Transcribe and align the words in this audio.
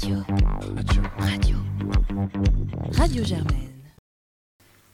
Radio. 0.00 0.18
Radio. 0.76 1.02
Radio. 1.18 1.56
Radio 2.92 3.24
Germaine. 3.24 3.72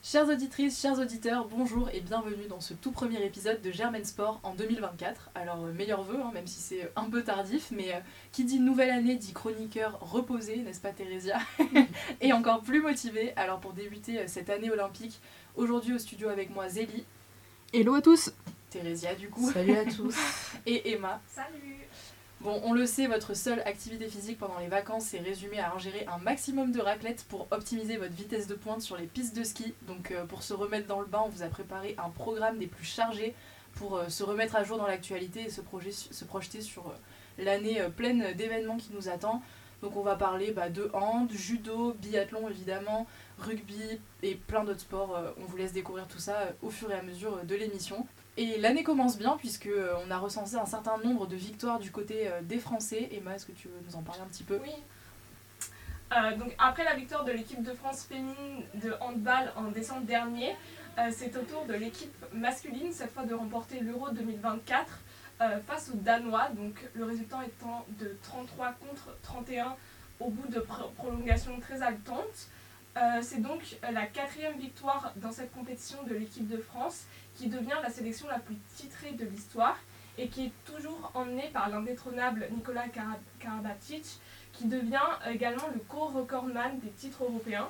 Chères 0.01 0.27
auditrices, 0.27 0.81
chers 0.81 0.97
auditeurs, 0.97 1.47
bonjour 1.47 1.89
et 1.93 1.99
bienvenue 1.99 2.47
dans 2.49 2.59
ce 2.59 2.73
tout 2.73 2.91
premier 2.91 3.23
épisode 3.23 3.61
de 3.61 3.71
Germaine 3.71 4.03
Sport 4.03 4.39
en 4.41 4.55
2024. 4.55 5.29
Alors, 5.35 5.63
euh, 5.63 5.73
meilleurs 5.73 6.01
vœux, 6.01 6.19
hein, 6.19 6.31
même 6.33 6.47
si 6.47 6.59
c'est 6.59 6.91
un 6.95 7.03
peu 7.03 7.21
tardif, 7.21 7.69
mais 7.69 7.93
euh, 7.93 7.99
qui 8.31 8.45
dit 8.45 8.59
nouvelle 8.59 8.89
année 8.89 9.15
dit 9.15 9.33
chroniqueur 9.33 9.99
reposé, 10.01 10.57
n'est-ce 10.57 10.81
pas 10.81 10.91
Thérésia 10.91 11.37
Et 12.21 12.33
encore 12.33 12.61
plus 12.61 12.81
motivé. 12.81 13.31
Alors, 13.35 13.59
pour 13.59 13.73
débuter 13.73 14.21
euh, 14.21 14.23
cette 14.25 14.49
année 14.49 14.71
olympique, 14.71 15.19
aujourd'hui 15.55 15.93
au 15.93 15.99
studio 15.99 16.29
avec 16.29 16.49
moi 16.49 16.67
Zélie, 16.67 17.05
Hello 17.73 17.93
à 17.93 18.01
tous 18.01 18.33
Thérésia 18.71 19.13
du 19.13 19.29
coup, 19.29 19.51
Salut 19.51 19.77
à 19.77 19.85
tous. 19.85 20.15
et 20.65 20.93
Emma. 20.93 21.21
Salut 21.27 21.84
Bon, 22.45 22.61
on 22.63 22.73
le 22.73 22.85
sait, 22.85 23.07
votre 23.07 23.35
seule 23.35 23.61
activité 23.61 24.07
physique 24.07 24.37
pendant 24.37 24.59
les 24.59 24.67
vacances 24.67 25.15
est 25.15 25.19
résumée 25.19 25.57
à 25.59 25.73
ingérer 25.73 26.05
un 26.05 26.19
maximum 26.19 26.71
de 26.71 26.79
raclette 26.79 27.23
pour 27.27 27.47
optimiser 27.49 27.97
votre 27.97 28.13
vitesse 28.13 28.45
de 28.45 28.53
pointe 28.53 28.83
sur 28.83 28.97
les 28.97 29.07
pistes 29.07 29.35
de 29.35 29.43
ski. 29.43 29.73
Donc 29.87 30.11
euh, 30.11 30.25
pour 30.25 30.43
se 30.43 30.53
remettre 30.53 30.85
dans 30.85 30.99
le 30.99 31.07
bain, 31.07 31.23
on 31.25 31.29
vous 31.29 31.41
a 31.41 31.47
préparé 31.47 31.95
un 31.97 32.11
programme 32.11 32.59
des 32.59 32.67
plus 32.67 32.85
chargés 32.85 33.33
pour 33.73 33.97
euh, 33.97 34.09
se 34.09 34.23
remettre 34.23 34.55
à 34.55 34.63
jour 34.63 34.77
dans 34.77 34.85
l'actualité 34.85 35.41
et 35.41 35.49
se, 35.49 35.61
projet- 35.61 35.91
se 35.91 36.23
projeter 36.23 36.61
sur 36.61 36.85
euh, 36.85 37.43
l'année 37.43 37.81
pleine 37.97 38.33
d'événements 38.35 38.77
qui 38.77 38.91
nous 38.93 39.09
attend. 39.09 39.41
Donc 39.81 39.97
on 39.97 40.03
va 40.03 40.15
parler 40.15 40.51
bah, 40.51 40.69
de 40.69 40.91
hand, 40.93 41.31
judo, 41.31 41.95
biathlon 41.99 42.47
évidemment, 42.47 43.07
rugby 43.39 43.99
et 44.21 44.35
plein 44.35 44.63
d'autres 44.63 44.81
sports. 44.81 45.19
On 45.41 45.45
vous 45.45 45.57
laisse 45.57 45.73
découvrir 45.73 46.07
tout 46.07 46.19
ça 46.19 46.49
au 46.61 46.69
fur 46.69 46.91
et 46.91 46.95
à 46.95 47.01
mesure 47.01 47.43
de 47.43 47.55
l'émission. 47.55 48.05
Et 48.37 48.57
l'année 48.59 48.83
commence 48.83 49.17
bien 49.17 49.37
puisque 49.37 49.67
euh, 49.67 49.93
on 50.05 50.11
a 50.11 50.17
recensé 50.17 50.55
un 50.57 50.65
certain 50.65 50.97
nombre 50.97 51.25
de 51.25 51.35
victoires 51.37 51.79
du 51.79 51.89
côté 51.91 52.27
euh, 52.27 52.41
des 52.41 52.59
Français. 52.59 53.07
Emma, 53.11 53.35
est-ce 53.35 53.45
que 53.45 53.53
tu 53.53 53.67
veux 53.69 53.79
nous 53.87 53.95
en 53.95 54.01
parler 54.01 54.21
un 54.21 54.27
petit 54.27 54.43
peu? 54.43 54.59
Oui. 54.61 54.71
Euh, 56.15 56.35
donc 56.37 56.53
après 56.59 56.83
la 56.83 56.95
victoire 56.95 57.23
de 57.23 57.31
l'équipe 57.31 57.63
de 57.63 57.73
France 57.73 58.03
féminine 58.03 58.63
de 58.75 58.93
handball 58.99 59.51
en 59.55 59.63
décembre 59.71 60.05
dernier, 60.05 60.55
c'est 61.11 61.35
au 61.35 61.41
tour 61.41 61.65
de 61.65 61.73
l'équipe 61.73 62.13
masculine 62.31 62.93
cette 62.93 63.11
fois 63.11 63.25
de 63.25 63.33
remporter 63.33 63.81
l'Euro 63.81 64.11
2024 64.11 64.85
euh, 65.41 65.59
face 65.67 65.89
aux 65.93 65.97
Danois. 65.97 66.47
Donc 66.55 66.75
le 66.93 67.03
résultat 67.03 67.39
étant 67.45 67.85
de 67.99 68.15
33 68.23 68.73
contre 68.87 69.09
31 69.23 69.75
au 70.21 70.29
bout 70.29 70.47
de 70.47 70.59
pro- 70.61 70.89
prolongations 70.95 71.59
très 71.59 71.81
haletantes. 71.81 72.47
Euh, 72.95 73.19
c'est 73.21 73.41
donc 73.41 73.75
la 73.91 74.05
quatrième 74.05 74.57
victoire 74.57 75.11
dans 75.17 75.33
cette 75.33 75.51
compétition 75.53 76.01
de 76.03 76.13
l'équipe 76.13 76.47
de 76.47 76.57
France 76.57 77.03
qui 77.35 77.47
devient 77.47 77.77
la 77.83 77.89
sélection 77.89 78.27
la 78.27 78.39
plus 78.39 78.55
titrée 78.75 79.11
de 79.11 79.25
l'histoire 79.25 79.77
et 80.17 80.27
qui 80.29 80.45
est 80.45 80.51
toujours 80.65 81.11
emmenée 81.13 81.49
par 81.53 81.69
l'indétrônable 81.69 82.47
Nicolas 82.51 82.87
Kara- 82.87 83.19
Karabatic 83.39 84.19
qui 84.53 84.65
devient 84.65 85.09
également 85.29 85.67
le 85.73 85.79
co-recordman 85.79 86.79
des 86.79 86.89
titres 86.91 87.23
européens. 87.23 87.67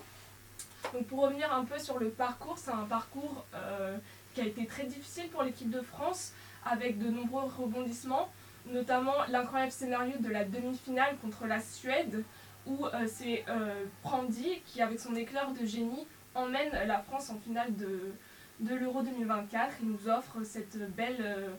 Donc 0.93 1.07
pour 1.07 1.21
revenir 1.21 1.51
un 1.51 1.65
peu 1.65 1.79
sur 1.79 1.97
le 1.97 2.09
parcours, 2.09 2.59
c'est 2.59 2.71
un 2.71 2.85
parcours 2.85 3.45
euh, 3.55 3.97
qui 4.33 4.41
a 4.41 4.45
été 4.45 4.67
très 4.67 4.83
difficile 4.85 5.27
pour 5.29 5.41
l'équipe 5.41 5.71
de 5.71 5.81
France 5.81 6.33
avec 6.63 6.99
de 6.99 7.09
nombreux 7.09 7.45
rebondissements, 7.45 8.29
notamment 8.67 9.15
l'incroyable 9.29 9.71
scénario 9.71 10.15
de 10.19 10.29
la 10.29 10.45
demi-finale 10.45 11.17
contre 11.23 11.47
la 11.47 11.59
Suède 11.59 12.23
où 12.67 12.85
euh, 12.85 13.07
c'est 13.07 13.45
euh, 13.49 13.85
Prandi 14.03 14.61
qui 14.67 14.81
avec 14.81 14.99
son 14.99 15.15
éclair 15.15 15.51
de 15.51 15.65
génie 15.65 16.05
emmène 16.35 16.71
la 16.87 16.99
France 16.99 17.31
en 17.31 17.39
finale 17.39 17.75
de, 17.75 18.13
de 18.59 18.75
l'Euro 18.75 19.01
2024 19.01 19.75
et 19.81 19.85
nous 19.85 20.09
offre 20.09 20.43
cette 20.43 20.77
belle, 20.95 21.17
euh, 21.19 21.49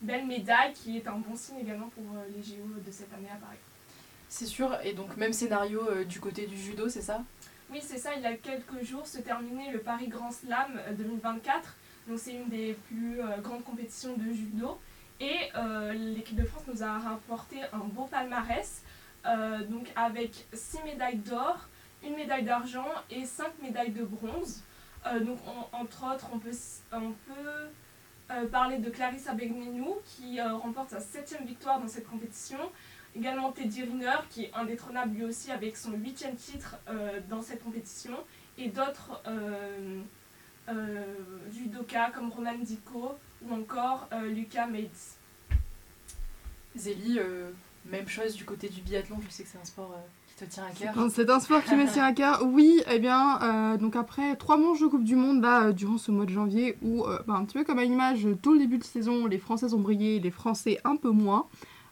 belle 0.00 0.26
médaille 0.26 0.72
qui 0.72 0.96
est 0.96 1.06
un 1.06 1.18
bon 1.18 1.36
signe 1.36 1.58
également 1.60 1.88
pour 1.88 2.04
euh, 2.14 2.24
les 2.34 2.42
JO 2.42 2.64
de 2.84 2.90
cette 2.90 3.12
année 3.14 3.30
à 3.32 3.36
Paris. 3.36 3.58
C'est 4.28 4.46
sûr, 4.46 4.76
et 4.82 4.92
donc 4.94 5.16
même 5.16 5.32
scénario 5.32 5.86
euh, 5.88 6.04
du 6.04 6.20
côté 6.20 6.46
du 6.46 6.56
judo, 6.56 6.88
c'est 6.88 7.02
ça? 7.02 7.22
Oui, 7.70 7.80
c'est 7.82 7.98
ça, 7.98 8.14
il 8.16 8.22
y 8.22 8.26
a 8.26 8.34
quelques 8.34 8.82
jours 8.82 9.06
se 9.06 9.18
terminait 9.18 9.72
le 9.72 9.78
Paris 9.78 10.08
Grand 10.08 10.30
Slam 10.30 10.80
euh, 10.88 10.92
2024. 10.94 11.76
Donc 12.08 12.18
c'est 12.18 12.32
une 12.32 12.48
des 12.48 12.76
plus 12.88 13.20
grandes 13.42 13.62
compétitions 13.62 14.16
de 14.16 14.32
judo. 14.32 14.76
Et 15.22 15.38
euh, 15.54 15.92
l'équipe 15.92 16.34
de 16.34 16.44
France 16.44 16.64
nous 16.66 16.82
a 16.82 16.98
rapporté 16.98 17.60
un 17.72 17.84
beau 17.84 18.06
palmarès, 18.06 18.82
euh, 19.24 19.64
donc 19.66 19.86
avec 19.94 20.48
6 20.52 20.82
médailles 20.84 21.18
d'or, 21.18 21.68
une 22.04 22.16
médaille 22.16 22.42
d'argent 22.42 22.88
et 23.08 23.24
5 23.24 23.46
médailles 23.62 23.92
de 23.92 24.02
bronze. 24.02 24.64
Euh, 25.06 25.20
donc 25.20 25.38
on- 25.46 25.76
entre 25.76 26.14
autres, 26.14 26.26
on 26.32 26.38
peut, 26.38 26.50
euh, 28.30 28.46
parler 28.48 28.78
de 28.78 28.88
Clarissa 28.88 29.34
Begnenou 29.34 29.96
qui 30.04 30.38
euh, 30.40 30.54
remporte 30.54 30.90
sa 30.90 31.00
septième 31.00 31.44
victoire 31.44 31.80
dans 31.80 31.88
cette 31.88 32.06
compétition. 32.08 32.58
Également 33.16 33.52
Teddy 33.52 33.82
Riner 33.82 34.16
qui 34.30 34.44
est 34.44 34.54
indétrônable 34.54 35.14
lui 35.16 35.24
aussi 35.24 35.50
avec 35.50 35.76
son 35.76 35.92
huitième 35.92 36.34
titre 36.36 36.76
dans 37.28 37.42
cette 37.42 37.62
compétition. 37.62 38.16
Et 38.56 38.68
d'autres 38.70 39.22
judokas 41.50 42.10
comme 42.12 42.30
Roman 42.30 42.54
Diko 42.58 43.14
ou 43.42 43.52
encore 43.52 44.08
Lucas 44.30 44.66
Meitz. 44.66 45.16
Zélie, 46.74 47.18
même 47.84 48.08
chose 48.08 48.34
du 48.34 48.46
côté 48.46 48.70
du 48.70 48.80
biathlon, 48.80 49.20
je 49.20 49.28
sais 49.28 49.42
que 49.42 49.48
c'est 49.50 49.58
un 49.58 49.64
sport 49.66 49.94
te 50.46 50.54
tient 50.54 50.64
à 50.64 50.70
cœur. 50.70 50.94
Bon, 50.94 51.08
C'est 51.10 51.30
un 51.30 51.40
sport 51.40 51.62
qui 51.62 51.74
me 51.74 51.90
tient 51.90 52.04
à 52.04 52.12
cœur. 52.12 52.42
Oui, 52.44 52.82
eh 52.90 52.98
bien, 52.98 53.40
euh, 53.42 53.76
donc 53.76 53.96
après 53.96 54.36
trois 54.36 54.56
manches 54.56 54.80
de 54.80 54.86
Coupe 54.86 55.04
du 55.04 55.16
Monde, 55.16 55.42
là, 55.42 55.66
euh, 55.66 55.72
durant 55.72 55.98
ce 55.98 56.10
mois 56.10 56.24
de 56.24 56.30
janvier, 56.30 56.76
où, 56.82 57.04
euh, 57.04 57.18
bah, 57.26 57.34
un 57.34 57.44
petit 57.44 57.58
peu 57.58 57.64
comme 57.64 57.78
à 57.78 57.84
l'image, 57.84 58.26
tout 58.42 58.52
le 58.52 58.58
début 58.58 58.78
de 58.78 58.84
saison, 58.84 59.26
les 59.26 59.38
Françaises 59.38 59.74
ont 59.74 59.80
brillé, 59.80 60.20
les 60.20 60.30
Français 60.30 60.78
un 60.84 60.96
peu 60.96 61.10
moins. 61.10 61.46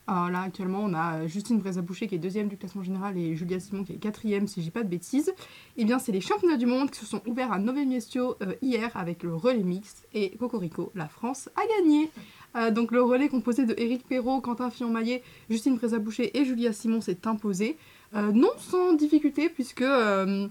Là, 0.08 0.40
actuellement, 0.40 0.80
on 0.82 0.92
a 0.92 1.28
Justine 1.28 1.60
Brézaboucher 1.60 2.08
qui 2.08 2.16
est 2.16 2.18
deuxième 2.18 2.48
du 2.48 2.56
classement 2.56 2.82
général 2.82 3.16
et 3.16 3.36
Julia 3.36 3.60
Simon 3.60 3.84
qui 3.84 3.92
est 3.92 3.96
quatrième, 3.96 4.48
si 4.48 4.58
je 4.58 4.64
dis 4.64 4.72
pas 4.72 4.82
de 4.82 4.88
bêtises. 4.88 5.32
Eh 5.76 5.84
bien, 5.84 6.00
c'est 6.00 6.10
les 6.10 6.20
championnats 6.20 6.56
du 6.56 6.66
monde 6.66 6.90
qui 6.90 6.98
se 6.98 7.06
sont 7.06 7.22
ouverts 7.28 7.52
à 7.52 7.60
Nové 7.60 7.84
Miestio 7.84 8.36
hier 8.60 8.90
avec 8.96 9.22
le 9.22 9.36
relais 9.36 9.62
mixte 9.62 10.08
et 10.12 10.36
Cocorico, 10.36 10.90
la 10.96 11.06
France 11.06 11.48
a 11.54 11.60
gagné. 11.78 12.10
Euh, 12.56 12.70
donc 12.70 12.90
le 12.90 13.02
relais 13.02 13.28
composé 13.28 13.64
de 13.64 13.74
Éric 13.78 14.06
Perrault, 14.06 14.40
Quentin 14.40 14.70
Fillon-Maillet, 14.70 15.22
Justine 15.48 15.76
Brézaboucher 15.76 16.36
et 16.38 16.44
Julia 16.44 16.72
Simon 16.72 17.00
s'est 17.00 17.26
imposé. 17.26 17.76
Euh, 18.14 18.32
non 18.32 18.50
sans 18.58 18.94
difficulté 18.94 19.48
puisque 19.48 19.82
euh, 19.82 20.48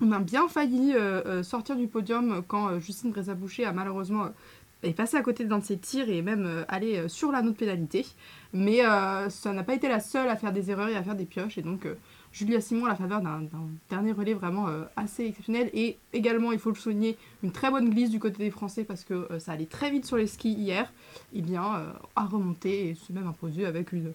on 0.00 0.12
a 0.12 0.18
bien 0.20 0.48
failli 0.48 0.94
euh, 0.94 1.42
sortir 1.42 1.76
du 1.76 1.86
podium 1.86 2.42
quand 2.48 2.80
Justine 2.80 3.10
Brézaboucher 3.10 3.66
a 3.66 3.72
malheureusement 3.72 4.28
passée 4.96 5.16
à 5.16 5.22
côté 5.22 5.44
d'un 5.44 5.58
de 5.58 5.64
ses 5.64 5.76
tirs 5.76 6.08
et 6.08 6.22
même 6.22 6.64
allé 6.68 7.08
sur 7.08 7.32
l'anneau 7.32 7.50
de 7.50 7.56
pénalité. 7.56 8.06
Mais 8.52 8.78
ça 9.28 9.52
n'a 9.52 9.64
pas 9.64 9.74
été 9.74 9.88
la 9.88 9.98
seule 9.98 10.28
à 10.28 10.36
faire 10.36 10.52
des 10.52 10.70
erreurs 10.70 10.88
et 10.88 10.94
à 10.94 11.02
faire 11.02 11.16
des 11.16 11.24
pioches 11.24 11.58
et 11.58 11.62
donc 11.62 11.86
Julia 12.30 12.60
Simon 12.60 12.86
à 12.86 12.90
la 12.90 12.94
faveur 12.94 13.20
d'un 13.20 13.42
dernier 13.90 14.12
relais 14.12 14.34
vraiment 14.34 14.68
assez 14.94 15.24
exceptionnel 15.26 15.68
et 15.74 15.98
également 16.12 16.52
il 16.52 16.60
faut 16.60 16.70
le 16.70 16.76
souligner 16.76 17.18
une 17.42 17.50
très 17.50 17.72
bonne 17.72 17.90
glisse 17.90 18.10
du 18.10 18.20
côté 18.20 18.38
des 18.38 18.50
Français 18.52 18.84
parce 18.84 19.02
que 19.02 19.26
ça 19.40 19.50
allait 19.50 19.66
très 19.66 19.90
vite 19.90 20.06
sur 20.06 20.16
les 20.16 20.28
skis 20.28 20.52
hier. 20.52 20.92
Et 21.34 21.42
bien 21.42 21.64
euh, 21.64 21.92
a 22.16 22.24
remonté 22.24 22.88
et 22.88 22.94
s'est 22.94 23.12
même 23.12 23.26
imposé 23.26 23.66
avec 23.66 23.92
une 23.92 24.12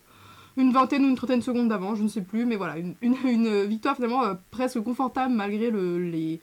une 0.58 0.72
vingtaine 0.72 1.04
ou 1.06 1.10
une 1.10 1.16
trentaine 1.16 1.40
de 1.40 1.44
secondes 1.44 1.70
d'avant, 1.70 1.96
je 1.96 2.04
ne 2.04 2.08
sais 2.08 2.22
plus, 2.22 2.46
mais 2.46 2.56
voilà, 2.56 2.76
une, 3.02 3.66
victoire 3.68 3.96
finalement 3.96 4.24
euh, 4.24 4.34
presque 4.52 4.80
confortable 4.82 5.34
malgré 5.34 5.72
le, 5.72 6.40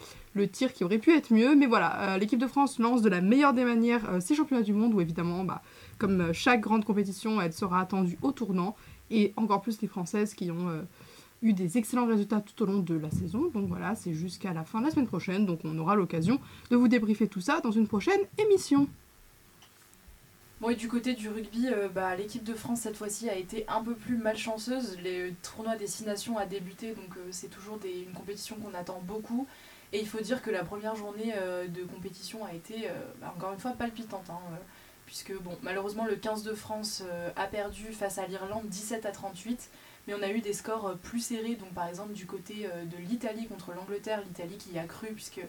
tir 0.49 0.73
qui 0.73 0.85
aurait 0.85 0.99
pu 0.99 1.15
être 1.15 1.33
mieux. 1.33 1.55
Mais 1.55 1.67
voilà, 1.67 2.15
euh, 2.15 2.19
l'équipe 2.19 2.39
de 2.39 2.47
France 2.47 2.79
lance 2.79 3.03
de 3.03 3.09
la 3.09 3.21
meilleure 3.21 3.53
des 3.53 3.65
manières 3.65 4.09
euh, 4.11 4.21
ces 4.21 4.35
championnats 4.35 4.63
du 4.63 4.73
monde 4.73 4.95
où 4.95 5.01
évidemment, 5.01 5.45
bah, 5.45 5.63
comme 5.99 6.21
euh, 6.21 6.33
chaque 6.33 6.61
grande 6.61 6.85
compétition, 6.85 7.41
elle 7.41 7.53
sera 7.53 7.81
attendue 7.81 8.19
au 8.23 8.33
tournant 8.33 8.75
et 9.11 9.33
encore 9.37 9.61
plus 9.61 9.81
les 9.81 9.89
Françaises 9.89 10.35
qui 10.35 10.51
ont 10.53 10.69
eu 11.43 11.53
des 11.53 11.79
excellents 11.79 12.07
résultats 12.07 12.41
tout 12.41 12.63
au 12.63 12.67
long 12.67 12.79
de 12.79 12.95
la 12.95 13.11
saison. 13.11 13.51
Donc 13.53 13.67
voilà, 13.67 13.97
c'est 13.97 14.13
jusqu'à 14.13 14.53
la 14.53 14.63
fin 14.63 14.81
de 14.81 14.85
la 14.85 14.93
semaine 14.93 15.09
prochaine, 15.09 15.47
donc 15.47 15.61
on 15.65 15.77
aura 15.79 15.97
l'occasion 15.97 16.39
de 16.71 16.77
vous 16.77 16.87
débriefer 16.87 17.27
tout 17.27 17.41
ça 17.41 17.61
dans 17.61 17.73
une 17.73 17.89
prochaine 17.89 18.21
émission. 18.39 18.87
Bon, 20.61 20.69
et 20.69 20.75
du 20.75 20.89
côté 20.89 21.15
du 21.15 21.29
rugby, 21.31 21.69
euh, 21.69 21.89
bah, 21.89 22.15
l'équipe 22.17 22.45
de 22.45 22.55
France 22.55 22.81
cette 22.81 22.97
fois-ci 22.97 23.31
a 23.31 23.35
été 23.35 23.65
un 23.69 23.83
peu 23.83 23.95
plus 23.95 24.19
malchanceuse. 24.19 24.99
Les 25.03 25.33
tournois 25.43 25.77
destination 25.77 26.37
a 26.37 26.45
débuté, 26.45 26.95
donc 26.95 27.17
euh, 27.17 27.29
c'est 27.31 27.49
toujours 27.49 27.79
une 27.85 28.13
compétition 28.13 28.57
qu'on 28.57 28.75
attend 28.75 29.01
beaucoup. 29.03 29.47
Et 29.93 30.01
il 30.01 30.07
faut 30.07 30.21
dire 30.21 30.43
que 30.43 30.51
la 30.51 30.63
première 30.63 30.95
journée 30.97 31.33
euh, 31.37 31.67
de 31.67 31.83
compétition 31.85 32.45
a 32.45 32.53
été, 32.53 32.89
euh, 32.89 32.93
bah, 33.21 33.33
encore 33.37 33.53
une 33.55 33.59
fois, 33.59 33.73
palpitante. 33.73 34.29
hein, 34.29 34.39
euh, 34.53 34.57
puisque, 35.07 35.33
malheureusement, 35.63 36.05
le 36.05 36.17
15 36.17 36.43
de 36.43 36.55
France 36.55 37.03
euh, 37.07 37.31
a 37.37 37.47
perdu 37.47 37.93
face 37.93 38.19
à 38.19 38.27
l'Irlande 38.27 38.69
17 38.69 39.07
à 39.07 39.13
38. 39.13 39.71
Mais 40.07 40.15
on 40.15 40.23
a 40.23 40.29
eu 40.31 40.41
des 40.41 40.53
scores 40.53 40.89
euh, 40.89 40.95
plus 40.95 41.21
serrés, 41.21 41.55
donc 41.55 41.71
par 41.73 41.89
exemple 41.89 42.13
du 42.13 42.27
côté 42.27 42.67
euh, 42.67 42.85
de 42.85 42.97
l'Italie 42.99 43.47
contre 43.47 43.73
l'Angleterre, 43.73 44.23
l'Italie 44.27 44.59
qui 44.59 44.79
a 44.79 44.85
cru, 44.85 45.09
puisque 45.09 45.39
euh, 45.39 45.47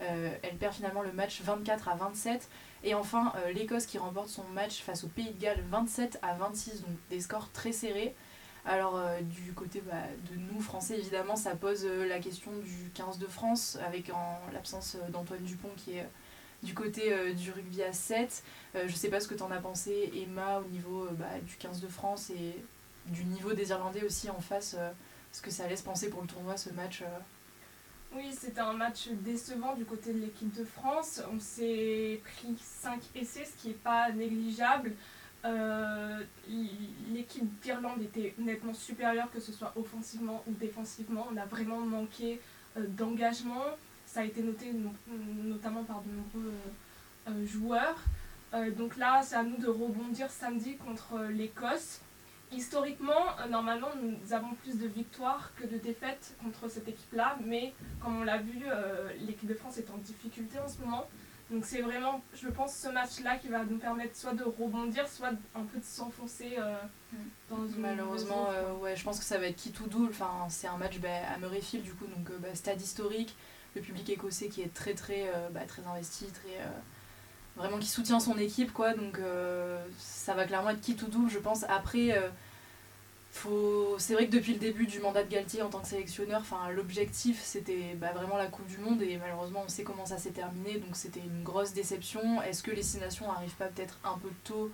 elle 0.00 0.56
perd 0.58 0.74
finalement 0.74 1.02
le 1.02 1.12
match 1.12 1.40
24 1.42 1.88
à 1.88 1.94
27. 1.96 2.48
Et 2.84 2.94
enfin, 2.94 3.32
euh, 3.36 3.52
l'Écosse 3.52 3.86
qui 3.86 3.98
remporte 3.98 4.28
son 4.28 4.44
match 4.44 4.82
face 4.82 5.04
au 5.04 5.08
Pays 5.08 5.30
de 5.30 5.40
Galles 5.40 5.62
27 5.70 6.18
à 6.22 6.34
26, 6.34 6.82
donc 6.82 6.96
des 7.10 7.20
scores 7.20 7.50
très 7.52 7.72
serrés. 7.72 8.14
Alors, 8.64 8.96
euh, 8.96 9.20
du 9.20 9.52
côté 9.54 9.80
bah, 9.80 9.94
de 10.30 10.36
nous, 10.36 10.60
Français, 10.60 10.98
évidemment, 10.98 11.36
ça 11.36 11.54
pose 11.56 11.84
euh, 11.84 12.06
la 12.06 12.18
question 12.20 12.50
du 12.58 12.90
15 12.94 13.18
de 13.18 13.26
France, 13.26 13.78
avec 13.86 14.10
en 14.10 14.38
l'absence 14.52 14.96
euh, 14.96 15.08
d'Antoine 15.10 15.42
Dupont 15.42 15.70
qui 15.76 15.96
est 15.96 16.02
euh, 16.02 16.06
du 16.62 16.74
côté 16.74 17.12
euh, 17.12 17.32
du 17.32 17.50
rugby 17.50 17.82
à 17.82 17.92
7. 17.92 18.42
Euh, 18.76 18.84
je 18.86 18.94
sais 18.94 19.08
pas 19.08 19.18
ce 19.20 19.26
que 19.28 19.34
tu 19.34 19.42
en 19.42 19.50
as 19.50 19.58
pensé, 19.60 20.12
Emma, 20.14 20.60
au 20.60 20.68
niveau 20.68 21.04
euh, 21.06 21.10
bah, 21.12 21.26
du 21.42 21.56
15 21.56 21.80
de 21.80 21.88
France 21.88 22.30
et 22.30 22.64
du 23.06 23.24
niveau 23.24 23.52
des 23.52 23.70
Irlandais 23.70 24.04
aussi 24.04 24.30
en 24.30 24.40
face. 24.40 24.76
euh, 24.78 24.90
ce 25.32 25.40
que 25.40 25.50
ça 25.50 25.66
laisse 25.66 25.80
penser 25.82 26.10
pour 26.10 26.20
le 26.20 26.28
tournoi 26.28 26.56
ce 26.58 26.68
match 26.70 27.02
Oui, 28.14 28.30
c'était 28.38 28.60
un 28.60 28.74
match 28.74 29.08
décevant 29.08 29.74
du 29.74 29.84
côté 29.84 30.12
de 30.12 30.18
l'équipe 30.18 30.54
de 30.54 30.64
France. 30.64 31.22
On 31.32 31.40
s'est 31.40 32.20
pris 32.22 32.54
5 32.58 33.00
essais, 33.14 33.44
ce 33.44 33.60
qui 33.60 33.68
n'est 33.68 33.74
pas 33.74 34.10
négligeable. 34.12 34.92
l'équipe 37.12 37.60
d'Irlande 37.60 38.02
était 38.02 38.34
nettement 38.38 38.74
supérieure, 38.74 39.30
que 39.32 39.40
ce 39.40 39.52
soit 39.52 39.72
offensivement 39.76 40.42
ou 40.46 40.52
défensivement. 40.52 41.26
On 41.32 41.36
a 41.36 41.46
vraiment 41.46 41.80
manqué 41.80 42.40
d'engagement. 42.76 43.64
Ça 44.06 44.20
a 44.20 44.24
été 44.24 44.42
noté 44.42 44.72
notamment 45.44 45.84
par 45.84 46.02
de 46.02 46.10
nombreux 46.10 46.52
euh, 47.28 47.46
joueurs. 47.46 47.96
Euh, 48.52 48.70
donc 48.70 48.96
là, 48.96 49.22
c'est 49.22 49.36
à 49.36 49.42
nous 49.42 49.56
de 49.56 49.68
rebondir 49.68 50.30
samedi 50.30 50.76
contre 50.76 51.14
euh, 51.14 51.28
l'Écosse. 51.30 52.00
Historiquement, 52.52 53.36
normalement, 53.48 53.88
nous 54.00 54.32
avons 54.32 54.54
plus 54.62 54.78
de 54.78 54.86
victoires 54.86 55.52
que 55.56 55.66
de 55.66 55.78
défaites 55.78 56.36
contre 56.42 56.68
cette 56.68 56.86
équipe-là, 56.86 57.36
mais 57.44 57.72
comme 58.02 58.20
on 58.20 58.24
l'a 58.24 58.38
vu, 58.38 58.64
l'équipe 59.26 59.48
de 59.48 59.54
France 59.54 59.78
est 59.78 59.90
en 59.90 59.98
difficulté 59.98 60.58
en 60.58 60.68
ce 60.68 60.78
moment. 60.80 61.06
Donc 61.50 61.66
c'est 61.66 61.82
vraiment, 61.82 62.22
je 62.34 62.48
pense, 62.48 62.74
ce 62.74 62.88
match-là 62.88 63.36
qui 63.36 63.48
va 63.48 63.64
nous 63.64 63.78
permettre 63.78 64.16
soit 64.16 64.32
de 64.32 64.44
rebondir, 64.44 65.06
soit 65.06 65.32
un 65.54 65.64
peu 65.64 65.78
de 65.78 65.84
s'enfoncer 65.84 66.56
mm. 66.58 67.16
dans 67.50 67.66
une 67.66 67.80
Malheureusement, 67.80 68.48
ouais, 68.80 68.96
je 68.96 69.04
pense 69.04 69.18
que 69.18 69.24
ça 69.24 69.38
va 69.38 69.46
être 69.46 69.56
qui 69.56 69.70
tout 69.70 69.86
double. 69.86 70.10
Enfin, 70.10 70.46
c'est 70.48 70.66
un 70.66 70.78
match 70.78 70.98
bah, 70.98 71.08
à 71.34 71.38
Murrayfield, 71.38 71.84
du 71.84 71.92
coup, 71.92 72.06
donc 72.06 72.30
bah, 72.40 72.54
stade 72.54 72.80
historique. 72.80 73.36
Le 73.74 73.80
public 73.80 74.08
écossais 74.10 74.48
qui 74.48 74.62
est 74.62 74.72
très, 74.72 74.94
très, 74.94 75.30
bah, 75.52 75.60
très 75.66 75.82
investi, 75.86 76.26
très 76.26 76.58
vraiment 77.56 77.78
qui 77.78 77.88
soutient 77.88 78.20
son 78.20 78.38
équipe 78.38 78.72
quoi. 78.72 78.94
Donc 78.94 79.18
euh, 79.18 79.78
ça 79.98 80.34
va 80.34 80.44
clairement 80.44 80.70
être 80.70 80.80
qui 80.80 80.96
tout 80.96 81.08
double 81.08 81.30
je 81.30 81.38
pense. 81.38 81.64
Après 81.64 82.16
euh, 82.16 82.28
faut 83.32 83.96
c'est 83.98 84.14
vrai 84.14 84.26
que 84.26 84.32
depuis 84.32 84.52
le 84.54 84.58
début 84.58 84.86
du 84.86 85.00
mandat 85.00 85.22
de 85.24 85.28
Galtier 85.28 85.62
en 85.62 85.68
tant 85.68 85.80
que 85.80 85.88
sélectionneur 85.88 86.42
l'objectif 86.74 87.40
c'était 87.42 87.94
bah, 87.96 88.12
vraiment 88.14 88.36
la 88.36 88.46
Coupe 88.46 88.66
du 88.66 88.78
Monde. 88.78 89.02
Et 89.02 89.16
malheureusement 89.18 89.62
on 89.64 89.68
sait 89.68 89.84
comment 89.84 90.06
ça 90.06 90.18
s'est 90.18 90.30
terminé. 90.30 90.78
Donc 90.78 90.96
c'était 90.96 91.20
une 91.20 91.42
grosse 91.42 91.72
déception. 91.72 92.42
Est-ce 92.42 92.62
que 92.62 92.70
les 92.70 92.82
six 92.82 92.98
nations 92.98 93.30
arrivent 93.30 93.56
pas 93.56 93.66
peut-être 93.66 93.98
un 94.04 94.18
peu 94.18 94.30
tôt 94.44 94.70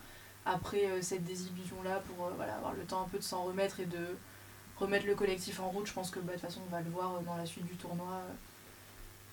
après 0.46 0.86
euh, 0.86 1.02
cette 1.02 1.24
désillusion 1.24 1.82
là 1.82 2.00
pour 2.06 2.30
voilà 2.36 2.54
avoir 2.54 2.72
le 2.72 2.84
temps 2.84 3.02
un 3.02 3.08
peu 3.08 3.18
de 3.18 3.24
s'en 3.24 3.44
remettre 3.44 3.80
et 3.80 3.86
de 3.86 4.16
remettre 4.78 5.06
le 5.06 5.14
collectif 5.14 5.60
en 5.60 5.68
route? 5.68 5.86
Je 5.86 5.92
pense 5.92 6.10
que 6.10 6.20
bah, 6.20 6.34
de 6.34 6.38
toute 6.38 6.48
façon 6.48 6.60
on 6.66 6.70
va 6.70 6.80
le 6.80 6.90
voir 6.90 7.20
dans 7.22 7.36
la 7.36 7.44
suite 7.44 7.66
du 7.66 7.74
tournoi 7.74 8.22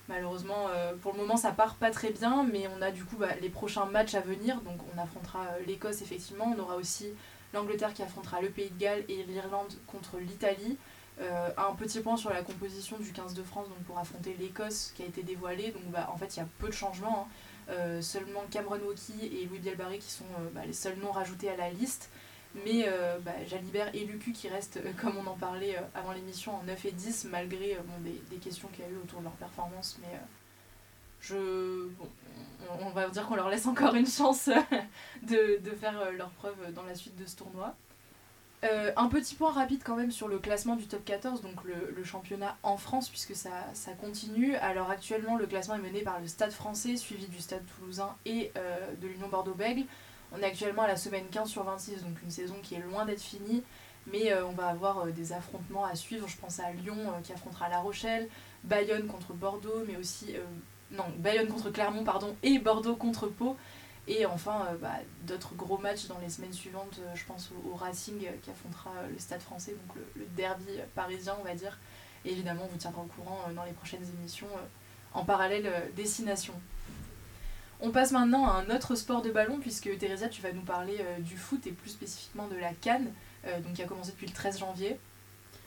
Malheureusement, 0.08 0.68
euh, 0.70 0.94
pour 0.94 1.12
le 1.12 1.18
moment, 1.18 1.36
ça 1.36 1.50
part 1.50 1.74
pas 1.74 1.90
très 1.90 2.10
bien, 2.10 2.44
mais 2.44 2.68
on 2.76 2.80
a 2.80 2.92
du 2.92 3.04
coup 3.04 3.16
bah, 3.16 3.34
les 3.40 3.48
prochains 3.48 3.86
matchs 3.86 4.14
à 4.14 4.20
venir. 4.20 4.60
Donc, 4.60 4.78
on 4.94 5.00
affrontera 5.00 5.40
euh, 5.40 5.64
l'Écosse, 5.66 6.00
effectivement. 6.02 6.54
On 6.56 6.60
aura 6.60 6.76
aussi 6.76 7.08
l'Angleterre 7.52 7.92
qui 7.92 8.02
affrontera 8.02 8.40
le 8.40 8.50
Pays 8.50 8.70
de 8.70 8.78
Galles 8.78 9.04
et 9.08 9.24
l'Irlande 9.24 9.72
contre 9.86 10.18
l'Italie. 10.18 10.78
Euh, 11.20 11.50
un 11.56 11.74
petit 11.74 12.00
point 12.00 12.16
sur 12.16 12.30
la 12.30 12.42
composition 12.42 12.98
du 12.98 13.10
15 13.10 13.32
de 13.32 13.42
France 13.42 13.68
donc 13.68 13.78
pour 13.84 13.98
affronter 13.98 14.36
l'Écosse 14.38 14.92
qui 14.94 15.02
a 15.02 15.06
été 15.06 15.22
dévoilée. 15.22 15.72
Donc, 15.72 15.84
bah, 15.86 16.08
en 16.12 16.16
fait, 16.16 16.36
il 16.36 16.38
y 16.38 16.42
a 16.42 16.48
peu 16.58 16.68
de 16.68 16.72
changements. 16.72 17.26
Hein. 17.68 18.00
seulement 18.00 18.44
Cameron 18.48 18.78
Wauki 18.86 19.14
et 19.22 19.46
Louis 19.46 19.58
Bielbarré 19.58 19.98
qui 19.98 20.10
sont 20.10 20.24
bah, 20.54 20.60
les 20.64 20.72
seuls 20.72 20.98
noms 20.98 21.10
rajoutés 21.10 21.48
à 21.48 21.56
la 21.56 21.70
liste. 21.70 22.10
Mais 22.64 22.84
euh, 22.86 23.18
bah, 23.18 23.32
Jalibert 23.46 23.94
et 23.94 24.04
Lucu 24.04 24.32
qui 24.32 24.48
restent, 24.48 24.78
euh, 24.78 24.92
comme 25.00 25.16
on 25.18 25.26
en 25.26 25.34
parlait 25.34 25.76
euh, 25.76 25.80
avant 25.94 26.12
l'émission, 26.12 26.56
en 26.56 26.62
9 26.62 26.86
et 26.86 26.92
10, 26.92 27.26
malgré 27.30 27.78
des, 28.30 28.36
questions 28.36 28.68
qu'il 28.68 28.84
y 28.84 28.88
a 28.88 28.90
eu 28.90 28.96
autour 28.96 29.18
de 29.18 29.24
leur 29.24 29.34
performance. 29.34 29.98
Mais 30.00 30.18
je, 31.20 31.88
on, 32.80 32.90
va 32.90 33.08
dire 33.08 33.26
qu'on 33.26 33.36
leur 33.36 33.50
laisse 33.50 33.66
encore 33.66 33.94
une 33.94 34.06
chance 34.06 34.48
de, 35.22 35.60
faire 35.78 36.12
leur 36.12 36.30
preuve 36.30 36.72
dans 36.72 36.84
la 36.84 36.94
suite 36.94 37.16
de 37.16 37.26
ce 37.26 37.36
tournoi. 37.36 37.74
un 38.62 39.08
petit 39.08 39.34
point 39.34 39.52
rapide 39.52 39.82
quand 39.84 39.96
même 39.96 40.12
sur 40.12 40.28
le 40.28 40.38
classement 40.38 40.76
du 40.76 40.86
top 40.86 41.04
14, 41.04 41.42
donc 41.42 41.64
le, 41.64 42.04
championnat 42.04 42.56
en 42.62 42.76
France, 42.76 43.08
puisque 43.08 43.34
ça, 43.34 43.50
ça, 43.74 43.92
continue. 43.92 44.54
Alors 44.56 44.90
actuellement, 44.90 45.36
le 45.36 45.46
classement 45.46 45.74
est 45.74 45.80
mené 45.80 46.02
par 46.02 46.20
le 46.20 46.26
Stade 46.26 46.52
français, 46.52 46.96
suivi 46.96 47.26
du 47.26 47.40
Stade 47.40 47.64
toulousain 47.76 48.14
et 48.24 48.52
de 49.00 49.08
l'Union 49.08 49.28
Bordeaux-Bègles. 49.28 49.86
On 50.32 50.40
est 50.40 50.46
actuellement 50.46 50.82
à 50.82 50.88
la 50.88 50.96
semaine 50.96 51.24
15 51.30 51.48
sur 51.48 51.62
26, 51.64 52.02
donc 52.02 52.22
une 52.22 52.30
saison 52.30 52.56
qui 52.62 52.74
est 52.74 52.80
loin 52.80 53.04
d'être 53.04 53.22
finie. 53.22 53.62
Mais 54.06 54.32
euh, 54.32 54.46
on 54.46 54.52
va 54.52 54.68
avoir 54.68 55.00
euh, 55.00 55.10
des 55.10 55.32
affrontements 55.32 55.84
à 55.84 55.94
suivre. 55.94 56.28
Je 56.28 56.36
pense 56.36 56.60
à 56.60 56.70
Lyon 56.70 56.96
euh, 56.98 57.20
qui 57.22 57.32
affrontera 57.32 57.68
La 57.68 57.80
Rochelle, 57.80 58.28
Bayonne 58.64 59.06
contre 59.06 59.32
Bordeaux, 59.32 59.84
mais 59.86 59.96
aussi. 59.96 60.34
non, 60.90 61.04
Bayonne 61.18 61.48
contre 61.48 61.70
Clermont, 61.70 62.04
pardon, 62.04 62.36
et 62.42 62.58
Bordeaux 62.58 62.96
contre 62.96 63.28
Pau. 63.28 63.56
Et 64.08 64.24
enfin, 64.24 64.68
bah, 64.80 64.94
d'autres 65.26 65.54
gros 65.56 65.78
matchs 65.78 66.06
dans 66.06 66.18
les 66.20 66.28
semaines 66.28 66.52
suivantes. 66.52 67.00
je 67.14 67.24
pense 67.24 67.50
au, 67.68 67.74
Racing 67.74 68.24
qui 68.40 68.50
affrontera 68.50 68.92
le 69.10 69.18
Stade 69.18 69.40
français, 69.40 69.72
donc 69.72 69.96
le, 70.14 70.24
derby 70.36 70.78
parisien, 70.94 71.36
on 71.40 71.44
va 71.44 71.54
dire. 71.56 71.76
Et 72.24 72.30
évidemment, 72.30 72.62
on 72.64 72.68
vous 72.68 72.76
tiendra 72.76 73.02
au 73.02 73.06
courant 73.06 73.40
dans 73.54 73.64
les 73.64 73.72
prochaines 73.72 74.04
émissions 74.18 74.46
en 75.12 75.24
parallèle 75.24 75.90
Destination. 75.96 76.54
On 77.80 77.90
passe 77.90 78.12
maintenant 78.12 78.46
à 78.46 78.52
un 78.52 78.74
autre 78.74 78.94
sport 78.94 79.20
de 79.20 79.30
ballon, 79.30 79.58
puisque 79.60 79.96
Thérésia, 79.98 80.28
tu 80.28 80.40
vas 80.40 80.52
nous 80.52 80.62
parler 80.62 80.96
euh, 81.00 81.18
du 81.20 81.36
foot 81.36 81.66
et 81.66 81.72
plus 81.72 81.90
spécifiquement 81.90 82.48
de 82.48 82.56
la 82.56 82.72
Cannes, 82.72 83.12
euh, 83.46 83.60
donc 83.60 83.74
qui 83.74 83.82
a 83.82 83.86
commencé 83.86 84.12
depuis 84.12 84.26
le 84.26 84.32
13 84.32 84.60
janvier. 84.60 84.98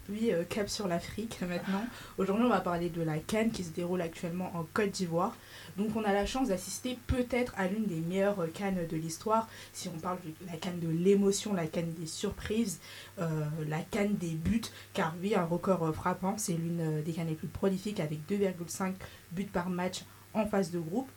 Oui, 0.10 0.32
euh, 0.34 0.44
cap 0.44 0.68
sur 0.70 0.88
l'Afrique 0.88 1.40
maintenant. 1.48 1.84
Aujourd'hui, 2.18 2.46
on 2.46 2.50
va 2.50 2.62
parler 2.62 2.90
de 2.90 3.04
la 3.04 3.20
Cannes 3.20 3.52
qui 3.52 3.64
se 3.64 3.70
déroule 3.70 4.02
actuellement 4.02 4.52
en 4.56 4.66
Côte 4.74 4.90
d'Ivoire. 4.90 5.36
Donc, 5.78 5.96
on 5.96 6.04
a 6.04 6.12
la 6.12 6.26
chance 6.26 6.48
d'assister 6.48 6.98
peut-être 7.06 7.54
à 7.58 7.68
l'une 7.68 7.86
des 7.86 8.00
meilleures 8.00 8.52
Cannes 8.56 8.88
de 8.90 8.98
l'histoire. 8.98 9.48
Si 9.72 9.88
on 9.88 10.00
parle 10.00 10.18
de 10.22 10.48
la 10.48 10.58
Cannes 10.58 10.80
de 10.80 10.90
l'émotion, 10.90 11.54
la 11.54 11.68
Cannes 11.68 11.94
des 11.94 12.08
surprises, 12.08 12.80
la 13.20 13.82
Cannes 13.92 14.16
des 14.16 14.32
buts. 14.32 14.64
Car 14.94 15.14
oui, 15.22 15.36
un 15.36 15.46
record 15.46 15.94
frappant, 15.94 16.40
c'est 16.40 16.54
l'une 16.54 17.04
des 17.04 17.14
Cannes 17.14 17.28
les 17.28 17.36
plus 17.36 17.48
prolifiques 17.48 18.00
avec 18.00 18.28
2,5 18.28 18.94
buts 19.32 19.46
par 19.46 19.70
match 19.70 20.06
en 20.34 20.48
phase 20.48 20.72
de 20.72 20.80
groupe. 20.80 21.10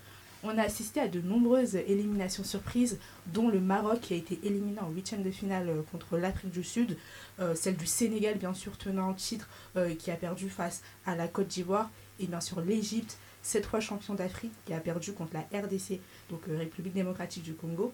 On 0.44 0.58
a 0.58 0.62
assisté 0.62 0.98
à 0.98 1.06
de 1.06 1.20
nombreuses 1.20 1.76
éliminations 1.76 2.42
surprises, 2.42 2.98
dont 3.28 3.48
le 3.48 3.60
Maroc 3.60 4.00
qui 4.00 4.14
a 4.14 4.16
été 4.16 4.40
éliminé 4.42 4.80
en 4.80 4.90
huitième 4.90 5.22
de 5.22 5.30
finale 5.30 5.68
euh, 5.68 5.82
contre 5.92 6.18
l'Afrique 6.18 6.50
du 6.50 6.64
Sud, 6.64 6.96
euh, 7.38 7.54
celle 7.54 7.76
du 7.76 7.86
Sénégal 7.86 8.38
bien 8.38 8.52
sûr 8.52 8.76
tenant 8.76 9.10
en 9.10 9.14
titre 9.14 9.48
euh, 9.76 9.94
qui 9.94 10.10
a 10.10 10.16
perdu 10.16 10.50
face 10.50 10.82
à 11.06 11.14
la 11.14 11.28
Côte 11.28 11.46
d'Ivoire, 11.46 11.90
et 12.18 12.26
bien 12.26 12.40
sûr 12.40 12.60
l'Égypte, 12.60 13.18
cette 13.42 13.66
fois 13.66 13.78
champion 13.78 14.14
d'Afrique, 14.14 14.52
qui 14.66 14.74
a 14.74 14.80
perdu 14.80 15.12
contre 15.12 15.34
la 15.34 15.60
RDC, 15.60 16.00
donc 16.28 16.42
République 16.48 16.94
démocratique 16.94 17.44
du 17.44 17.54
Congo. 17.54 17.92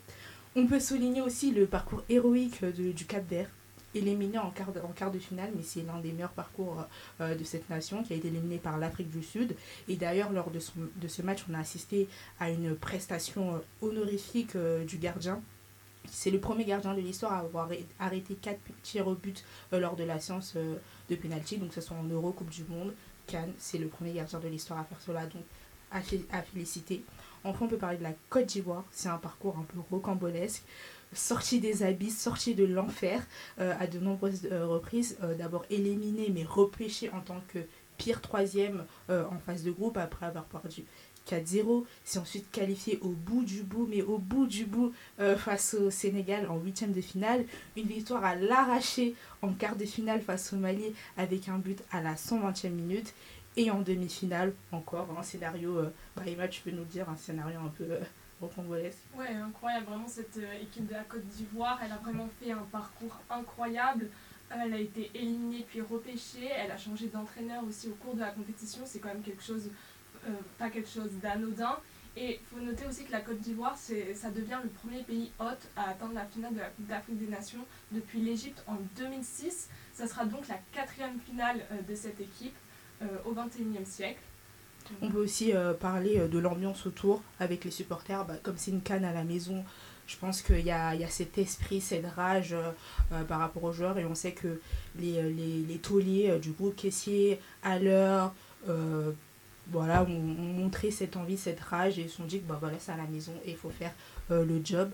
On 0.56 0.67
peut 0.67 0.81
souligner 0.81 1.21
aussi 1.21 1.51
le 1.51 1.67
parcours 1.67 2.03
héroïque 2.09 2.65
du 2.65 3.05
Cap 3.05 3.29
Vert, 3.29 3.51
éliminé 3.94 4.38
en 4.38 4.50
quart 4.50 4.73
de, 4.73 4.81
en 4.81 4.88
quart 4.88 5.11
de 5.11 5.19
finale, 5.19 5.50
mais 5.55 5.62
c'est 5.62 5.82
l'un 5.82 5.99
des 5.99 6.12
meilleurs 6.12 6.32
parcours 6.32 6.85
euh, 7.20 7.34
de 7.34 7.44
cette 7.44 7.69
nation 7.70 8.03
qui 8.03 8.13
a 8.13 8.17
été 8.17 8.29
éliminé 8.29 8.58
par 8.58 8.79
l'Afrique 8.79 9.10
du 9.10 9.22
Sud. 9.22 9.56
Et 9.89 9.96
d'ailleurs, 9.96 10.31
lors 10.32 10.51
de, 10.51 10.60
de 10.96 11.08
ce 11.08 11.22
match, 11.22 11.44
on 11.51 11.55
a 11.55 11.58
assisté 11.58 12.08
à 12.39 12.51
une 12.51 12.74
prestation 12.74 13.55
euh, 13.55 13.58
honorifique 13.82 14.56
euh, 14.56 14.84
du 14.84 14.98
gardien. 14.98 15.41
C'est 16.10 16.31
le 16.31 16.41
premier 16.41 16.65
gardien 16.65 16.94
de 16.94 17.01
l'histoire 17.01 17.32
à 17.32 17.39
avoir 17.41 17.69
arrêté 17.98 18.34
4 18.34 18.58
tirs 18.82 19.06
au 19.08 19.15
but 19.15 19.44
lors 19.72 19.94
de 19.94 20.05
la 20.05 20.19
séance 20.19 20.55
de 20.56 21.17
pénalty, 21.17 21.58
donc 21.58 21.74
ce 21.74 21.82
soit 21.82 21.98
en 21.98 22.05
Euro, 22.05 22.32
Coupe 22.32 22.48
du 22.48 22.65
Monde, 22.65 22.94
Cannes, 23.27 23.53
c'est 23.58 23.77
le 23.77 23.89
premier 23.89 24.15
gardien 24.15 24.39
de 24.39 24.48
l'histoire 24.48 24.79
à 24.79 24.84
faire 24.84 25.03
cela, 25.03 25.27
donc 25.27 25.43
à 25.91 26.01
féliciter. 26.43 27.05
Enfin, 27.44 27.67
on 27.67 27.69
peut 27.69 27.77
parler 27.77 27.98
de 27.98 28.05
la 28.05 28.15
Côte 28.31 28.46
d'Ivoire, 28.46 28.84
c'est 28.91 29.10
un 29.10 29.19
parcours 29.19 29.58
un 29.58 29.65
peu 29.65 29.81
rocambolesque 29.91 30.63
sorti 31.12 31.60
des 31.60 31.82
abysses, 31.82 32.20
sorti 32.20 32.55
de 32.55 32.65
l'enfer 32.65 33.27
euh, 33.60 33.74
à 33.79 33.86
de 33.86 33.98
nombreuses 33.98 34.48
euh, 34.50 34.67
reprises. 34.67 35.17
Euh, 35.22 35.34
d'abord 35.34 35.65
éliminé, 35.70 36.31
mais 36.34 36.44
repêché 36.44 37.10
en 37.10 37.20
tant 37.20 37.43
que 37.48 37.58
pire 37.96 38.20
troisième 38.20 38.84
en 39.08 39.41
phase 39.44 39.65
de 39.65 39.72
groupe 39.72 39.96
après 39.96 40.27
avoir 40.27 40.44
perdu 40.44 40.84
4-0. 41.29 41.84
C'est 42.05 42.20
ensuite 42.20 42.48
qualifié 42.53 42.96
au 43.03 43.08
bout 43.08 43.43
du 43.43 43.65
bout, 43.65 43.88
mais 43.91 44.03
au 44.03 44.19
bout 44.19 44.46
du 44.46 44.67
bout 44.67 44.93
face 45.36 45.74
au 45.74 45.91
Sénégal 45.91 46.48
en 46.48 46.58
huitième 46.58 46.93
de 46.93 47.00
finale. 47.00 47.44
Une 47.77 47.88
victoire 47.88 48.24
à 48.24 48.36
l'arraché 48.36 49.17
en 49.43 49.53
quart 49.53 49.74
de 49.74 49.84
finale 49.84 50.20
face 50.20 50.53
au 50.53 50.56
Mali 50.58 50.94
avec 51.17 51.48
un 51.48 51.58
but 51.58 51.82
à 51.91 52.00
la 52.00 52.15
120e 52.15 52.70
minute. 52.70 53.12
Et 53.56 53.72
en 53.72 53.81
demi-finale, 53.81 54.53
encore 54.70 55.08
un 55.19 55.24
scénario, 55.24 55.81
bah, 56.15 56.22
tu 56.48 56.60
peux 56.60 56.70
nous 56.70 56.84
dire 56.84 57.10
un 57.10 57.17
scénario 57.17 57.58
un 57.58 57.72
peu 57.77 57.86
Ouais, 59.17 59.29
incroyable. 59.35 59.87
Vraiment, 59.87 60.09
cette 60.09 60.37
euh, 60.37 60.63
équipe 60.63 60.87
de 60.87 60.95
la 60.95 61.05
Côte 61.05 61.27
d'Ivoire, 61.27 61.81
elle 61.85 61.93
a 61.93 61.97
vraiment 61.97 62.29
fait 62.41 62.53
un 62.53 62.67
parcours 62.71 63.21
incroyable. 63.31 64.09
Elle 64.51 64.73
a 64.73 64.79
été 64.79 65.11
éliminée 65.15 65.67
puis 65.69 65.81
repêchée. 65.81 66.49
Elle 66.57 66.71
a 66.71 66.79
changé 66.79 67.09
d'entraîneur 67.09 67.65
aussi 67.65 67.89
au 67.89 67.95
cours 67.95 68.15
de 68.15 68.21
la 68.21 68.31
compétition. 68.31 68.83
C'est 68.85 68.99
quand 69.01 69.09
même 69.09 69.23
quelque 69.23 69.43
chose, 69.43 69.71
euh, 70.27 70.31
pas 70.59 70.71
quelque 70.71 70.89
chose 70.89 71.11
d'anodin. 71.23 71.79
Et 72.17 72.41
il 72.41 72.47
faut 72.47 72.65
noter 72.65 72.87
aussi 72.87 73.05
que 73.05 73.13
la 73.13 73.21
Côte 73.21 73.39
d'Ivoire, 73.41 73.77
ça 73.77 74.31
devient 74.31 74.59
le 74.63 74.71
premier 74.71 75.03
pays 75.03 75.31
hôte 75.39 75.69
à 75.77 75.91
atteindre 75.91 76.15
la 76.15 76.25
finale 76.25 76.55
de 76.55 76.59
la 76.59 76.71
Coupe 76.71 76.87
d'Afrique 76.87 77.19
des 77.19 77.29
Nations 77.29 77.65
depuis 77.93 78.21
l'Égypte 78.21 78.63
en 78.67 78.77
2006. 78.97 79.69
Ça 79.93 80.07
sera 80.09 80.25
donc 80.25 80.49
la 80.49 80.59
quatrième 80.73 81.21
finale 81.21 81.65
euh, 81.71 81.83
de 81.83 81.95
cette 81.95 82.21
équipe 82.21 82.57
au 83.25 83.33
XXIe 83.33 83.87
siècle. 83.87 84.19
On 85.03 85.11
peut 85.11 85.23
aussi 85.23 85.55
euh, 85.55 85.75
parler 85.75 86.19
euh, 86.19 86.29
de 86.29 86.39
l'ambiance 86.39 86.87
autour 86.87 87.23
avec 87.41 87.65
les 87.65 87.71
supporters. 87.71 88.25
Bah, 88.25 88.35
comme 88.43 88.57
c'est 88.57 88.71
une 88.71 88.83
canne 88.83 89.05
à 89.05 89.13
la 89.13 89.25
maison, 89.25 89.65
Je 90.07 90.17
pense 90.17 90.41
qu'il 90.41 90.65
y 90.65 90.71
a, 90.71 90.95
y 90.95 91.05
a 91.05 91.09
cet 91.09 91.37
esprit, 91.37 91.81
cette 91.81 92.07
rage 92.07 92.57
par 93.29 93.41
rapport 93.41 93.65
aux 93.65 93.73
joueurs 93.73 93.99
et 93.99 94.07
on 94.07 94.15
sait 94.15 94.33
que 94.33 94.59
les, 94.99 95.23
les, 95.23 95.79
tauliers 95.79 96.39
du 96.39 96.53
groupe 96.53 96.77
caissier, 96.77 97.39
à 97.63 97.79
l'heure, 97.79 98.33
voilà, 99.71 100.05
ont, 100.05 100.09
montré 100.09 100.91
cette 100.91 101.19
envie, 101.19 101.37
cette 101.37 101.61
rage 101.61 101.99
et 101.99 102.09
se 102.09 102.17
sont 102.17 102.25
dit 102.25 102.41
que 102.41 102.49
bah, 102.49 102.57
voilà, 102.59 102.79
c'est 102.79 102.93
à 102.93 102.97
la 102.97 103.07
maison 103.07 103.35
et 103.45 103.51
il 103.51 103.57
faut 103.59 103.69
faire 103.69 103.93
le 104.31 104.61
job. 104.65 104.91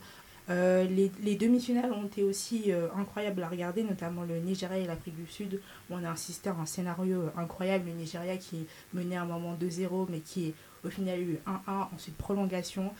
Euh, 0.50 0.84
les, 0.84 1.10
les 1.22 1.36
demi-finales 1.36 1.92
ont 1.92 2.04
été 2.04 2.22
aussi 2.22 2.70
euh, 2.70 2.88
incroyables 2.96 3.42
à 3.42 3.48
regarder, 3.48 3.82
notamment 3.82 4.24
le 4.24 4.38
Nigeria 4.38 4.76
et 4.76 4.86
l'Afrique 4.86 5.16
du 5.16 5.26
Sud, 5.26 5.60
où 5.88 5.94
on 5.94 6.04
a 6.04 6.10
assisté 6.10 6.50
à 6.50 6.54
un 6.54 6.66
scénario 6.66 7.22
euh, 7.22 7.30
incroyable. 7.36 7.86
Le 7.86 7.92
Nigeria 7.94 8.36
qui 8.36 8.66
menait 8.92 9.16
un 9.16 9.24
moment 9.24 9.56
2-0, 9.56 10.06
mais 10.10 10.20
qui 10.20 10.48
est 10.48 10.54
au 10.84 10.90
final 10.90 11.18
eu 11.20 11.38
1-1, 11.46 11.86
ensuite 11.94 12.16
prolongation. 12.16 12.92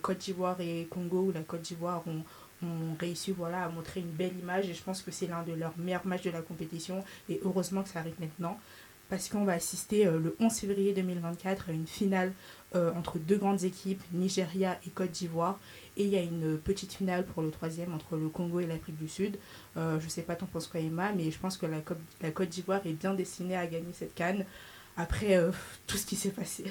Côte 0.00 0.18
d'Ivoire 0.18 0.58
et 0.60 0.86
Congo, 0.88 1.24
où 1.24 1.32
la 1.32 1.42
Côte 1.42 1.60
d'Ivoire 1.60 2.02
ont, 2.06 2.22
ont 2.66 2.96
réussi 2.98 3.32
voilà, 3.32 3.64
à 3.64 3.68
montrer 3.68 4.00
une 4.00 4.06
belle 4.06 4.38
image, 4.38 4.70
et 4.70 4.72
je 4.72 4.82
pense 4.82 5.02
que 5.02 5.10
c'est 5.10 5.26
l'un 5.26 5.42
de 5.42 5.52
leurs 5.52 5.76
meilleurs 5.76 6.06
matchs 6.06 6.22
de 6.22 6.30
la 6.30 6.40
compétition, 6.40 7.04
et 7.28 7.38
heureusement 7.44 7.82
que 7.82 7.90
ça 7.90 7.98
arrive 7.98 8.14
maintenant 8.18 8.58
parce 9.10 9.28
qu'on 9.28 9.44
va 9.44 9.52
assister 9.52 10.04
le 10.04 10.34
11 10.40 10.50
février 10.54 10.94
2024 10.94 11.68
à 11.68 11.72
une 11.72 11.86
finale 11.86 12.32
entre 12.74 13.18
deux 13.18 13.36
grandes 13.36 13.62
équipes, 13.64 14.00
Nigeria 14.14 14.78
et 14.86 14.88
Côte 14.88 15.10
d'Ivoire. 15.10 15.60
Et 15.96 16.04
il 16.04 16.08
y 16.08 16.16
a 16.16 16.22
une 16.22 16.58
petite 16.58 16.92
finale 16.94 17.26
pour 17.26 17.42
le 17.42 17.50
troisième 17.50 17.92
entre 17.94 18.16
le 18.16 18.28
Congo 18.28 18.60
et 18.60 18.66
l'Afrique 18.66 18.96
du 18.96 19.08
Sud. 19.08 19.38
Euh, 19.76 20.00
je 20.00 20.04
ne 20.06 20.10
sais 20.10 20.22
pas 20.22 20.36
t'en 20.36 20.46
penses 20.46 20.66
quoi 20.66 20.80
Emma, 20.80 21.12
mais 21.12 21.30
je 21.30 21.38
pense 21.38 21.58
que 21.58 21.66
la, 21.66 21.78
la 22.22 22.30
Côte 22.30 22.48
d'Ivoire 22.48 22.80
est 22.86 22.94
bien 22.94 23.14
destinée 23.14 23.56
à 23.56 23.66
gagner 23.66 23.92
cette 23.92 24.14
canne 24.14 24.46
après 24.96 25.36
euh, 25.36 25.52
tout 25.86 25.98
ce 25.98 26.06
qui 26.06 26.16
s'est 26.16 26.30
passé. 26.30 26.64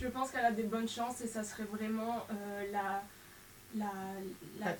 Je 0.00 0.08
pense 0.08 0.30
qu'elle 0.30 0.44
a 0.44 0.52
des 0.52 0.62
bonnes 0.62 0.88
chances 0.88 1.20
et 1.20 1.26
ça 1.26 1.44
serait 1.44 1.64
vraiment 1.64 2.26
euh, 2.30 2.72
la, 2.72 3.02
la, 3.74 3.92
la, 4.60 4.72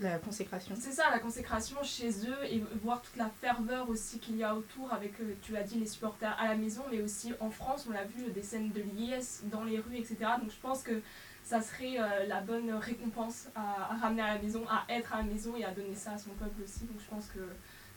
la, 0.00 0.18
consécration. 0.18 0.74
C'est 0.78 0.92
ça, 0.92 1.10
la 1.10 1.18
consécration 1.18 1.82
chez 1.82 2.10
eux 2.10 2.44
et 2.50 2.62
voir 2.82 3.00
toute 3.00 3.16
la 3.16 3.30
ferveur 3.40 3.88
aussi 3.88 4.18
qu'il 4.18 4.36
y 4.36 4.44
a 4.44 4.54
autour 4.54 4.92
avec, 4.92 5.12
tu 5.42 5.52
l'as 5.52 5.62
dit, 5.62 5.78
les 5.78 5.86
supporters 5.86 6.34
à 6.38 6.48
la 6.48 6.56
maison, 6.56 6.82
mais 6.90 7.00
aussi 7.00 7.32
en 7.40 7.50
France, 7.50 7.86
on 7.88 7.92
l'a 7.92 8.04
vu, 8.04 8.30
des 8.32 8.42
scènes 8.42 8.70
de 8.72 8.82
liesse 8.82 9.42
dans 9.44 9.64
les 9.64 9.78
rues, 9.78 9.96
etc. 9.96 10.16
Donc 10.40 10.50
je 10.50 10.60
pense 10.60 10.82
que 10.82 11.00
ça 11.44 11.60
serait 11.60 12.00
euh, 12.00 12.26
la 12.26 12.40
bonne 12.40 12.72
récompense 12.72 13.48
à, 13.54 13.96
ramener 14.00 14.22
à 14.22 14.34
la 14.34 14.42
maison, 14.42 14.64
à 14.68 14.84
être 14.88 15.12
à 15.12 15.18
la 15.18 15.24
maison 15.24 15.54
et 15.56 15.64
à 15.64 15.70
donner 15.70 15.94
ça 15.94 16.12
à 16.12 16.18
son 16.18 16.30
peuple 16.30 16.62
aussi. 16.64 16.80
Donc 16.80 16.96
je 16.98 17.08
pense 17.08 17.26
que 17.26 17.40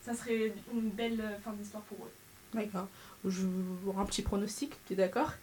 ça 0.02 0.14
serait 0.14 0.54
une 0.74 0.90
belle 0.90 1.22
euh, 1.22 1.40
fin 1.40 1.54
d'histoire 1.54 1.84
pour 1.84 1.98
eux. 2.06 2.12
D'accord. 2.54 2.88
Je 3.26 3.46
un 3.98 4.06
petit 4.06 4.22
pronostic, 4.22 4.74
tu 4.86 4.94
es 4.94 4.96
d'accord? 4.96 5.34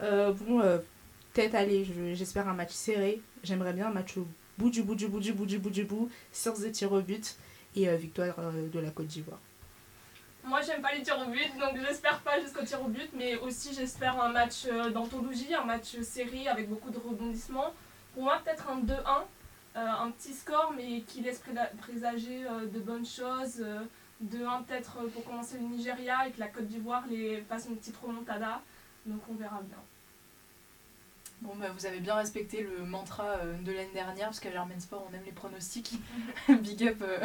Euh, 0.00 0.32
Bon, 0.32 0.60
peut-être, 1.32 1.54
allez, 1.54 1.86
j'espère 2.14 2.48
un 2.48 2.54
match 2.54 2.72
serré. 2.72 3.20
J'aimerais 3.44 3.72
bien 3.72 3.88
un 3.88 3.92
match 3.92 4.16
au 4.16 4.26
bout 4.58 4.70
du 4.70 4.82
bout 4.82 4.94
du 4.94 5.08
bout 5.08 5.20
du 5.20 5.32
bout 5.32 5.46
du 5.46 5.58
bout 5.58 5.70
du 5.70 5.84
bout, 5.84 6.10
sur 6.32 6.58
des 6.58 6.72
tirs 6.72 6.92
au 6.92 7.00
but 7.00 7.36
et 7.76 7.94
victoire 7.96 8.34
de 8.72 8.80
la 8.80 8.90
Côte 8.90 9.06
d'Ivoire. 9.06 9.38
Moi, 10.44 10.60
j'aime 10.62 10.82
pas 10.82 10.92
les 10.92 11.02
tirs 11.02 11.20
au 11.20 11.30
but, 11.30 11.56
donc 11.58 11.76
j'espère 11.86 12.18
pas 12.20 12.40
jusqu'au 12.40 12.64
tir 12.64 12.82
au 12.82 12.88
but, 12.88 13.08
mais 13.14 13.36
aussi 13.36 13.72
j'espère 13.72 14.20
un 14.20 14.30
match 14.30 14.66
euh, 14.66 14.90
d'anthologie, 14.90 15.54
un 15.54 15.64
match 15.64 16.00
série 16.00 16.48
avec 16.48 16.68
beaucoup 16.68 16.90
de 16.90 16.98
rebondissements. 16.98 17.72
Pour 18.12 18.24
moi, 18.24 18.40
peut-être 18.44 18.68
un 18.68 18.80
2-1, 18.80 18.92
euh, 19.76 19.86
un 19.86 20.10
petit 20.10 20.32
score, 20.32 20.72
mais 20.76 21.02
qui 21.02 21.20
laisse 21.20 21.40
présager 21.80 22.44
euh, 22.44 22.66
de 22.66 22.80
bonnes 22.80 23.06
choses. 23.06 23.64
2-1 24.24 24.64
peut-être 24.64 25.02
pour 25.14 25.24
commencer 25.24 25.58
le 25.58 25.64
Nigeria 25.64 26.26
et 26.26 26.32
que 26.32 26.40
la 26.40 26.48
Côte 26.48 26.66
d'Ivoire 26.66 27.04
les 27.08 27.44
une 27.68 27.76
petite 27.76 27.96
remontada. 27.96 28.62
Donc 29.06 29.20
on 29.30 29.34
verra 29.34 29.60
bien. 29.62 29.78
Bon, 31.42 31.54
bah, 31.58 31.66
vous 31.76 31.86
avez 31.86 31.98
bien 31.98 32.14
respecté 32.14 32.62
le 32.62 32.84
mantra 32.84 33.24
euh, 33.24 33.58
de 33.64 33.72
l'année 33.72 33.90
dernière, 33.92 34.26
parce 34.26 34.38
qu'à 34.38 34.52
Germain 34.52 34.78
Sport, 34.78 35.04
on 35.10 35.14
aime 35.14 35.24
les 35.26 35.32
pronostics. 35.32 35.94
Big 36.48 36.84
up 36.84 37.02
euh, 37.02 37.18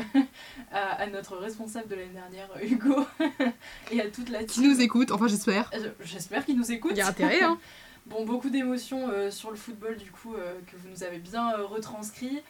à, 0.71 1.05
notre 1.05 1.37
responsable 1.37 1.87
de 1.87 1.95
l'année 1.95 2.13
dernière, 2.13 2.49
Hugo, 2.63 3.05
et 3.91 4.01
à 4.01 4.09
toute 4.09 4.29
la 4.29 4.39
team. 4.39 4.63
Qui 4.63 4.69
nous 4.69 4.81
écoute, 4.81 5.11
enfin 5.11 5.27
j'espère. 5.27 5.69
Euh, 5.75 5.91
j'espère 6.03 6.45
qu'il 6.45 6.57
nous 6.57 6.71
écoute. 6.71 6.93
Il 6.95 6.97
y 6.97 7.01
a 7.01 7.07
intérêt, 7.07 7.43
hein. 7.43 7.59
bon, 8.07 8.25
beaucoup 8.25 8.49
d'émotions 8.49 9.29
sur 9.29 9.51
le 9.51 9.57
football, 9.57 9.97
du 9.97 10.09
coup, 10.09 10.33
que 10.33 10.77
vous 10.77 10.89
nous 10.89 11.03
avez 11.03 11.19
bien 11.19 11.55
retranscrit. 11.55 12.41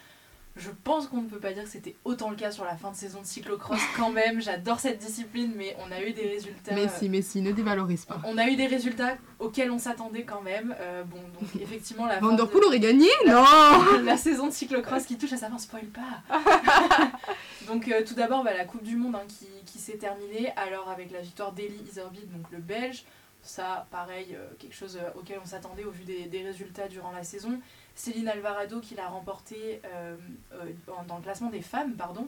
Je 0.57 0.69
pense 0.83 1.07
qu'on 1.07 1.21
ne 1.21 1.29
peut 1.29 1.39
pas 1.39 1.53
dire 1.53 1.63
que 1.63 1.69
c'était 1.69 1.95
autant 2.03 2.29
le 2.29 2.35
cas 2.35 2.51
sur 2.51 2.65
la 2.65 2.75
fin 2.75 2.91
de 2.91 2.95
saison 2.95 3.21
de 3.21 3.25
cyclocross 3.25 3.79
quand 3.95 4.09
même. 4.09 4.41
J'adore 4.41 4.79
cette 4.79 4.97
discipline, 4.97 5.53
mais 5.55 5.75
on 5.85 5.91
a 5.91 6.01
eu 6.01 6.13
des 6.13 6.27
résultats. 6.27 6.73
Mais 6.73 6.87
si, 6.87 7.09
mais 7.09 7.21
si, 7.21 7.41
ne 7.41 7.51
dévalorise 7.51 8.05
pas. 8.05 8.19
On 8.25 8.37
a 8.37 8.47
eu 8.47 8.55
des 8.55 8.67
résultats 8.67 9.17
auxquels 9.39 9.71
on 9.71 9.77
s'attendait 9.77 10.23
quand 10.23 10.41
même. 10.41 10.75
Euh, 10.79 11.03
bon, 11.03 11.19
donc 11.39 11.49
effectivement, 11.61 12.05
la. 12.05 12.19
Vanderpool 12.19 12.63
aurait 12.65 12.79
gagné 12.79 13.07
Non 13.27 13.43
La 14.03 14.17
saison 14.17 14.47
de 14.47 14.53
cyclocross 14.53 15.05
qui 15.05 15.17
touche 15.17 15.33
à 15.33 15.37
sa 15.37 15.49
fin, 15.49 15.57
spoil 15.57 15.85
pas 15.85 16.23
Donc 17.67 17.87
euh, 17.87 18.03
tout 18.05 18.15
d'abord, 18.15 18.43
bah, 18.43 18.53
la 18.57 18.65
Coupe 18.65 18.83
du 18.83 18.95
Monde 18.95 19.15
hein, 19.15 19.25
qui, 19.27 19.47
qui 19.65 19.77
s'est 19.77 19.97
terminée. 19.97 20.51
Alors 20.55 20.89
avec 20.89 21.11
la 21.11 21.21
victoire 21.21 21.51
d'Eli 21.51 21.81
Iserbyt, 21.89 22.31
donc 22.31 22.49
le 22.51 22.59
Belge. 22.59 23.03
Ça, 23.43 23.87
pareil, 23.91 24.35
euh, 24.35 24.47
quelque 24.59 24.75
chose 24.75 24.99
auquel 25.15 25.39
on 25.41 25.45
s'attendait 25.45 25.85
au 25.85 25.91
vu 25.91 26.03
des, 26.03 26.25
des 26.25 26.41
résultats 26.41 26.87
durant 26.87 27.11
la 27.11 27.23
saison. 27.23 27.61
Céline 27.97 28.27
Alvarado 28.27 28.79
qui 28.79 28.95
l'a 28.95 29.07
remporté 29.07 29.81
euh, 29.85 30.15
euh, 30.53 30.71
dans 31.07 31.17
le 31.17 31.23
classement 31.23 31.49
des 31.49 31.61
femmes. 31.61 31.95
pardon. 31.95 32.27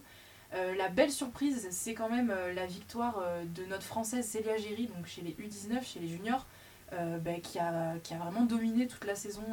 Euh, 0.55 0.75
la 0.75 0.89
belle 0.89 1.11
surprise, 1.11 1.67
c'est 1.69 1.93
quand 1.93 2.09
même 2.09 2.33
la 2.55 2.65
victoire 2.65 3.23
de 3.55 3.65
notre 3.65 3.83
française 3.83 4.25
Célia 4.25 4.57
Géry, 4.57 4.87
donc 4.87 5.05
chez 5.05 5.21
les 5.21 5.31
U19, 5.31 5.83
chez 5.83 5.99
les 5.99 6.07
juniors, 6.07 6.47
bah, 6.91 7.33
qui, 7.43 7.59
a, 7.59 7.93
qui 8.01 8.15
a 8.15 8.17
vraiment 8.17 8.45
dominé 8.45 8.87
toute 8.87 9.05
la 9.05 9.13
saison 9.13 9.43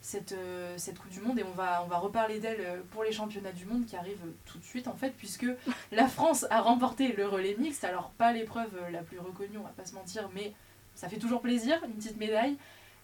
cette, 0.00 0.34
cette 0.78 0.98
Coupe 0.98 1.10
du 1.10 1.20
Monde. 1.20 1.38
Et 1.38 1.44
on 1.44 1.50
va, 1.50 1.82
on 1.84 1.86
va 1.86 1.98
reparler 1.98 2.40
d'elle 2.40 2.82
pour 2.92 3.04
les 3.04 3.12
championnats 3.12 3.52
du 3.52 3.66
monde 3.66 3.84
qui 3.84 3.94
arrivent 3.94 4.24
tout 4.46 4.56
de 4.56 4.64
suite, 4.64 4.88
en 4.88 4.96
fait, 4.96 5.10
puisque 5.10 5.46
la 5.92 6.08
France 6.08 6.46
a 6.48 6.62
remporté 6.62 7.12
le 7.12 7.28
relais 7.28 7.54
mixte. 7.58 7.84
Alors, 7.84 8.08
pas 8.16 8.32
l'épreuve 8.32 8.74
la 8.90 9.02
plus 9.02 9.18
reconnue, 9.18 9.58
on 9.58 9.64
va 9.64 9.74
pas 9.76 9.84
se 9.84 9.94
mentir, 9.94 10.30
mais 10.34 10.54
ça 10.94 11.10
fait 11.10 11.18
toujours 11.18 11.42
plaisir, 11.42 11.78
une 11.84 11.92
petite 11.92 12.16
médaille. 12.16 12.56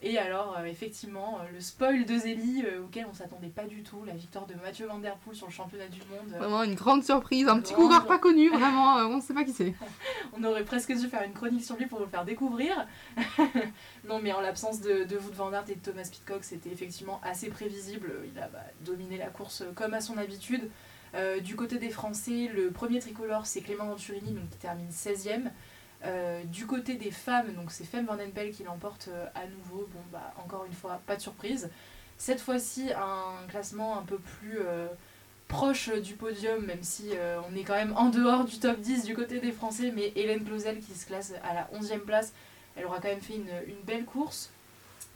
Et 0.05 0.19
alors, 0.19 0.57
euh, 0.59 0.65
effectivement, 0.65 1.39
euh, 1.39 1.53
le 1.55 1.61
spoil 1.61 2.05
de 2.05 2.19
Zélie, 2.19 2.65
euh, 2.67 2.83
auquel 2.83 3.07
on 3.09 3.15
s'attendait 3.15 3.49
pas 3.49 3.67
du 3.67 3.85
tout, 3.85 4.03
la 4.05 4.15
victoire 4.15 4.47
de 4.47 4.55
Mathieu 4.55 4.89
Van 4.89 4.99
Der 4.99 5.15
Poel 5.19 5.37
sur 5.37 5.47
le 5.47 5.53
championnat 5.53 5.87
du 5.87 6.01
monde. 6.11 6.29
Vraiment 6.37 6.65
une 6.65 6.75
grande 6.75 7.05
surprise, 7.05 7.47
un 7.47 7.61
petit 7.61 7.73
coureur 7.73 8.05
pas 8.07 8.19
connu, 8.19 8.51
vraiment, 8.51 8.97
on 8.97 9.19
ne 9.19 9.21
sait 9.21 9.33
pas 9.33 9.45
qui 9.45 9.53
c'est. 9.53 9.75
on 10.37 10.43
aurait 10.43 10.65
presque 10.65 10.93
dû 10.93 11.07
faire 11.07 11.23
une 11.23 11.33
chronique 11.33 11.65
sur 11.65 11.77
lui 11.77 11.87
pour 11.87 12.01
le 12.01 12.07
faire 12.07 12.25
découvrir. 12.25 12.89
non, 14.09 14.19
mais 14.21 14.33
en 14.33 14.41
l'absence 14.41 14.81
de, 14.81 15.05
de 15.05 15.17
Wout 15.19 15.35
Van 15.35 15.53
Aert 15.53 15.67
et 15.69 15.77
de 15.77 15.81
Thomas 15.81 16.09
Pitcock, 16.11 16.43
c'était 16.43 16.71
effectivement 16.71 17.21
assez 17.23 17.49
prévisible. 17.49 18.13
Il 18.35 18.41
a 18.41 18.49
bah, 18.49 18.59
dominé 18.81 19.19
la 19.19 19.29
course 19.29 19.63
comme 19.77 19.95
à 19.95 20.01
son 20.01 20.19
habitude. 20.19 20.69
du 21.45 21.55
côté 21.55 21.79
des 21.79 21.91
Français, 21.91 22.51
le 22.53 22.73
premier 22.73 22.99
tricolore, 22.99 23.47
c'est 23.47 23.61
Clément 23.61 23.87
Venturini, 23.87 24.33
donc, 24.33 24.51
qui 24.51 24.59
termine 24.59 24.89
16e. 24.89 25.51
Euh, 26.05 26.43
du 26.45 26.67
côté 26.67 26.95
des 26.95 27.13
femmes, 27.13 27.53
donc 27.55 27.71
c'est 27.71 27.85
Femme 27.85 28.07
Van 28.07 28.19
Empel 28.19 28.51
qui 28.51 28.65
l'emporte 28.65 29.09
euh, 29.09 29.27
à 29.35 29.47
nouveau. 29.47 29.89
Bon, 29.93 30.01
bah, 30.11 30.35
encore 30.43 30.65
une 30.65 30.73
fois, 30.73 31.01
pas 31.07 31.15
de 31.17 31.23
surprise. 31.23 31.71
Cette 32.19 32.41
fois-ci, 32.41 32.91
un 32.93 33.47
classement 33.49 33.99
un 33.99 34.03
peu 34.03 34.19
plus 34.19 34.59
euh, 34.59 34.89
proche 35.47 35.91
du 36.01 36.15
podium, 36.15 36.65
même 36.65 36.83
si 36.83 37.11
on 37.51 37.57
est 37.57 37.63
quand 37.63 37.75
même 37.75 37.95
en 37.97 38.09
dehors 38.09 38.45
du 38.45 38.59
top 38.59 38.81
10 38.81 39.05
du 39.05 39.15
côté 39.15 39.39
des 39.39 39.53
Français. 39.53 39.93
Mais 39.95 40.13
Hélène 40.17 40.45
Clausel 40.45 40.79
qui 40.81 40.95
se 40.95 41.07
classe 41.07 41.35
à 41.43 41.53
la 41.55 41.69
11e 41.79 42.01
place, 42.01 42.33
elle 42.77 42.87
aura 42.87 43.01
quand 43.01 43.09
même 43.09 43.21
fait 43.21 43.35
une, 43.35 43.83
belle 43.85 44.05
course. 44.05 44.51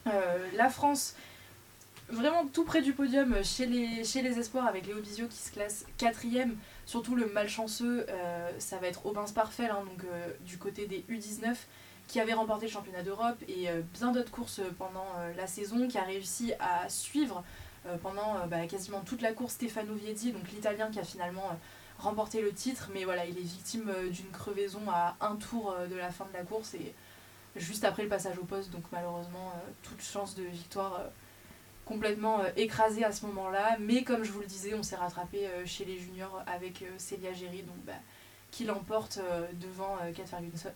la 0.05 0.69
France 0.69 1.15
vraiment 2.09 2.47
tout 2.47 2.65
près 2.65 2.83
du 2.83 2.93
podium 2.93 3.43
chez 3.45 3.67
les, 3.67 4.05
chez 4.05 4.23
les 4.23 4.39
espoirs 4.39 4.67
avec 4.67 4.87
Léo 4.87 5.01
Bizio 5.01 5.27
qui 5.27 5.39
se 5.39 5.53
classe 5.53 5.87
quatrième. 5.97 6.57
Surtout 6.87 7.17
le 7.17 7.27
malchanceux, 7.27 8.07
euh, 8.09 8.51
ça 8.61 8.79
va 8.79 8.87
être 8.87 9.05
Aubin 9.07 9.27
Sparfel, 9.27 9.71
hein, 9.73 9.83
euh, 10.05 10.29
du 10.43 10.57
côté 10.57 10.87
des 10.87 11.05
U19, 11.11 11.57
qui 12.07 12.21
avait 12.21 12.33
remporté 12.33 12.67
le 12.67 12.73
championnat 12.73 13.03
d'Europe 13.03 13.37
et 13.49 13.69
euh, 13.69 13.83
bien 13.95 14.13
d'autres 14.13 14.31
courses 14.31 14.61
pendant 14.79 15.05
la 15.37 15.49
saison, 15.49 15.89
qui 15.89 15.99
a 15.99 16.05
réussi 16.05 16.53
à 16.61 16.89
suivre 16.89 17.43
pendant 18.03 18.47
bah, 18.49 18.67
quasiment 18.67 19.01
toute 19.01 19.23
la 19.23 19.33
course 19.33 19.55
Stefano 19.55 19.95
Viedi, 19.95 20.33
donc 20.33 20.51
l'italien 20.51 20.91
qui 20.91 20.99
a 20.99 21.05
finalement 21.05 21.57
remporté 21.99 22.41
le 22.41 22.53
titre. 22.53 22.91
Mais 22.95 23.05
voilà, 23.05 23.27
il 23.27 23.37
est 23.37 23.43
victime 23.43 23.93
d'une 24.11 24.31
crevaison 24.31 24.83
à 24.89 25.17
un 25.21 25.37
tour 25.37 25.75
de 25.89 25.97
la 25.97 26.11
fin 26.11 26.25
de 26.27 26.33
la 26.33 26.43
course 26.43 26.75
et 26.75 26.95
juste 27.55 27.85
après 27.85 28.03
le 28.03 28.09
passage 28.09 28.39
au 28.39 28.45
poste, 28.45 28.71
donc 28.71 28.83
malheureusement 28.93 29.53
toute 29.83 30.03
chance 30.03 30.35
de 30.35 30.43
victoire 30.43 31.01
complètement 31.87 32.41
euh, 32.41 32.51
écrasé 32.57 33.05
à 33.05 33.13
ce 33.13 33.25
moment-là. 33.27 33.79
Mais 33.81 34.03
comme 34.03 34.25
je 34.25 34.33
vous 34.33 34.41
le 34.41 34.47
disais, 34.47 34.75
on 34.75 34.83
s'est 34.83 34.97
rattrapé 34.97 35.47
euh, 35.47 35.65
chez 35.65 35.87
les 35.87 35.99
juniors 35.99 36.43
avec 36.47 36.83
euh, 36.83 36.87
Celia 36.99 37.33
Géry, 37.33 37.63
donc, 37.63 37.77
bah, 37.87 37.95
qui 38.51 38.65
l'emporte 38.65 39.19
devant 39.61 39.99
Kat 40.15 40.25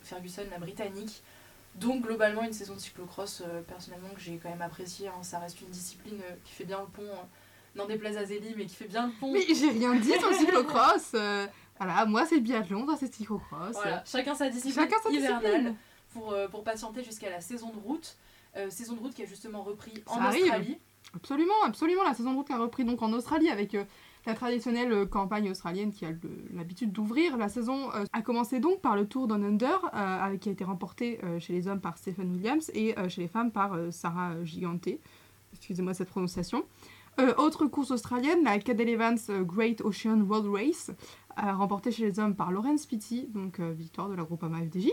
Ferguson, 0.02 0.42
la 0.50 0.58
britannique. 0.58 1.22
Donc 1.76 2.02
globalement 2.02 2.42
une 2.42 2.52
saison 2.52 2.74
de 2.74 2.80
cyclocross 2.80 3.42
personnellement 3.68 4.10
que 4.14 4.20
j'ai 4.20 4.36
quand 4.36 4.50
même 4.50 4.60
apprécié. 4.60 5.08
Hein. 5.08 5.22
Ça 5.22 5.38
reste 5.38 5.60
une 5.62 5.68
discipline 5.68 6.20
qui 6.44 6.52
fait 6.52 6.64
bien 6.64 6.80
le 6.80 6.86
pont, 6.86 7.08
n'en 7.76 7.86
déplaise 7.86 8.18
à 8.18 8.24
Zélie, 8.24 8.54
mais 8.56 8.66
qui 8.66 8.74
fait 8.74 8.88
bien 8.88 9.06
le 9.06 9.12
pont. 9.18 9.32
Mais 9.32 9.46
j'ai 9.54 9.70
rien 9.70 9.94
dit 9.94 10.12
sur 10.12 10.28
le 10.28 10.36
cyclocross 10.38 11.12
Voilà, 11.78 12.04
moi 12.06 12.26
c'est 12.26 12.40
biathlon, 12.40 12.84
toi 12.84 12.96
c'est 12.98 13.14
cyclocross. 13.14 13.72
Voilà, 13.72 14.02
chacun 14.04 14.34
sa 14.34 14.50
discipline 14.50 14.84
chacun 14.84 15.02
sa 15.02 15.10
hivernale 15.10 15.74
Pour, 16.12 16.34
pour 16.50 16.64
patienter 16.64 17.02
jusqu'à 17.02 17.30
la 17.30 17.40
saison 17.40 17.70
de 17.70 17.78
route. 17.78 18.16
saison 18.68 18.94
de 18.94 19.00
route 19.00 19.14
qui 19.14 19.22
a 19.22 19.26
justement 19.26 19.62
repris 19.62 20.02
en 20.06 20.28
Australie. 20.28 20.76
Absolument, 21.14 21.54
absolument. 21.64 22.04
La 22.04 22.14
saison 22.14 22.32
de 22.32 22.36
route 22.36 22.50
a 22.50 22.58
repris 22.58 22.84
donc 22.84 23.02
en 23.02 23.12
Australie 23.12 23.48
avec 23.48 23.74
euh, 23.74 23.84
la 24.26 24.34
traditionnelle 24.34 24.92
euh, 24.92 25.06
campagne 25.06 25.50
australienne 25.50 25.92
qui 25.92 26.04
a 26.04 26.10
l'habitude 26.54 26.92
d'ouvrir. 26.92 27.36
La 27.36 27.48
saison 27.48 27.92
euh, 27.94 28.04
a 28.12 28.22
commencé 28.22 28.60
donc 28.60 28.80
par 28.80 28.96
le 28.96 29.06
Tour 29.06 29.26
Down 29.26 29.44
Under, 29.44 29.80
qui 30.40 30.48
a 30.48 30.52
été 30.52 30.64
remporté 30.64 31.20
chez 31.38 31.52
les 31.52 31.68
hommes 31.68 31.80
par 31.80 31.98
Stephen 31.98 32.32
Williams 32.32 32.70
et 32.74 32.94
chez 33.08 33.22
les 33.22 33.28
femmes 33.28 33.50
par 33.50 33.76
Sarah 33.90 34.44
Gigante. 34.44 34.88
Excusez-moi 35.52 35.94
cette 35.94 36.08
prononciation. 36.08 36.64
Autre 37.38 37.66
course 37.66 37.90
australienne, 37.90 38.44
la 38.44 38.58
Cadel 38.58 38.88
Evans 38.88 39.18
Great 39.42 39.80
Ocean 39.82 40.20
World 40.22 40.46
Race, 40.46 40.90
remportée 41.36 41.90
chez 41.90 42.04
les 42.04 42.18
hommes 42.18 42.34
par 42.34 42.52
Lawrence 42.52 42.86
Pitty, 42.86 43.28
donc 43.34 43.60
victoire 43.60 44.08
de 44.08 44.14
la 44.14 44.22
Groupama 44.22 44.58
FDJ. 44.60 44.90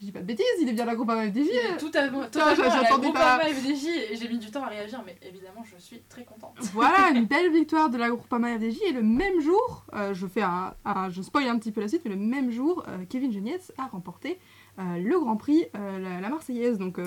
Je 0.00 0.06
dis 0.06 0.12
pas 0.12 0.20
de 0.20 0.24
bêtises, 0.24 0.46
il 0.62 0.68
est 0.68 0.72
bien 0.72 0.84
de 0.84 0.88
la 0.88 0.96
Groupama 0.96 1.26
FDJ. 1.26 1.50
Tout 1.78 1.90
à 1.94 2.06
j'attendais 2.54 3.12
pas. 3.12 3.38
FDJ 3.40 3.86
et 4.10 4.16
j'ai 4.16 4.28
mis 4.30 4.38
du 4.38 4.50
temps 4.50 4.62
à 4.64 4.68
réagir, 4.68 5.02
mais 5.04 5.14
évidemment, 5.22 5.62
je 5.62 5.78
suis 5.78 6.00
très 6.08 6.24
contente. 6.24 6.56
Voilà, 6.72 7.10
une 7.14 7.24
belle 7.26 7.52
victoire 7.52 7.90
de 7.90 7.98
la 7.98 8.08
Groupama 8.08 8.56
FDJ. 8.58 8.78
Et 8.88 8.92
le 8.92 9.02
même 9.02 9.40
jour, 9.40 9.84
euh, 9.94 10.14
je 10.14 10.26
fais 10.26 10.40
un, 10.40 10.72
un- 10.86 11.10
je 11.10 11.20
spoil 11.20 11.46
un 11.48 11.58
petit 11.58 11.70
peu 11.70 11.82
la 11.82 11.88
suite, 11.88 12.00
mais 12.06 12.10
le 12.12 12.16
même 12.16 12.50
jour, 12.50 12.82
euh, 12.88 13.04
Kevin 13.10 13.30
Genietz 13.30 13.72
a 13.76 13.88
remporté 13.88 14.38
euh, 14.78 14.96
le 14.96 15.20
Grand 15.20 15.36
Prix, 15.36 15.66
la, 15.74 16.20
la 16.22 16.28
Marseillaise. 16.30 16.78
Donc 16.78 16.98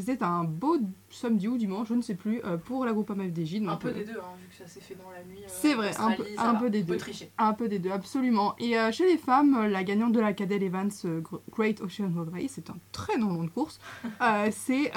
c'était 0.00 0.22
un 0.24 0.44
beau 0.44 0.78
samedi 1.10 1.48
ou 1.48 1.58
dimanche, 1.58 1.88
je 1.88 1.94
ne 1.94 2.02
sais 2.02 2.14
plus, 2.14 2.40
euh, 2.44 2.56
pour 2.56 2.84
la 2.84 2.92
Groupama 2.92 3.24
FDJ. 3.24 3.60
Donc, 3.60 3.68
Un 3.70 3.76
peu 3.76 3.88
euh, 3.88 3.92
des 3.92 4.04
deux, 4.04 4.18
hein, 4.18 4.34
vu 4.40 4.48
que 4.48 4.54
ça 4.56 4.66
s'est 4.66 4.80
fait 4.80 4.94
dans 4.94 5.10
la 5.10 5.22
nuit. 5.24 5.40
euh, 5.42 5.48
C'est 5.48 5.74
vrai, 5.74 5.90
un 5.98 6.12
peu- 6.12 6.24
un 6.38 6.68
des 6.70 6.82
deux. 6.82 6.96
tricher. 6.96 7.30
Un 7.38 7.52
peu 7.52 7.68
des 7.68 7.78
deux, 7.78 7.90
absolument. 7.90 8.54
Et 8.58 8.78
euh, 8.78 8.90
chez 8.92 9.06
les 9.06 9.18
femmes, 9.18 9.66
la 9.66 9.84
gagnante 9.84 10.12
de 10.12 10.20
la 10.20 10.32
Cadel 10.32 10.62
Evans 10.62 10.88
Gr- 10.88 11.40
Great 11.50 11.80
Ocean 11.82 12.10
Road 12.16 12.30
Race, 12.32 12.52
c'est 12.54 12.70
un 12.70 12.76
très 12.92 13.18
long 13.18 13.32
nom 13.32 13.44
de 13.44 13.50
course, 13.50 13.78
c'est 14.50 14.92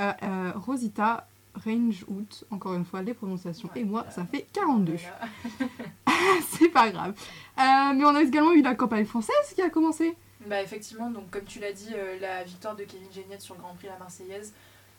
Rosita 0.56 1.28
Rangehout, 1.64 2.44
encore 2.52 2.74
une 2.74 2.84
fois, 2.86 3.02
les 3.02 3.14
prononciations, 3.14 3.70
et 3.76 3.84
moi, 3.86 4.06
ça 4.10 4.26
fait 4.26 4.46
42. 4.54 4.94
Voilà. 4.94 5.72
c'est 6.50 6.70
pas 6.70 6.90
grave. 6.90 7.14
Mais 7.58 8.04
on 8.06 8.16
a 8.16 8.22
également 8.22 8.52
eu 8.54 8.62
la 8.62 8.76
campagne 8.76 9.06
française 9.06 9.36
qui 9.54 9.62
a 9.62 9.70
commencé. 9.70 10.16
Bah 10.48 10.62
effectivement, 10.62 11.10
donc 11.10 11.30
comme 11.32 11.46
tu 11.46 11.60
l'as 11.60 11.72
dit, 11.74 11.90
la 12.22 12.44
victoire 12.44 12.76
de 12.76 12.84
Kevin 12.84 13.08
Geniette 13.12 13.42
sur 13.42 13.56
le 13.56 13.62
Grand 13.62 13.74
Prix 13.74 13.88
La 13.88 13.98
Marseillaise, 13.98 14.54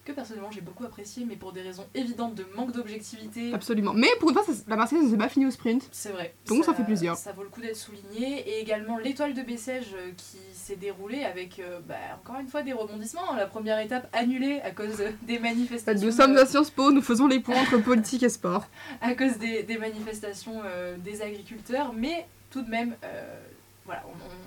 que 0.06 0.12
personnellement 0.12 0.50
j'ai 0.50 0.60
beaucoup 0.62 0.84
apprécié, 0.84 1.26
mais 1.28 1.36
pour 1.36 1.52
des 1.52 1.60
raisons 1.62 1.84
évidentes 1.94 2.34
de 2.34 2.46
manque 2.56 2.72
d'objectivité, 2.72 3.52
Absolument. 3.52 3.92
Mais 3.92 4.08
pour 4.20 4.30
une 4.30 4.36
fois, 4.36 4.44
ça- 4.44 4.52
la 4.68 4.76
Marseillaise 4.76 5.04
ne 5.06 5.10
s'est 5.10 5.16
pas 5.18 5.28
finie 5.28 5.46
au 5.46 5.50
sprint. 5.50 5.88
c'est 5.92 6.10
vrai. 6.12 6.34
Donc 6.46 6.64
ça 6.64 6.72
fait 6.74 6.84
plaisir. 6.84 7.16
Ça 7.16 7.32
vaut 7.32 7.42
le 7.42 7.48
coup 7.48 7.60
d'être 7.60 7.76
souligné. 7.76 8.48
Et 8.48 8.60
également 8.60 8.96
l'étoile 8.98 9.34
de 9.34 9.42
Bessèges 9.42 9.94
euh, 9.94 10.12
qui 10.16 10.38
s'est 10.52 10.76
déroulée 10.76 11.24
avec, 11.24 11.58
euh, 11.58 11.80
bah, 11.86 11.94
encore 12.22 12.40
une 12.40 12.48
fois, 12.48 12.62
des 12.62 12.72
rebondissements. 12.72 13.34
La 13.36 13.46
première 13.46 13.78
étape 13.80 14.08
annulée 14.14 14.60
à 14.64 14.70
cause 14.70 15.00
euh, 15.00 15.10
des 15.22 15.38
manifestations. 15.38 16.06
Nous 16.06 16.12
sommes 16.12 16.36
à 16.36 16.46
Sciences 16.46 16.70
Po, 16.70 16.90
nous 16.92 17.02
faisons 17.02 17.26
les 17.26 17.40
ponts 17.40 17.54
entre 17.56 17.78
politique 17.78 18.22
et 18.22 18.28
sport. 18.28 18.66
à 19.00 19.14
cause 19.14 19.36
des, 19.38 19.62
des 19.64 19.78
manifestations 19.78 20.60
euh, 20.64 20.96
des 20.98 21.22
agriculteurs, 21.22 21.92
mais 21.92 22.26
tout 22.50 22.62
de 22.62 22.70
même, 22.70 22.94
euh, 23.04 23.40
voilà, 23.86 24.02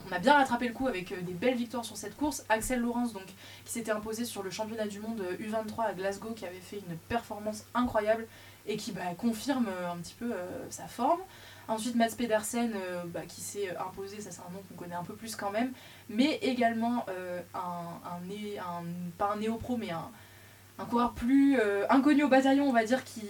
on, 0.10 0.14
a 0.14 0.20
bien 0.20 0.34
rattrapé 0.34 0.68
le 0.68 0.74
coup 0.74 0.88
avec 0.88 1.12
euh, 1.12 1.22
des 1.22 1.34
belles 1.34 1.56
victoires 1.56 1.86
sur 1.86 1.98
cette 1.98 2.16
course. 2.16 2.46
Axel 2.50 2.82
Laurence, 2.82 3.14
donc, 3.14 3.26
qui 3.64 3.72
s'était 3.72 3.92
imposé 3.92 4.26
sur 4.26 4.44
le 4.44 4.50
championnat 4.50 4.88
du 4.88 5.00
monde 5.00 5.22
euh, 5.22 5.38
U23 5.38 5.86
à 5.86 5.94
Glasgow, 5.94 6.34
qui 6.34 6.46
avait 6.46 6.60
fait 6.60 6.78
une 6.88 6.98
performance 7.08 7.66
incroyable 7.74 8.28
et 8.68 8.76
qui 8.76 8.92
bah, 8.92 9.02
confirme 9.18 9.68
euh, 9.68 9.92
un 9.92 9.98
petit 9.98 10.14
peu 10.14 10.32
sa 10.70 10.88
forme. 10.88 11.22
Ensuite, 11.70 11.96
Mats 11.96 12.16
Pedersen, 12.18 12.74
bah, 13.08 13.22
qui 13.28 13.42
s'est 13.42 13.76
imposé, 13.78 14.22
ça 14.22 14.32
c'est 14.32 14.42
un 14.42 14.52
nom 14.52 14.62
qu'on 14.68 14.76
connaît 14.76 14.96
un 14.96 15.04
peu 15.04 15.14
plus 15.14 15.36
quand 15.36 15.52
même, 15.52 15.72
mais 16.10 16.40
également 16.42 17.06
un, 17.54 18.24
pas 19.20 19.34
un 19.34 19.36
néo-pro, 19.38 19.78
mais 19.78 19.92
un, 19.92 20.10
coureur 20.86 21.14
plus 21.14 21.60
inconnu 21.90 22.24
au 22.24 22.28
bataillon, 22.28 22.68
on 22.68 22.74
va 22.74 22.86
dire, 22.86 23.04
qui, 23.04 23.22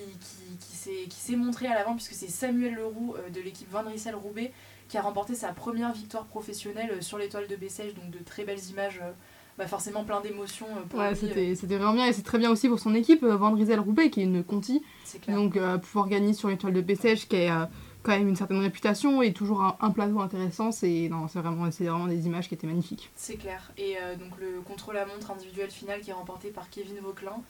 s'est 1.10 1.36
montré 1.36 1.68
à 1.68 1.74
l'avant, 1.74 1.96
puisque 1.96 2.14
c'est 2.14 2.30
Samuel 2.30 2.76
Leroux 2.76 3.16
de 3.34 3.42
l'équipe 3.42 3.70
Van 3.70 3.84
Rissel 3.84 4.16
Roubaix 4.16 4.54
qui 4.90 4.98
a 4.98 5.02
remporté 5.02 5.36
sa 5.36 5.54
première 5.54 5.94
victoire 5.94 6.26
professionnelle 6.26 6.90
euh, 6.92 7.02
sur 7.02 7.18
l'étoile 7.18 7.48
de 7.48 7.56
Bessèges, 7.56 7.94
donc 7.96 8.10
de 8.12 8.20
très 8.24 8.44
belles 8.44 8.64
images, 8.70 9.00
euh, 9.02 9.12
bah 9.58 9.68
forcément 9.68 10.04
plein 10.04 10.20
d'émotions 10.22 10.68
euh, 10.78 10.82
pour 10.90 11.00
Ouais, 11.00 11.12
lui, 11.12 11.18
c'était 11.18 11.56
c'était 11.56 11.78
vraiment 11.78 11.94
bien 11.94 12.08
et 12.08 12.14
c'est 12.14 12.24
très 12.24 12.38
bien 12.40 12.50
aussi 12.50 12.68
pour 12.70 12.80
son 12.80 12.94
équipe, 12.96 13.24
Van 13.24 13.54
Riesel 13.54 13.80
Roubaix, 13.80 14.10
qui 14.10 14.22
est 14.22 14.24
une 14.24 14.44
Conti. 14.44 14.84
c'est 15.04 15.20
clair. 15.20 15.36
Donc 15.38 15.56
euh, 15.58 15.78
pouvoir 15.78 16.08
gagner 16.10 16.34
sur 16.34 16.50
l'étoile 16.50 16.74
de 16.74 16.82
Bessèges, 16.82 17.28
qui 17.28 17.46
a 17.46 17.70
quand 18.02 18.12
même 18.18 18.30
une 18.30 18.36
certaine 18.38 18.60
réputation 18.62 19.22
et 19.22 19.34
toujours 19.34 19.62
un, 19.62 19.76
un 19.82 19.92
plateau 19.92 20.22
intéressant, 20.22 20.72
c'est 20.72 21.10
non, 21.12 21.28
c'est 21.28 21.40
vraiment, 21.40 21.70
c'est 21.70 21.84
vraiment 21.84 22.08
des 22.08 22.26
images 22.28 22.48
qui 22.48 22.54
étaient 22.56 22.66
magnifiques. 22.68 23.12
C'est 23.16 23.36
clair. 23.36 23.74
Et 23.78 23.98
euh, 24.02 24.16
donc 24.16 24.32
le 24.40 24.62
contre-la-montre 24.62 25.32
individuel 25.32 25.70
final 25.70 26.00
qui 26.00 26.10
est 26.10 26.14
remporté 26.14 26.50
par 26.50 26.70
Kevin 26.70 26.98
Vauquelin. 27.02 27.42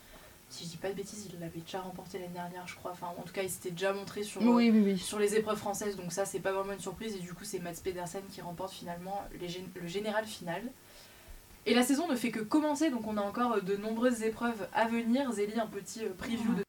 Si 0.50 0.66
je 0.66 0.70
dis 0.72 0.78
pas 0.78 0.90
de 0.90 0.96
bêtises, 0.96 1.28
il 1.32 1.40
l'avait 1.40 1.60
déjà 1.60 1.80
remporté 1.80 2.18
l'année 2.18 2.34
dernière, 2.34 2.68
je 2.68 2.76
crois. 2.76 2.92
Enfin, 2.92 3.08
en 3.18 3.22
tout 3.22 3.32
cas, 3.34 3.44
il 3.44 3.50
s'était 3.50 3.70
déjà 3.72 3.94
montré 3.94 4.24
sur, 4.24 4.42
Oui, 4.42 4.72
oui, 4.72 4.82
oui. 4.84 4.98
sur 4.98 5.20
les 5.20 5.36
épreuves 5.36 5.58
françaises, 5.60 5.96
donc 5.96 6.12
ça, 6.12 6.26
c'est 6.26 6.40
pas 6.40 6.52
vraiment 6.52 6.74
une 6.74 6.80
surprise. 6.80 7.16
Et 7.16 7.20
du 7.20 7.34
coup, 7.34 7.44
c'est 7.44 7.60
Mats 7.60 7.74
Pedersen 7.84 8.22
qui 8.32 8.42
remporte 8.42 8.74
finalement 8.74 9.22
les 9.40 9.48
gén- 9.48 9.68
le 9.80 9.88
général 9.88 10.26
final. 10.26 10.64
Et 11.68 11.76
la 11.76 11.84
saison 11.84 12.08
ne 12.08 12.16
fait 12.16 12.32
que 12.32 12.40
commencer, 12.40 12.90
donc 12.90 13.06
on 13.06 13.16
a 13.18 13.22
encore 13.22 13.54
euh, 13.58 13.62
de 13.62 13.76
nombreuses 13.78 14.24
épreuves 14.24 14.68
à 14.74 14.88
venir. 14.88 15.32
Zélie, 15.32 15.60
un 15.60 15.68
petit 15.68 16.04
euh, 16.04 16.10
preview 16.18 16.54
de 16.56 16.64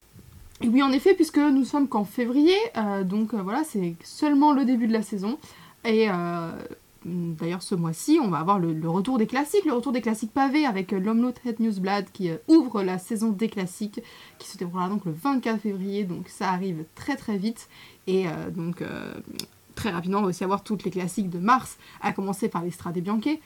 oui, 0.63 0.83
en 0.83 0.93
effet, 0.93 1.15
puisque 1.15 1.39
nous 1.39 1.65
sommes 1.65 1.89
qu'en 1.89 2.05
février, 2.05 2.55
euh, 2.77 3.03
donc 3.03 3.33
euh, 3.33 3.41
voilà, 3.41 3.65
c'est 3.65 3.95
seulement 4.05 4.53
le 4.53 4.67
début 4.67 4.87
de 4.89 4.93
la 4.93 5.01
saison. 5.01 5.39
Et 5.87 6.11
euh, 6.11 6.51
d'ailleurs, 7.05 7.63
ce 7.63 7.75
mois-ci, 7.75 8.19
on 8.23 8.29
va 8.29 8.39
avoir 8.39 8.59
le, 8.59 8.89
retour 8.89 9.19
des 9.19 9.27
classiques, 9.27 9.65
le 9.65 9.73
retour 9.73 9.93
des 9.93 10.01
classiques 10.01 10.33
pavés 10.33 10.67
avec 10.67 10.93
euh, 10.93 10.99
l'Omloop 10.99 11.39
Head 11.45 11.61
Newsblad 11.61 12.11
qui 12.13 12.31
euh, 12.31 12.37
ouvre 12.49 12.83
la 12.83 12.99
saison 12.99 13.31
des 13.31 13.49
classiques, 13.49 14.01
qui 14.39 14.49
se 14.49 14.59
déroulera 14.59 14.89
donc 14.89 15.05
le 15.05 15.13
24 15.13 15.61
février, 15.61 16.05
donc 16.05 16.29
ça 16.29 16.51
arrive 16.51 16.85
très 16.95 17.17
très 17.17 17.37
vite. 17.37 17.69
Et 18.07 18.29
euh, 18.29 18.51
donc, 18.51 18.83
très 19.75 19.91
rapidement, 19.91 20.19
on 20.19 20.23
va 20.23 20.29
aussi 20.29 20.45
avoir 20.45 20.63
toutes 20.63 20.85
les 20.85 20.91
classiques 20.91 21.31
de 21.31 21.39
mars, 21.39 21.79
à 22.01 22.13
commencer 22.13 22.49
par 22.49 22.63
les 22.63 22.71
Strade 22.71 22.99
Bianche, 22.99 23.39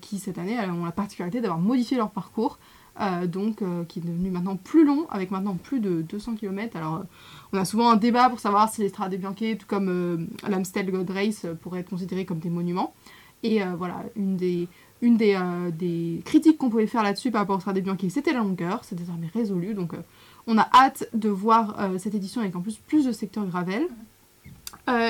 qui 0.00 0.18
cette 0.18 0.38
année 0.38 0.58
ont 0.60 0.84
la 0.84 0.92
particularité 0.92 1.40
d'avoir 1.40 1.58
modifié 1.58 1.96
leur 1.96 2.10
parcours. 2.10 2.58
Euh, 3.00 3.26
donc 3.26 3.62
euh, 3.62 3.84
qui 3.84 4.00
est 4.00 4.02
devenu 4.02 4.30
maintenant 4.30 4.56
plus 4.56 4.84
long, 4.84 5.06
avec 5.08 5.30
maintenant 5.30 5.56
plus 5.56 5.80
de 5.80 6.02
200 6.02 6.34
km. 6.34 6.76
Alors 6.76 6.96
euh, 6.96 7.02
on 7.52 7.58
a 7.58 7.64
souvent 7.64 7.90
un 7.90 7.96
débat 7.96 8.28
pour 8.28 8.38
savoir 8.38 8.68
si 8.68 8.82
les 8.82 8.90
Strade 8.90 9.14
Bianche, 9.14 9.58
tout 9.58 9.66
comme 9.66 10.28
l'Amstel 10.48 10.90
Gold 10.90 11.08
Race, 11.10 11.46
pourraient 11.62 11.80
être 11.80 11.88
considérés 11.88 12.26
comme 12.26 12.38
des 12.38 12.50
monuments. 12.50 12.94
Et 13.44 13.60
voilà, 13.76 14.04
une 14.14 14.36
des, 14.36 14.68
critiques 16.24 16.58
qu'on 16.58 16.70
pouvait 16.70 16.86
faire 16.86 17.02
là-dessus 17.02 17.32
par 17.32 17.40
rapport 17.40 17.56
aux 17.56 17.60
Strade 17.60 17.80
Bianche, 17.80 17.98
c'était 18.08 18.32
la 18.32 18.38
longueur, 18.38 18.84
c'est 18.84 18.94
désormais 18.94 19.26
résolu. 19.32 19.74
Donc 19.74 19.94
on 20.46 20.58
a 20.58 20.68
hâte 20.72 21.08
de 21.12 21.28
voir 21.28 21.76
cette 21.98 22.14
édition 22.14 22.40
avec 22.40 22.54
en 22.54 22.60
plus 22.60 22.76
plus 22.76 23.04
de 23.04 23.12
secteurs 23.12 23.46
gravel. 23.46 23.88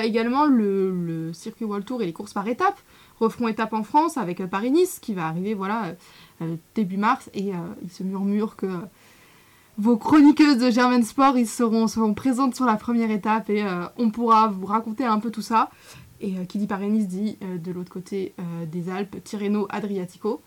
Également 0.03 0.45
le, 0.45 0.89
le 0.91 1.33
circuit 1.33 1.65
World 1.65 1.85
Tour 1.85 2.01
et 2.01 2.05
les 2.05 2.13
courses 2.13 2.33
par 2.33 2.47
étapes 2.47 2.79
referont 3.19 3.47
étape 3.47 3.73
en 3.73 3.83
France 3.83 4.17
avec 4.17 4.41
euh, 4.41 4.47
Paris-Nice 4.47 4.99
qui 4.99 5.13
va 5.13 5.27
arriver 5.27 5.53
voilà 5.53 5.85
euh, 5.85 5.93
euh, 6.41 6.55
début 6.75 6.97
mars 6.97 7.29
et 7.33 7.51
il 7.81 7.91
se 7.91 8.03
murmure 8.03 8.55
que 8.55 8.67
vos 9.77 9.97
chroniqueuses 9.97 10.57
de 10.57 10.69
Germain 10.69 11.01
Sport 11.01 11.37
ils 11.37 11.47
seront, 11.47 11.87
seront 11.87 12.13
présentes 12.13 12.55
sur 12.55 12.65
la 12.65 12.75
première 12.75 13.09
étape 13.09 13.49
et 13.49 13.65
on 13.97 14.11
pourra 14.11 14.47
vous 14.47 14.67
raconter 14.67 15.03
un 15.03 15.19
peu 15.19 15.31
tout 15.31 15.41
ça. 15.41 15.71
Et 16.21 16.45
qui 16.45 16.59
dit 16.59 16.67
Paris-Nice 16.67 17.07
dit 17.07 17.39
de 17.41 17.71
l'autre 17.71 17.91
côté 17.91 18.35
des 18.71 18.89
Alpes 18.91 19.23
Tirreno-Adriatico. 19.23 20.41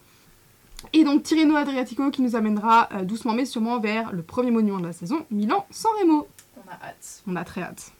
Et 0.93 1.05
donc 1.05 1.23
Tirreno-Adriatico 1.23 2.11
qui 2.11 2.23
nous 2.23 2.37
amènera 2.37 2.89
euh, 2.93 3.05
doucement 3.05 3.35
mais 3.35 3.45
sûrement 3.45 3.81
vers 3.81 4.13
le 4.13 4.23
premier 4.23 4.51
monument 4.51 4.79
de 4.79 4.87
la 4.87 4.93
saison 4.93 5.25
Milan-San 5.31 5.93
Remo. 6.01 6.29
On 6.57 6.71
a 6.71 6.89
hâte. 6.89 7.23
on 7.27 7.37
a 7.37 7.45
très 7.45 7.63
hâte 7.63 7.93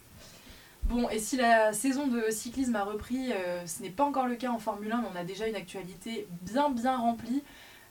Bon, 0.89 1.09
et 1.11 1.19
si 1.19 1.37
la 1.37 1.73
saison 1.73 2.07
de 2.07 2.31
cyclisme 2.31 2.77
a 2.77 2.85
repris, 2.85 3.33
euh, 3.33 3.67
ce 3.67 3.83
n'est 3.83 3.91
pas 3.91 4.05
encore 4.05 4.27
le 4.27 4.37
cas 4.37 4.51
en 4.51 4.59
Formule 4.59 4.93
1, 4.93 5.03
mais 5.03 5.09
on 5.13 5.17
a 5.17 5.25
déjà 5.25 5.49
une 5.49 5.57
actualité 5.57 6.29
bien 6.43 6.71
bien 6.71 6.97
remplie. 6.97 7.43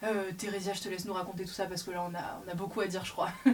Euh, 0.03 0.31
Thérésia, 0.38 0.73
je 0.73 0.81
te 0.81 0.89
laisse 0.89 1.05
nous 1.05 1.13
raconter 1.13 1.43
tout 1.43 1.51
ça 1.51 1.65
parce 1.65 1.84
que 1.84 1.91
là 1.91 2.08
on 2.10 2.15
a, 2.15 2.41
on 2.45 2.51
a 2.51 2.55
beaucoup 2.55 2.79
à 2.81 2.88
dire, 2.88 3.03
je 3.05 3.12
crois. 3.12 3.31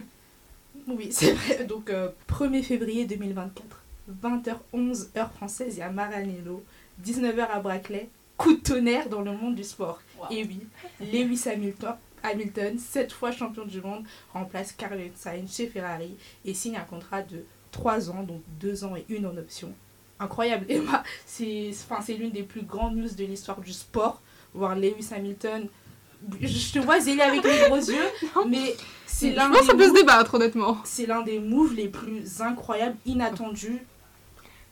Oui, 0.87 1.09
c'est 1.11 1.33
vrai. 1.33 1.65
Donc, 1.65 1.89
euh, 1.89 2.09
1er 2.29 2.63
février 2.63 3.05
2024, 3.05 3.83
20h11, 4.23 5.09
heure 5.17 5.31
française, 5.33 5.75
il 5.75 5.79
y 5.79 5.83
a 5.83 5.91
Maranello, 5.91 6.63
19h 7.05 7.45
à 7.45 7.59
Braclay. 7.59 8.09
Coup 8.37 8.53
de 8.53 8.61
tonnerre 8.61 9.09
dans 9.09 9.21
le 9.21 9.33
monde 9.33 9.55
du 9.55 9.65
sport. 9.65 10.01
Et 10.31 10.45
oui, 10.45 10.65
Lewis 10.99 11.43
Hamilton, 11.45 11.95
Hamilton, 12.23 12.79
sept 12.79 13.11
fois 13.11 13.31
champion 13.31 13.65
du 13.65 13.81
monde, 13.81 14.05
remplace 14.33 14.71
Carlos 14.71 15.11
Sainz 15.13 15.53
chez 15.53 15.67
Ferrari 15.67 16.15
et 16.45 16.53
signe 16.53 16.77
un 16.77 16.85
contrat 16.85 17.21
de 17.21 17.43
3 17.71 18.09
ans, 18.11 18.23
donc 18.23 18.41
2 18.59 18.83
ans 18.83 18.95
et 18.95 19.05
une 19.09 19.25
en 19.25 19.35
option. 19.37 19.73
Incroyable, 20.19 20.65
Emma. 20.69 21.03
C'est 21.25 21.71
enfin, 21.71 22.01
c'est 22.05 22.13
l'une 22.13 22.31
des 22.31 22.43
plus 22.43 22.61
grandes 22.63 22.95
news 22.95 23.09
de 23.17 23.23
l'histoire 23.25 23.59
du 23.59 23.73
sport. 23.73 24.21
Voir 24.53 24.75
Lewis 24.75 25.07
Hamilton. 25.15 25.67
Je 26.39 26.73
te 26.73 26.77
vois 26.79 26.99
zélé 26.99 27.21
avec 27.21 27.43
les 27.43 27.67
gros 27.67 27.77
yeux, 27.77 28.05
mais 28.47 28.75
c'est 29.07 29.31
je 29.31 29.35
l'un 29.35 29.49
pense 29.49 29.61
que 29.61 29.65
ça 29.65 29.71
des 29.73 29.77
peut 29.79 29.83
se 29.85 29.89
moves- 29.89 29.97
débattre 30.01 30.35
honnêtement 30.35 30.77
c'est 30.83 31.07
l'un 31.07 31.21
des 31.23 31.39
moves 31.39 31.73
les 31.73 31.87
plus 31.87 32.41
incroyables, 32.41 32.95
inattendus 33.07 33.79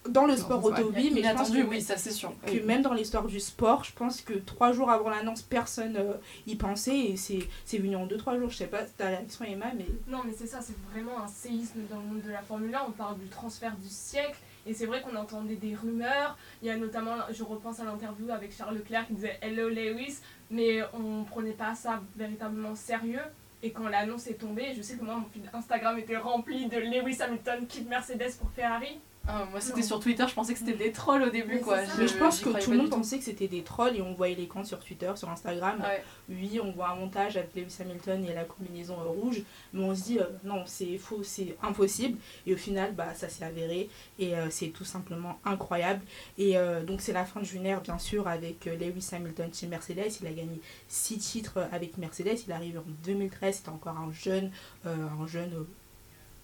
dans 0.10 0.26
le 0.26 0.36
sport 0.36 0.62
c'est 0.62 0.67
automobile, 0.69 1.13
mais 1.13 1.22
je 1.22 1.28
pense 1.30 1.50
Inattendu, 1.50 1.63
que, 1.63 1.69
oui, 1.69 1.82
ça 1.82 1.98
c'est 1.98 2.12
sûr. 2.12 2.34
que 2.45 2.65
même 2.65 2.82
dans 2.82 2.93
l'histoire 2.93 3.26
du 3.26 3.39
sport, 3.39 3.84
je 3.84 3.93
pense 3.93 4.22
que 4.22 4.34
trois 4.34 4.72
jours 4.72 4.89
avant 4.89 5.10
l'annonce, 5.10 5.41
personne 5.41 5.95
euh, 5.98 6.13
y 6.48 6.56
pensait 6.56 6.98
et 6.98 7.17
c'est 7.17 7.39
c'est 7.65 7.78
venu 7.78 7.95
en 7.95 8.06
deux 8.06 8.17
trois 8.17 8.38
jours. 8.38 8.50
Je 8.50 8.58
sais 8.58 8.67
pas 8.67 8.84
ta 8.84 9.08
réaction 9.08 9.45
Emma, 9.45 9.67
mais 9.76 9.86
Non, 10.08 10.19
mais 10.26 10.34
c'est 10.38 10.48
ça, 10.48 10.60
c'est 10.62 10.76
vraiment 10.91 11.22
un 11.24 11.28
séisme 11.28 11.80
dans 11.89 11.98
le 11.98 12.04
monde 12.04 12.22
de 12.22 12.32
la 12.32 12.41
Formule 12.41 12.74
1. 12.74 12.82
On 12.88 12.91
parle 12.91 13.17
du 13.19 13.28
transfert 13.28 13.76
du 13.78 13.89
siècle. 13.89 14.38
Et 14.65 14.74
c'est 14.74 14.86
vrai 14.86 15.02
qu'on 15.02 15.15
entendait 15.15 15.56
des 15.56 15.74
rumeurs. 15.74 16.38
Il 16.62 16.67
y 16.67 16.72
a 16.72 16.78
notamment, 16.78 17.15
je 17.32 17.43
repense 17.43 17.80
à 17.80 17.86
l'interview 17.86 18.30
avec 18.30 18.56
Charles 18.56 18.76
Leclerc 18.76 19.08
qui 19.08 19.13
disait 19.13 19.39
Hello 19.41 19.69
Lewis, 19.69 20.17
mais 20.52 20.82
on 20.93 21.24
prenait 21.24 21.54
pas 21.54 21.74
ça 21.76 22.02
véritablement 22.15 22.76
sérieux. 22.76 23.22
Et 23.63 23.72
quand 23.72 23.88
l'annonce 23.89 24.28
est 24.28 24.36
tombée, 24.36 24.74
je 24.76 24.82
sais 24.82 24.95
que 24.95 25.04
moi, 25.04 25.15
mon 25.15 25.26
feed 25.34 25.50
Instagram 25.54 25.98
était 25.98 26.17
rempli 26.17 26.67
de 26.67 26.78
Lewis 26.78 27.22
Hamilton 27.22 27.65
quitte 27.67 27.89
Mercedes 27.89 28.34
pour 28.39 28.50
Ferrari. 28.52 29.00
Ah, 29.32 29.46
moi 29.52 29.62
c'était 29.62 29.84
sur 29.84 30.00
Twitter, 30.00 30.26
je 30.28 30.34
pensais 30.34 30.54
que 30.54 30.60
c'était 30.60 30.74
des 30.74 30.92
trolls 30.92 31.22
au 31.22 31.30
début 31.30 31.56
Mais 31.56 31.60
quoi. 31.62 31.86
ça. 31.86 31.94
Mais 32.00 32.08
je 32.08 32.18
pense 32.18 32.39
que 32.39 32.50
tout 32.63 32.72
le 32.72 32.78
monde 32.78 32.89
pensait 32.89 33.20
que 33.20 33.24
c'était 33.24 33.48
des 33.48 33.62
trolls 33.62 33.96
et 33.96 34.02
on 34.02 34.13
voyait 34.13 34.36
les 34.36 34.48
comptes 34.48 34.65
sur 34.65 34.80
Twitter, 34.80 35.12
sur 35.15 35.30
Instagram. 35.30 35.80
Ouais. 35.82 36.04
Oui, 36.30 36.60
on 36.63 36.72
voit 36.72 36.89
un 36.89 36.96
montage 36.96 37.38
avec 37.38 37.54
Lewis 37.56 37.76
Hamilton 37.80 38.26
et 38.26 38.34
la 38.34 38.44
combinaison 38.44 38.96
euh, 39.00 39.04
rouge, 39.10 39.44
mais 39.74 39.84
on 39.84 39.94
se 39.96 40.04
dit 40.04 40.20
euh, 40.20 40.24
non, 40.44 40.63
c'est 40.65 40.98
faux, 40.98 41.22
c'est 41.24 41.56
impossible. 41.62 42.18
Et 42.48 42.54
au 42.54 42.58
final, 42.58 42.94
bah, 42.96 43.13
ça 43.13 43.30
s'est 43.30 43.46
avéré 43.46 43.89
et 44.18 44.36
euh, 44.36 44.48
c'est 44.50 44.70
tout 44.70 44.86
simplement 44.86 45.39
incroyable. 45.46 46.02
Et 46.38 46.58
euh, 46.58 46.84
donc, 46.84 47.02
c'est 47.02 47.13
la 47.13 47.26
fin 47.26 47.39
de 47.39 47.46
Junaire, 47.46 47.82
bien 47.82 48.00
sûr, 48.00 48.28
avec 48.28 48.65
euh, 48.68 48.76
Lewis 48.78 49.10
Hamilton 49.12 49.50
chez 49.54 49.68
Mercedes. 49.68 50.12
Il 50.22 50.28
a 50.28 50.32
gagné 50.32 50.60
6 50.88 51.18
titres 51.20 51.68
avec 51.72 51.98
Mercedes. 51.98 52.39
Il 52.48 52.52
arrive 52.52 52.80
en 52.80 52.84
2013, 53.06 53.58
c'était 53.58 53.70
encore 53.70 53.98
un 53.98 54.12
jeune, 54.12 54.52
euh, 54.86 54.96
un 55.22 55.28
jeune 55.28 55.54
euh, 55.54 55.68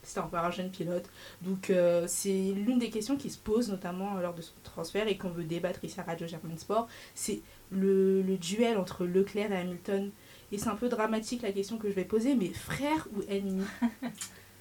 c'était 0.05 0.19
encore 0.19 0.45
un 0.45 0.51
jeune 0.51 0.71
pilote. 0.71 1.09
Donc 1.41 1.69
euh, 1.69 2.05
c'est 2.07 2.53
l'une 2.55 2.79
des 2.79 2.89
questions 2.89 3.17
qui 3.17 3.29
se 3.29 3.37
posent 3.37 3.69
notamment 3.69 4.15
lors 4.15 4.33
de 4.33 4.41
son 4.41 4.53
transfert 4.63 5.07
et 5.07 5.17
qu'on 5.17 5.29
veut 5.29 5.43
débattre 5.43 5.83
ici 5.83 5.99
à 5.99 6.03
Radio 6.03 6.27
Germain 6.27 6.57
Sport. 6.57 6.87
C'est 7.13 7.41
le, 7.71 8.23
duel 8.37 8.77
entre 8.77 9.05
Leclerc 9.05 9.51
et 9.51 9.57
Hamilton. 9.57 10.11
Et 10.51 10.57
c'est 10.57 10.69
un 10.69 10.75
peu 10.75 10.89
dramatique 10.89 11.41
la 11.41 11.51
question 11.51 11.77
que 11.77 11.89
je 11.89 11.95
vais 11.95 12.05
poser, 12.05 12.35
mais 12.35 12.49
frère 12.49 13.07
ou 13.15 13.23
ennemi? 13.29 13.65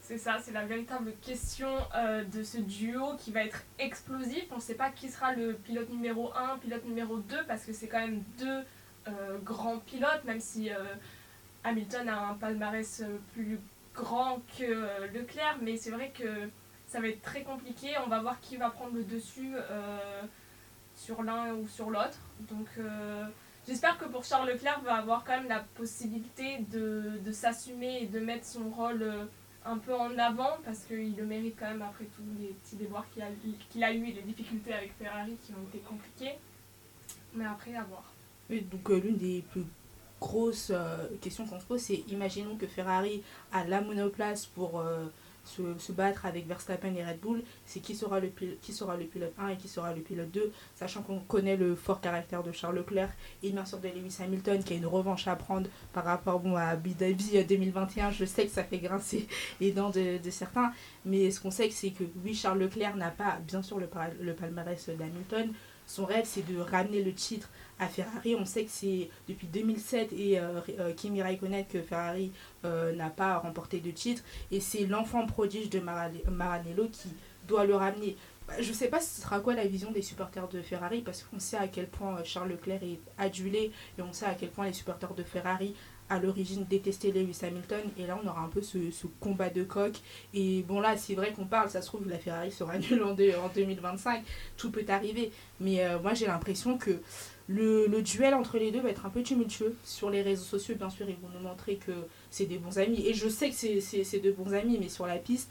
C'est 0.07 0.19
ça, 0.19 0.37
c'est 0.39 0.53
la 0.53 0.67
véritable 0.67 1.15
question 1.23 1.71
euh, 1.97 2.25
de 2.25 2.43
ce 2.43 2.59
duo 2.59 3.15
qui 3.17 3.33
va 3.33 3.43
être 3.43 3.65
explosif. 3.79 4.45
On 4.51 4.57
ne 4.57 4.61
sait 4.61 4.75
pas 4.75 4.91
qui 4.91 5.09
sera 5.09 5.35
le 5.35 5.55
pilote 5.55 5.89
numéro 5.89 6.31
1, 6.35 6.59
pilote 6.59 6.85
numéro 6.85 7.17
2, 7.17 7.37
parce 7.49 7.65
que 7.65 7.73
c'est 7.73 7.89
quand 7.89 8.01
même 8.01 8.23
deux 8.39 8.65
euh, 9.09 9.39
grands 9.43 9.79
pilotes, 9.79 10.25
même 10.25 10.41
si 10.41 10.71
euh, 10.71 10.77
Hamilton 11.63 12.09
a 12.09 12.29
un 12.29 12.35
palmarès 12.35 13.03
euh, 13.03 13.19
plus 13.33 13.59
grand 13.95 14.41
que 14.59 15.13
Leclerc. 15.13 15.59
Mais 15.63 15.77
c'est 15.77 15.91
vrai 15.91 16.13
que 16.17 16.49
ça 16.87 17.01
va 17.01 17.09
être 17.09 17.23
très 17.23 17.43
compliqué. 17.43 17.89
On 18.05 18.09
va 18.09 18.21
voir 18.21 18.41
qui 18.41 18.57
va 18.57 18.71
prendre 18.71 18.95
le 18.95 19.05
dessus 19.05 19.53
euh, 19.55 20.23
sur 20.95 21.23
l'un 21.23 21.55
ou 21.55 21.67
sur 21.67 21.91
l'autre. 21.91 22.19
Donc 22.49 22.69
euh, 22.79 23.25
j'espère 23.67 23.99
que 23.99 24.05
pour 24.05 24.25
Charles 24.25 24.49
Leclerc 24.49 24.81
va 24.83 24.95
avoir 24.95 25.25
quand 25.25 25.37
même 25.37 25.49
la 25.49 25.61
possibilité 25.75 26.59
de, 26.71 27.33
s'assumer 27.33 28.03
et 28.03 28.07
de 28.07 28.21
mettre 28.21 28.47
son 28.47 28.69
rôle 28.71 29.03
euh, 29.03 29.25
un 29.65 29.79
peu 29.79 29.95
en 29.95 30.17
avant 30.19 30.59
parce 30.65 30.85
qu'il 30.85 31.17
le 31.17 31.25
mérite 31.25 31.57
quand 31.59 31.69
même 31.69 31.83
après 31.83 32.05
tous 32.05 32.23
les 32.39 32.49
petits 32.49 32.77
déboires 32.77 33.07
qu'il 33.13 33.23
a, 33.83 33.93
eu 33.93 34.09
et 34.09 34.13
les 34.13 34.23
difficultés 34.23 34.73
avec 34.73 34.93
Ferrari 34.97 35.37
qui 35.45 35.53
ont 35.53 35.67
été 35.69 35.79
compliquées. 35.79 36.39
Mais 37.35 37.47
après, 37.47 37.75
à 37.75 37.83
voir. 37.83 38.05
Donc 38.51 38.89
l'une 38.91 39.17
des 39.17 39.43
plus 39.51 39.65
grosses 40.25 40.71
euh, 40.75 41.07
questions 41.21 41.47
qu'on 41.47 41.61
se 41.61 41.67
pose, 41.67 41.81
c'est 41.81 42.03
imaginons 42.09 42.57
que 42.57 42.67
Ferrari 42.67 43.23
a 43.53 43.65
la 43.65 43.81
monoplace 43.83 44.47
pour 44.47 44.81
euh, 44.81 45.07
se, 45.45 45.93
battre 45.93 46.25
avec 46.25 46.47
Verstappen 46.49 46.95
et 46.95 47.05
Red 47.05 47.21
Bull, 47.21 47.43
c'est 47.67 47.81
qui 47.81 47.95
sera, 47.95 48.21
le 48.21 48.29
pil- 48.29 48.57
qui 48.63 48.73
sera 48.73 48.97
le 48.97 49.05
pilote 49.05 49.35
1 49.39 49.49
et 49.49 49.57
qui 49.57 49.69
sera 49.69 49.93
le 49.93 50.01
pilote 50.01 50.31
2, 50.31 50.51
sachant 50.75 51.03
qu'on 51.03 51.21
connaît 51.21 51.59
le 51.59 51.75
fort 51.77 52.01
caractère 52.01 52.43
de 52.43 52.53
Charles 52.53 52.77
Leclerc 52.77 53.11
et 53.43 53.51
bien 53.51 53.67
sûr 53.67 53.79
de 53.79 53.89
Lewis 53.89 54.17
Hamilton 54.21 54.65
qui 54.65 54.73
a 54.73 54.77
une 54.77 54.87
revanche 54.87 55.29
à 55.29 55.37
prendre 55.37 55.69
par 55.93 56.05
rapport 56.05 56.41
à 56.57 56.69
Abu 56.71 56.91
Dhabi 56.91 57.37
euh, 57.37 57.45
2021. 57.45 58.11
Je 58.11 58.25
sais 58.25 58.47
que 58.47 58.53
ça 58.53 58.65
fait 58.65 58.79
grincer 58.79 59.29
les 59.61 59.73
dents 59.73 59.91
de, 59.91 60.19
certains, 60.31 60.73
mais 61.05 61.31
ce 61.31 61.39
qu'on 61.41 61.51
sait, 61.51 61.69
c'est 61.71 61.91
que 61.91 62.05
oui, 62.25 62.35
Charles 62.35 62.61
Leclerc 62.61 62.97
n'a 62.97 63.11
pas 63.11 63.39
bien 63.47 63.63
sûr 63.63 63.79
le 63.79 63.87
palmarès 64.35 64.89
d'Hamilton. 64.89 65.53
Son 65.87 66.05
rêve, 66.05 66.25
c'est 66.25 66.47
de 66.47 66.59
ramener 66.59 67.03
le 67.03 67.13
titre 67.13 67.51
à 67.79 67.89
Ferrari. 67.89 68.35
On 68.35 68.45
sait 68.45 68.65
que 68.65 68.71
c'est 68.71 69.11
depuis 69.29 69.47
2007 69.47 70.13
et 70.13 70.39
euh, 70.39 70.61
euh, 70.79 70.93
Kimi 70.93 71.23
Raikkonen 71.23 71.67
que 71.67 71.83
Ferrari 71.83 72.33
euh, 72.65 72.95
n'a 72.95 73.11
pas 73.11 73.39
remporté 73.39 73.81
de 73.81 73.91
titre. 73.91 74.23
Et 74.51 74.61
c'est 74.61 74.87
l'enfant 74.87 75.27
prodige 75.27 75.71
de 75.71 75.81
Maranello 75.81 76.89
qui 76.89 77.09
doit 77.47 77.65
le 77.65 77.77
ramener. 77.77 78.17
Bah, 78.47 78.55
Je 78.61 78.69
ne 78.69 78.75
sais 78.75 78.89
pas 78.89 79.01
ce 79.01 79.23
sera 79.23 79.41
quoi 79.41 79.55
la 79.55 79.67
vision 79.67 79.91
des 79.91 80.03
supporters 80.03 80.49
de 80.49 80.61
Ferrari 80.61 81.01
parce 81.01 81.23
qu'on 81.23 81.39
sait 81.39 81.57
à 81.57 81.69
quel 81.69 81.87
point 81.87 82.19
euh, 82.19 82.25
Charles 82.25 82.51
Leclerc 82.51 82.83
est 82.83 83.01
adulé 83.17 83.73
et 83.99 84.03
on 84.03 84.13
sait 84.13 84.27
à 84.27 84.35
quel 84.35 84.51
point 84.51 84.67
les 84.67 84.73
supporters 84.73 85.15
de 85.15 85.23
Ferrari 85.23 85.75
à 86.09 86.19
l'origine 86.19 86.65
détestaient 86.69 87.11
Lewis 87.11 87.39
Hamilton 87.43 87.83
et 87.99 88.07
là 88.07 88.19
on 88.23 88.29
aura 88.29 88.41
un 88.43 88.49
peu 88.49 88.63
ce, 88.63 88.79
combat 89.21 89.51
de 89.51 89.63
coq 89.63 89.93
et 90.35 90.63
bon 90.63 90.81
là 90.81 90.97
c'est 90.97 91.15
vrai 91.15 91.33
qu'on 91.33 91.47
parle 91.47 91.71
ça 91.71 91.81
se 91.81 91.87
trouve 91.87 92.09
la 92.09 92.19
Ferrari 92.19 92.53
sera 92.53 92.79
nulle 92.79 93.03
en, 93.03 93.13
en 93.13 93.49
2025 93.55 94.23
tout 94.57 94.71
peut 94.71 94.85
arriver 94.89 95.33
mais 95.61 95.85
euh, 95.85 95.99
moi 95.99 96.15
j'ai 96.15 96.27
l'impression 96.27 96.77
que 96.77 97.01
le, 97.47 97.87
le 97.87 98.03
duel 98.03 98.35
entre 98.35 98.59
les 98.59 98.71
deux 98.71 98.81
va 98.81 98.89
être 98.89 99.05
un 99.05 99.11
peu 99.11 99.23
tumultueux. 99.23 99.77
Sur 99.85 100.11
les 100.11 100.23
réseaux 100.23 100.45
sociaux, 100.45 100.77
bien 100.77 100.91
sûr, 100.91 101.09
ils 101.09 101.17
vont 101.17 101.29
nous 101.35 101.47
montrer 101.47 101.77
que 101.77 101.93
c'est 102.31 102.47
des 102.47 102.59
bons 102.59 102.79
amis. 102.79 103.07
Et 103.07 103.15
je 103.15 103.29
sais 103.29 103.51
que 103.51 103.55
c'est 103.55 104.21
de 104.21 104.31
bons 104.33 104.55
amis, 104.55 104.79
mais 104.81 104.89
sur 104.89 105.07
la 105.07 105.17
piste, 105.17 105.51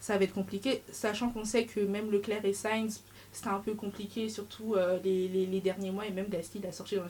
ça 0.00 0.16
va 0.16 0.24
être 0.24 0.32
compliqué. 0.32 0.82
Sachant 0.90 1.30
qu'on 1.30 1.44
sait 1.44 1.66
que 1.66 1.80
même 1.80 2.10
Leclerc 2.10 2.44
et 2.44 2.54
Sainz, 2.54 3.02
c'était 3.34 3.48
un 3.48 3.58
peu 3.58 3.74
compliqué, 3.74 4.28
surtout 4.28 4.74
euh, 4.74 4.98
les, 5.02 5.26
les, 5.28 5.60
derniers 5.60 5.90
mois. 5.90 6.06
Et 6.06 6.10
même 6.10 6.28
Gasly 6.28 6.64
a 6.66 6.72
sorti 6.72 6.96
dans, 6.96 7.04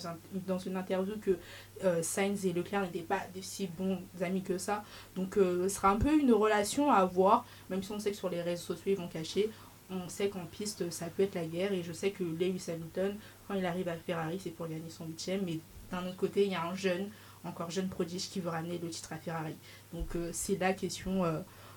dans 0.47 0.59
une 0.59 0.77
interview 0.77 1.19
que 1.21 1.37
euh, 1.85 2.03
Sainz 2.03 2.47
et 2.47 2.53
Leclerc 2.53 2.83
n'étaient 2.83 3.01
pas 3.01 3.21
de 3.35 3.41
si 3.43 3.67
bons 3.67 3.99
amis 4.23 4.43
que 4.43 4.57
ça. 4.57 4.85
Donc 5.17 5.37
euh, 5.37 5.69
ce 5.69 5.77
sera 5.77 5.91
un 5.91 5.97
peu 5.97 6.19
une 6.19 6.33
relation 6.33 6.91
à 6.91 7.05
voir, 7.05 7.45
même 7.69 7.83
si 7.83 7.93
on 7.93 7.99
sait 7.99 8.11
que 8.11 8.17
sur 8.17 8.31
les 8.31 8.41
réseaux 8.41 8.75
sociaux, 8.75 8.93
ils 8.93 8.97
vont 8.97 9.09
cacher. 9.09 9.51
On 9.91 10.09
sait 10.09 10.31
qu'en 10.31 10.47
piste, 10.47 10.91
ça 10.91 11.07
peut 11.07 11.25
être 11.25 11.35
la 11.35 11.45
guerre. 11.45 11.73
Et 11.73 11.83
je 11.83 11.93
sais 11.93 12.11
que 12.11 12.25
Lewis 12.25 12.65
Hamilton, 12.69 13.17
quand 13.47 13.55
il 13.55 13.67
arrive 13.67 13.89
à 13.89 13.97
Ferrari, 13.97 14.41
c'est 14.43 14.51
pour 14.51 14.67
gagner 14.67 14.89
son 14.89 15.05
huitième. 15.05 15.43
Mais 15.45 15.61
d'un 15.91 16.07
autre 16.07 16.17
côté, 16.17 16.45
il 16.47 16.53
y 16.53 16.55
a 16.55 16.65
un 16.65 16.75
jeune, 16.75 17.11
encore 17.45 17.71
jeune 17.71 17.89
prodige, 17.89 18.31
qui 18.31 18.41
veut 18.41 18.49
ramener 18.49 18.79
le 18.79 18.89
titre 18.89 19.13
à 19.13 19.17
Ferrari. 19.17 19.57
Donc 19.93 20.17
c'est 20.33 20.59
la 20.59 20.73
question 20.73 21.23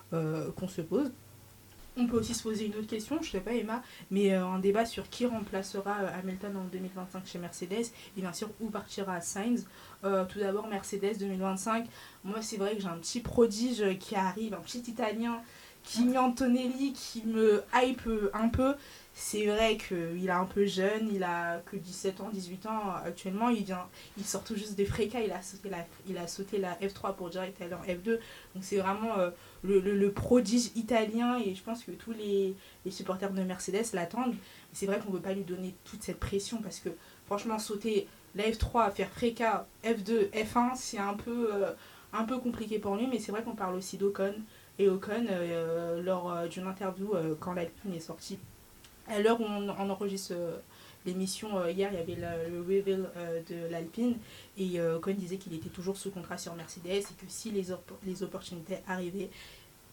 qu'on 0.09 0.67
se 0.69 0.81
pose. 0.81 1.11
On 1.99 2.05
peut 2.05 2.17
aussi 2.17 2.35
se 2.35 2.43
poser 2.43 2.67
une 2.67 2.75
autre 2.75 2.85
question, 2.85 3.17
je 3.21 3.31
sais 3.31 3.39
pas 3.39 3.53
Emma, 3.53 3.81
mais 4.11 4.31
euh, 4.31 4.45
un 4.45 4.59
débat 4.59 4.85
sur 4.85 5.09
qui 5.09 5.25
remplacera 5.25 5.97
euh, 6.01 6.19
Hamilton 6.19 6.55
en 6.57 6.63
2025 6.65 7.25
chez 7.25 7.39
Mercedes 7.39 7.87
et 8.15 8.21
bien 8.21 8.33
sûr 8.33 8.49
où 8.61 8.69
partira 8.69 9.19
Sainz. 9.19 9.65
Euh, 10.03 10.23
tout 10.25 10.37
d'abord 10.37 10.67
Mercedes 10.67 11.17
2025, 11.17 11.87
moi 12.23 12.43
c'est 12.43 12.57
vrai 12.57 12.75
que 12.75 12.81
j'ai 12.83 12.87
un 12.87 12.97
petit 12.97 13.19
prodige 13.19 13.97
qui 13.97 14.15
arrive, 14.15 14.53
un 14.53 14.59
petit 14.59 14.83
italien, 14.87 15.41
Kimi 15.83 16.19
Antonelli 16.19 16.93
qui 16.93 17.23
me 17.25 17.63
hype 17.73 18.07
un 18.33 18.49
peu. 18.49 18.75
C'est 19.19 19.47
vrai 19.47 19.77
qu'il 19.77 20.27
est 20.27 20.29
un 20.29 20.45
peu 20.45 20.67
jeune, 20.67 21.09
il 21.11 21.23
a 21.23 21.57
que 21.65 21.75
17 21.75 22.21
ans, 22.21 22.29
18 22.31 22.67
ans 22.67 22.93
actuellement, 23.03 23.49
il 23.49 23.63
vient, 23.63 23.87
il 24.15 24.23
sort 24.23 24.43
tout 24.43 24.55
juste 24.55 24.75
des 24.75 24.85
frécas, 24.85 25.21
il 25.21 25.31
a 25.31 25.41
sauté 25.41 25.69
la, 25.69 25.87
il 26.07 26.19
a 26.19 26.27
sauté 26.27 26.59
la 26.59 26.75
F3 26.75 27.15
pour 27.15 27.31
direct 27.31 27.59
aller 27.59 27.73
en 27.73 27.81
F2, 27.81 28.19
donc 28.53 28.61
c'est 28.63 28.77
vraiment 28.77 29.17
euh, 29.17 29.31
le, 29.63 29.79
le- 29.79 30.11
prodige 30.11 30.69
italien 30.75 31.39
et 31.39 31.55
je 31.55 31.63
pense 31.63 31.83
que 31.83 31.89
tous 31.91 32.11
les, 32.11 32.53
les 32.85 32.91
supporters 32.91 33.31
de 33.31 33.41
Mercedes 33.41 33.85
l'attendent. 33.93 34.35
C'est 34.71 34.85
vrai 34.85 34.99
qu'on 34.99 35.09
ne 35.09 35.15
veut 35.15 35.21
pas 35.21 35.33
lui 35.33 35.43
donner 35.43 35.73
toute 35.83 36.03
cette 36.03 36.19
pression 36.19 36.61
parce 36.61 36.79
que 36.79 36.89
franchement 37.25 37.57
sauter 37.57 38.07
la 38.35 38.43
F3, 38.43 38.91
faire 38.91 39.09
fréca, 39.09 39.65
F2, 39.83 40.29
F1, 40.29 40.75
c'est 40.75 40.99
un 40.99 41.15
peu, 41.15 41.49
euh, 41.55 41.71
un 42.13 42.23
peu 42.23 42.37
compliqué 42.37 42.77
pour 42.77 42.95
lui, 42.95 43.07
mais 43.07 43.17
c'est 43.17 43.31
vrai 43.31 43.41
qu'on 43.41 43.55
parle 43.55 43.73
aussi 43.75 43.97
d'Ocon. 43.97 44.35
Et 44.77 44.87
Ocon, 44.89 45.25
euh, 45.31 46.03
lors 46.03 46.47
d'une 46.49 46.67
interview 46.67 47.13
quand 47.39 47.53
l'Alpine 47.53 47.95
est 47.95 47.99
sortie, 47.99 48.37
à 49.07 49.19
l'heure 49.19 49.39
où 49.39 49.43
on, 49.45 49.69
enregistre 49.69 50.33
euh, 50.33 50.57
l'émission, 51.05 51.57
euh, 51.59 51.71
hier 51.71 51.89
il 51.93 51.97
y 51.97 52.01
avait 52.01 52.15
le, 52.49 52.57
le 52.57 52.61
reveal 52.61 53.09
euh, 53.15 53.41
de 53.49 53.71
l'Alpine 53.71 54.17
et 54.57 54.79
euh, 54.79 54.97
Ocon 54.97 55.13
disait 55.13 55.37
qu'il 55.37 55.53
était 55.53 55.69
toujours 55.69 55.95
sous 55.97 56.11
contrat 56.11 56.37
sur 56.37 56.53
Mercedes 56.55 56.87
et 56.87 57.01
que 57.01 57.25
si 57.29 57.51
les, 57.51 57.65
les 58.05 58.23
opportunités 58.23 58.77
arrivaient, 58.87 59.29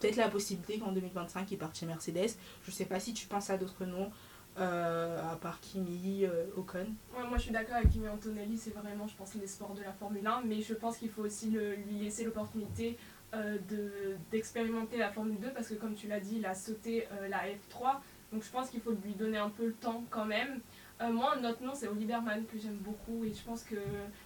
peut-être 0.00 0.16
la 0.16 0.28
possibilité 0.28 0.78
qu'en 0.78 0.92
2025 0.92 1.50
il 1.50 1.58
parte 1.58 1.78
chez 1.78 1.86
Mercedes. 1.86 2.30
Je 2.66 2.70
sais 2.70 2.84
pas 2.86 2.98
si 3.00 3.14
tu 3.14 3.26
penses 3.26 3.50
à 3.50 3.56
d'autres 3.58 3.84
noms, 3.84 4.10
à 4.56 5.36
part 5.40 5.60
Kimi, 5.60 6.26
Ocon. 6.56 6.86
Moi 7.12 7.36
je 7.36 7.42
suis 7.42 7.52
d'accord 7.52 7.76
avec 7.76 7.90
Kimi 7.90 8.08
Antonelli, 8.08 8.56
c'est 8.58 8.70
vraiment, 8.74 9.06
je 9.06 9.14
pense, 9.16 9.34
les 9.34 9.46
sports 9.46 9.74
de 9.74 9.82
la 9.82 9.92
Formule 9.92 10.26
1, 10.26 10.42
mais 10.46 10.60
je 10.62 10.74
pense 10.74 10.98
qu'il 10.98 11.10
faut 11.10 11.22
aussi 11.22 11.50
lui 11.50 11.98
laisser 12.00 12.24
l'opportunité 12.24 12.96
de- 13.32 14.16
d'expérimenter 14.30 14.96
la 14.98 15.10
Formule 15.10 15.38
2 15.40 15.50
parce 15.52 15.68
que, 15.68 15.74
comme 15.74 15.94
tu 15.94 16.06
l'as 16.06 16.20
dit, 16.20 16.36
il 16.38 16.46
a 16.46 16.54
sauté 16.54 17.06
la 17.28 17.38
F3, 17.48 17.96
donc 18.32 18.42
je 18.42 18.50
pense 18.50 18.70
qu'il 18.70 18.80
faut 18.80 18.92
lui 19.04 19.12
donner 19.12 19.38
un 19.38 19.50
peu 19.50 19.66
le 19.66 19.74
temps 19.74 20.04
quand 20.10 20.24
même. 20.24 20.60
Euh, 21.00 21.10
moi, 21.10 21.34
un 21.36 21.44
autre 21.44 21.62
nom, 21.62 21.72
c'est 21.74 21.88
Oliver 21.88 22.18
Mann 22.24 22.44
que 22.46 22.58
j'aime 22.58 22.76
beaucoup 22.76 23.24
et 23.24 23.32
je 23.32 23.42
pense 23.42 23.62
que 23.62 23.76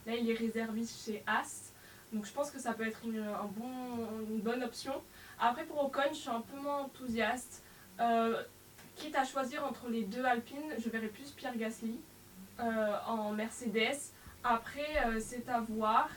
là 0.07 0.15
il 0.15 0.31
est 0.31 0.35
réserviste 0.35 1.05
chez 1.05 1.23
As, 1.27 1.73
donc 2.13 2.27
je 2.27 2.33
pense 2.33 2.51
que 2.51 2.59
ça 2.59 2.73
peut 2.73 2.87
être 2.87 3.01
une, 3.05 3.19
un 3.19 3.49
bon, 3.57 4.07
une 4.31 4.41
bonne 4.41 4.63
option. 4.63 4.95
Après, 5.41 5.65
pour 5.65 5.85
Ocon, 5.85 6.03
je 6.11 6.19
suis 6.19 6.31
un 6.31 6.41
peu 6.41 6.59
moins 6.59 6.83
enthousiaste. 6.83 7.63
Euh, 8.01 8.43
quitte 8.97 9.17
à 9.17 9.25
choisir 9.25 9.65
entre 9.65 9.89
les 9.89 10.03
deux 10.03 10.25
Alpines, 10.25 10.75
je 10.79 10.89
verrais 10.89 11.09
plus 11.09 11.31
Pierre 11.31 11.57
Gasly 11.57 12.01
euh, 12.61 12.97
en 13.07 13.33
Mercedes. 13.33 13.99
Après, 14.43 15.21
c'est 15.21 15.49
à 15.49 15.61
voir. 15.61 16.09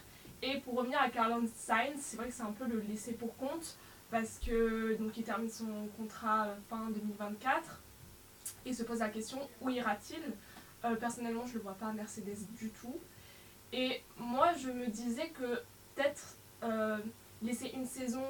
Et 0.44 0.60
pour 0.60 0.76
revenir 0.76 1.00
à 1.00 1.10
Carlos 1.10 1.44
Sainz, 1.56 1.98
c'est 1.98 2.18
vrai 2.18 2.28
que 2.28 2.34
c'est 2.34 2.44
un 2.44 2.52
peu 2.52 2.66
le 2.66 2.80
laisser 2.80 3.14
pour 3.14 3.36
compte 3.38 3.76
parce 4.12 4.40
que 4.46 4.96
donc 4.98 5.18
il 5.18 5.24
termine 5.24 5.50
son 5.50 5.88
contrat 5.98 6.48
euh, 6.48 6.56
fin 6.70 6.90
2024 6.90 7.80
et 8.66 8.74
se 8.74 8.84
pose 8.84 9.00
la 9.00 9.10
question 9.10 9.40
où 9.62 9.70
ira-t-il? 9.70 10.22
Euh, 10.86 10.96
Personnellement, 10.96 11.48
je 11.48 11.54
le 11.56 11.62
vois 11.62 11.74
pas 11.74 11.88
à 11.88 11.94
Mercedes 11.94 12.38
du 12.60 12.70
tout. 12.70 12.96
Et 13.72 14.02
moi, 14.18 14.52
je 14.54 14.70
me 14.70 14.88
disais 14.88 15.30
que 15.30 15.62
peut-être 15.96 16.36
euh, 16.64 16.98
laisser 17.42 17.70
une 17.74 17.86
saison 17.86 18.22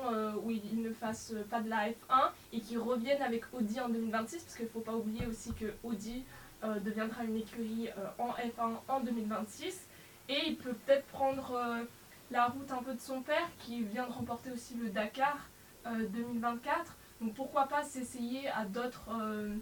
où 0.44 0.52
il 0.52 0.82
ne 0.82 0.94
fasse 0.94 1.34
pas 1.50 1.60
de 1.62 1.70
la 1.70 1.89
F1 1.89 2.32
et 2.54 2.62
qu'il 2.62 2.78
revienne 2.80 3.22
avec 3.22 3.44
Audi 3.52 3.80
en 3.82 3.89
2026, 3.89 4.44
parce 4.44 4.56
qu'il 4.56 4.65
ne 4.65 4.70
faut 4.70 4.80
pas 4.80 4.94
oublier 4.94 5.26
aussi 5.26 5.54
que 5.54 5.74
Audi 5.84 6.24
deviendra 6.63 7.26
une 7.26 7.36
écurie 7.36 7.89
en 8.20 8.30
F1 8.30 8.78
en 8.88 9.00
2026. 9.02 9.82
Et 10.30 10.48
il 10.48 10.56
peut 10.56 10.74
peut-être 10.86 11.06
prendre 11.08 11.86
la 12.30 12.46
route 12.46 12.72
un 12.72 12.84
peu 12.84 12.94
de 12.94 13.02
son 13.02 13.22
père, 13.22 13.50
qui 13.60 13.82
vient 13.82 14.08
de 14.08 14.13
remporter 14.13 14.52
aussi 14.52 14.76
le 14.76 14.89
Dakar 14.89 15.50
2024. 15.86 16.96
Donc 17.22 17.34
pourquoi 17.34 17.67
pas 17.67 17.84
s'essayer 17.84 18.48
à 18.50 18.65
d'autres 18.65 19.08
euh, 19.12 19.56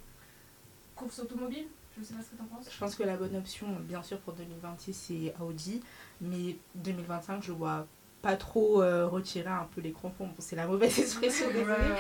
courses 0.96 1.20
automobiles? 1.20 1.68
Je 1.96 2.02
ne 2.02 2.06
sais 2.06 2.14
pas 2.14 2.22
ce 2.22 2.30
que 2.30 2.36
tu 2.36 2.42
en 2.42 2.46
penses. 2.46 2.72
Je 2.72 2.80
pense 2.80 2.96
que 2.96 3.04
la 3.04 3.18
bonne 3.18 3.36
option, 3.36 3.68
bien 3.82 4.02
sûr, 4.02 4.20
pour 4.20 4.34
2026, 4.34 4.94
c'est 4.94 5.34
Audi. 5.42 5.82
Mais 6.22 6.56
2025, 6.76 7.44
je 7.44 7.52
vois 7.52 7.86
pas 8.22 8.36
trop 8.36 8.82
euh, 8.82 9.08
retirer 9.08 9.50
un 9.50 9.68
peu 9.74 9.82
les 9.82 9.92
crampons. 9.92 10.26
Bon, 10.26 10.36
c'est 10.40 10.56
la 10.56 10.68
mauvaise 10.68 11.00
expression, 11.00 11.48
désolée. 11.48 11.96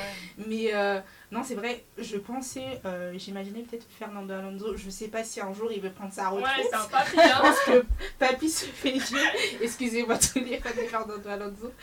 Mais 0.47 0.73
euh, 0.73 0.99
non, 1.32 1.43
c'est 1.43 1.55
vrai, 1.55 1.84
je 1.97 2.17
pensais, 2.17 2.82
euh, 2.86 3.13
j'imaginais 3.17 3.62
peut-être 3.62 3.86
Fernando 3.89 4.34
Alonso. 4.34 4.75
Je 4.75 4.89
sais 4.89 5.08
pas 5.08 5.23
si 5.23 5.39
un 5.39 5.53
jour 5.53 5.71
il 5.71 5.82
veut 5.82 5.91
prendre 5.91 6.13
sa 6.13 6.29
retraite. 6.29 6.58
Ouais, 6.58 6.69
c'est 6.69 6.75
un 6.75 6.86
papier, 6.86 7.21
hein. 7.23 7.39
parce 7.41 7.63
que 7.65 7.86
Papy 8.17 8.49
se 8.49 8.65
fait 8.65 8.97
vieux. 8.97 9.62
Excusez-moi 9.62 10.17
tous 10.17 10.39
les 10.39 10.60
fans 10.60 10.69
de 10.69 10.88
Fernando 10.88 11.29
Alonso. 11.29 11.73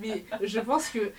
Mais 0.00 0.24
je 0.42 0.60
pense 0.60 0.88
que 0.90 1.12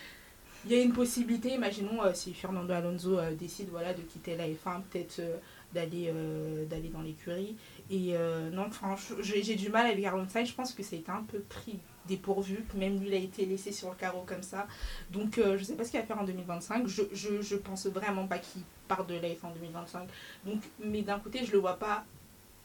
il 0.68 0.76
y 0.76 0.80
a 0.80 0.84
une 0.84 0.92
possibilité, 0.92 1.54
imaginons 1.54 2.04
euh, 2.04 2.14
si 2.14 2.34
Fernando 2.34 2.74
Alonso 2.74 3.18
euh, 3.18 3.34
décide 3.34 3.70
voilà, 3.70 3.94
de 3.94 4.02
quitter 4.02 4.36
la 4.36 4.48
F1, 4.48 4.82
peut-être 4.90 5.20
euh, 5.20 6.66
d'aller 6.66 6.90
dans 6.90 7.02
l'écurie. 7.02 7.56
Et 7.90 8.16
non, 8.52 8.70
franchement, 8.72 9.18
j'ai 9.22 9.56
du 9.56 9.70
mal 9.70 9.86
avec 9.86 10.02
Carlos 10.02 10.26
Sainz. 10.28 10.50
Je 10.50 10.54
pense 10.54 10.74
que 10.74 10.84
ça 10.84 10.96
a 10.96 11.00
été 11.00 11.12
un 11.12 11.24
peu 11.24 11.40
pris 11.40 11.80
dépourvu, 12.06 12.66
que 12.70 12.78
même 12.78 13.00
lui, 13.00 13.08
il 13.08 13.14
a 13.14 13.18
été 13.18 13.46
laissé 13.46 13.72
sur 13.72 13.90
le 13.90 13.96
carreau 13.96 14.24
comme 14.26 14.42
ça. 14.42 14.68
Donc, 15.12 15.40
je 15.40 15.64
sais 15.64 15.76
pas 15.76 15.84
ce 15.84 15.92
qu'il 15.92 16.00
va 16.00 16.06
faire 16.06 16.20
en 16.20 16.24
2025. 16.24 16.88
Je, 16.88 17.04
je, 17.14 17.42
je 17.42 17.56
pense 17.56 17.86
vraiment 17.88 18.28
pas 18.28 18.40
qu'il 18.40 18.64
parte 18.88 19.08
de 19.08 19.16
la 19.16 19.30
F1 19.30 19.46
en 19.46 19.52
2025. 19.52 20.10
Donc, 20.46 20.62
mais 20.84 21.02
d'un 21.02 21.20
côté, 21.20 21.46
je 21.46 21.52
le 21.52 21.60
vois 21.60 21.78
pas 21.78 22.04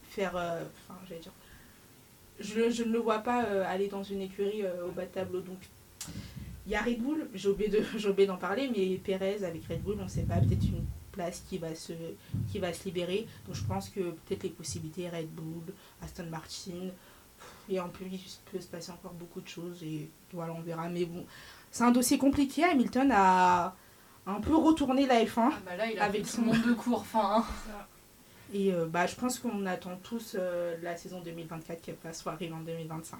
faire. 0.04 0.34
Enfin, 0.34 0.98
j'allais 1.06 1.20
dire. 1.20 1.32
Je, 2.40 2.70
je 2.70 2.84
ne 2.84 2.92
le 2.92 2.98
vois 2.98 3.18
pas 3.18 3.42
aller 3.66 3.88
dans 3.88 4.02
une 4.02 4.22
écurie 4.22 4.62
au 4.86 4.90
bas 4.90 5.04
de 5.04 5.10
tableau. 5.10 5.40
Donc, 5.40 5.58
il 6.66 6.72
y 6.72 6.74
a 6.76 6.82
Red 6.82 7.00
Bull, 7.02 7.28
j'ai 7.34 7.48
oublié 7.48 7.68
de- 7.70 7.84
j'ai 7.96 8.08
oublié 8.08 8.26
d'en 8.26 8.36
parler, 8.36 8.70
mais 8.74 8.96
Perez 8.96 9.44
avec 9.44 9.64
Red 9.66 9.82
Bull, 9.82 9.96
on 10.00 10.04
ne 10.04 10.08
sait 10.08 10.22
pas, 10.22 10.36
peut-être 10.36 10.64
une 10.64 10.84
place 11.10 11.42
qui 11.48 11.58
va, 11.58 11.74
se, 11.74 11.92
qui 12.50 12.58
va 12.58 12.72
se 12.72 12.84
libérer. 12.84 13.26
Donc, 13.46 13.54
je 13.56 13.64
pense 13.64 13.88
que 13.90 14.00
peut-être 14.00 14.44
les 14.44 14.48
possibilités 14.50 15.08
Red 15.08 15.28
Bull, 15.28 15.74
Aston 16.02 16.26
Martin, 16.30 16.88
et 17.68 17.80
en 17.80 17.88
plus, 17.88 18.06
il 18.06 18.20
peut 18.50 18.60
se 18.60 18.66
passer 18.68 18.92
encore 18.92 19.12
beaucoup 19.12 19.40
de 19.40 19.48
choses, 19.48 19.82
et 19.82 20.08
voilà, 20.32 20.52
on 20.54 20.60
verra. 20.60 20.88
Mais 20.88 21.04
bon, 21.04 21.24
c'est 21.70 21.84
un 21.84 21.90
dossier 21.90 22.16
compliqué. 22.18 22.64
Hamilton 22.64 23.10
a 23.12 23.74
un 24.26 24.40
peu 24.40 24.54
retourné 24.54 25.04
la 25.06 25.24
F1. 25.24 25.50
Ah 25.52 25.52
bah 25.66 25.76
là, 25.76 25.90
il 25.90 25.98
a 25.98 26.04
Avec 26.04 26.26
son- 26.26 26.42
monde 26.42 26.62
de 26.62 26.72
cours. 26.74 27.00
Enfin, 27.00 27.44
hein. 27.70 27.84
Et 28.54 28.72
euh, 28.72 28.86
bah, 28.86 29.06
je 29.06 29.14
pense 29.16 29.38
qu'on 29.38 29.64
attend 29.66 29.96
tous 30.02 30.36
euh, 30.38 30.76
la 30.82 30.94
saison 30.96 31.20
2024 31.22 31.80
qu'elle 31.80 31.96
va 32.04 32.12
soit 32.12 32.32
arriver 32.32 32.52
en 32.54 32.60
2025. 32.60 33.18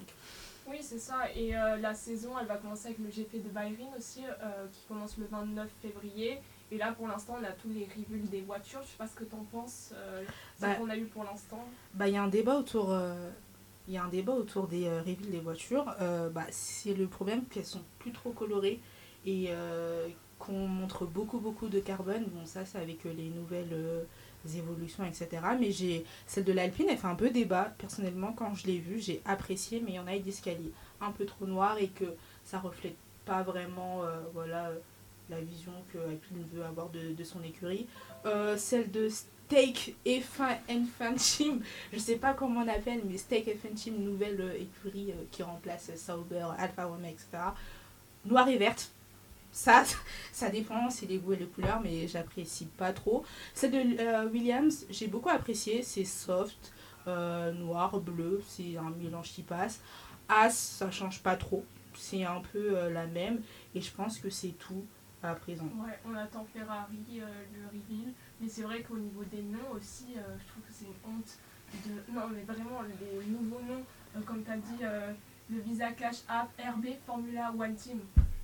Oui, 0.67 0.77
c'est 0.81 0.99
ça. 0.99 1.31
Et 1.35 1.55
euh, 1.55 1.77
la 1.77 1.93
saison, 1.93 2.31
elle 2.39 2.47
va 2.47 2.55
commencer 2.57 2.87
avec 2.87 2.99
le 2.99 3.09
GP 3.09 3.43
de 3.43 3.49
Bahreïn 3.49 3.89
aussi, 3.97 4.21
euh, 4.25 4.67
qui 4.71 4.81
commence 4.87 5.17
le 5.17 5.25
29 5.25 5.69
février. 5.81 6.39
Et 6.71 6.77
là, 6.77 6.93
pour 6.93 7.07
l'instant, 7.07 7.37
on 7.39 7.43
a 7.43 7.51
tous 7.51 7.69
les 7.69 7.85
revues 7.85 8.21
des 8.27 8.41
voitures. 8.41 8.81
Je 8.83 8.87
sais 8.87 8.97
pas 8.97 9.07
ce 9.07 9.15
que 9.15 9.25
tu 9.25 9.35
en 9.35 9.43
penses, 9.43 9.91
euh, 9.95 10.23
ce 10.57 10.61
Bah, 10.61 10.75
qu'on 10.75 10.89
a 10.89 10.97
eu 10.97 11.05
pour 11.05 11.23
l'instant. 11.23 11.63
Bah, 11.93 12.07
il 12.07 12.13
y 12.13 12.17
a 12.17 12.23
un 12.23 12.29
débat 12.29 12.57
autour, 12.57 12.95
il 13.87 13.93
y 13.93 13.97
a 13.97 14.03
un 14.03 14.07
débat 14.09 14.33
autour 14.33 14.67
des 14.67 14.89
reveals 14.89 15.29
des 15.29 15.39
voitures. 15.39 15.93
Bah, 16.31 16.45
c'est 16.49 16.93
le 16.93 17.07
problème 17.07 17.45
qu'elles 17.45 17.65
sont 17.65 17.83
plus 17.99 18.11
trop 18.11 18.31
colorées 18.31 18.81
et 19.25 19.47
euh, 19.49 20.07
qu'on 20.45 20.67
montre 20.67 21.05
beaucoup 21.05 21.39
beaucoup 21.39 21.67
de 21.67 21.79
carbone. 21.79 22.25
Bon, 22.27 22.45
ça 22.45 22.65
c'est 22.65 22.77
avec 22.77 23.05
euh, 23.05 23.13
les 23.15 23.29
nouvelles 23.29 23.71
euh, 23.71 24.03
évolutions, 24.55 25.05
etc. 25.05 25.29
Mais 25.59 25.71
j'ai 25.71 26.05
celle 26.27 26.43
de 26.43 26.51
l'Alpine, 26.51 26.87
elle 26.89 26.97
fait 26.97 27.07
un 27.07 27.15
peu 27.15 27.29
débat. 27.29 27.73
Personnellement, 27.77 28.33
quand 28.33 28.53
je 28.53 28.67
l'ai 28.67 28.79
vue, 28.79 28.99
j'ai 28.99 29.21
apprécié, 29.25 29.81
mais 29.83 29.91
il 29.91 29.95
y 29.95 29.99
en 29.99 30.07
a 30.07 30.13
qui 30.13 30.21
disent 30.21 30.41
un 31.01 31.11
peu 31.11 31.25
trop 31.25 31.45
noire 31.45 31.77
et 31.77 31.87
que 31.87 32.05
ça 32.43 32.59
reflète 32.59 32.95
pas 33.25 33.41
vraiment, 33.43 34.03
euh, 34.03 34.19
voilà. 34.33 34.71
la 35.29 35.39
vision 35.39 35.71
que 35.93 35.97
Alpine 35.97 36.43
veut 36.53 36.63
avoir 36.65 36.89
de, 36.89 37.23
son 37.23 37.41
écurie. 37.43 37.87
Celle 38.57 38.91
de 38.91 39.07
Steak 39.09 39.95
F1 40.05 40.85
Fan 40.97 41.15
Team, 41.15 41.61
je 41.93 41.99
sais 41.99 42.17
pas 42.17 42.33
comment 42.33 42.61
on 42.61 42.67
appelle, 42.67 43.01
mais 43.05 43.17
Steak 43.17 43.47
F1 43.47 43.73
Team, 43.75 44.03
nouvelle 44.03 44.57
écurie 44.59 45.13
qui 45.31 45.41
remplace 45.41 45.91
Sauber, 45.95 46.47
Alfa 46.57 46.85
Romeo, 46.85 47.07
etc. 47.07 47.27
Noire 48.25 48.49
et 48.49 48.57
verte. 48.57 48.92
Ça, 49.53 49.83
ça 50.33 50.49
dépend, 50.49 50.89
c'est 50.89 51.05
les 51.05 51.19
goûts 51.19 51.33
et 51.33 51.37
les 51.37 51.45
couleurs, 51.45 51.79
mais 51.81 52.07
j'apprécie 52.07 52.65
pas 52.65 52.91
trop. 52.91 53.23
Celle 53.53 53.71
de 53.71 54.01
euh, 54.01 54.27
Williams, 54.27 54.85
j'ai 54.89 55.07
beaucoup 55.07 55.29
apprécié, 55.29 55.83
c'est 55.83 56.03
soft, 56.03 56.73
euh, 57.07 57.51
noir, 57.53 57.99
bleu, 57.99 58.41
c'est 58.47 58.75
un 58.77 58.89
mélange 58.89 59.31
qui 59.31 59.43
passe. 59.43 59.79
As, 60.27 60.49
ça 60.49 60.89
change 60.89 61.21
pas 61.21 61.35
trop, 61.35 61.63
c'est 61.95 62.25
un 62.25 62.41
peu 62.51 62.75
euh, 62.75 62.89
la 62.89 63.05
même, 63.05 63.41
et 63.75 63.81
je 63.81 63.91
pense 63.91 64.17
que 64.17 64.29
c'est 64.29 64.57
tout 64.57 64.85
à 65.21 65.35
présent. 65.35 65.69
Ouais, 65.77 65.99
on 66.05 66.15
attend 66.15 66.45
Ferrari, 66.51 67.21
le 67.21 67.67
reveal. 67.67 68.11
Mais 68.41 68.49
c'est 68.49 68.63
vrai 68.63 68.81
qu'au 68.81 68.97
niveau 68.97 69.23
des 69.23 69.41
noms 69.41 69.71
aussi, 69.77 70.07
je 70.15 70.47
trouve 70.49 70.63
que 70.67 70.73
c'est 70.73 70.83
une 70.83 71.13
honte 71.13 71.37
de. 71.85 72.11
Non, 72.11 72.27
mais 72.27 72.41
vraiment, 72.41 72.81
les 72.81 73.25
nouveaux 73.27 73.61
noms, 73.61 73.85
comme 74.25 74.43
tu 74.43 74.51
as 74.51 74.57
dit, 74.57 74.83
le 75.49 75.61
Visa 75.61 75.93
Cash 75.93 76.23
App, 76.27 76.49
RB, 76.59 76.87
Formula 77.05 77.53
One 77.57 77.75
Team. 77.75 78.01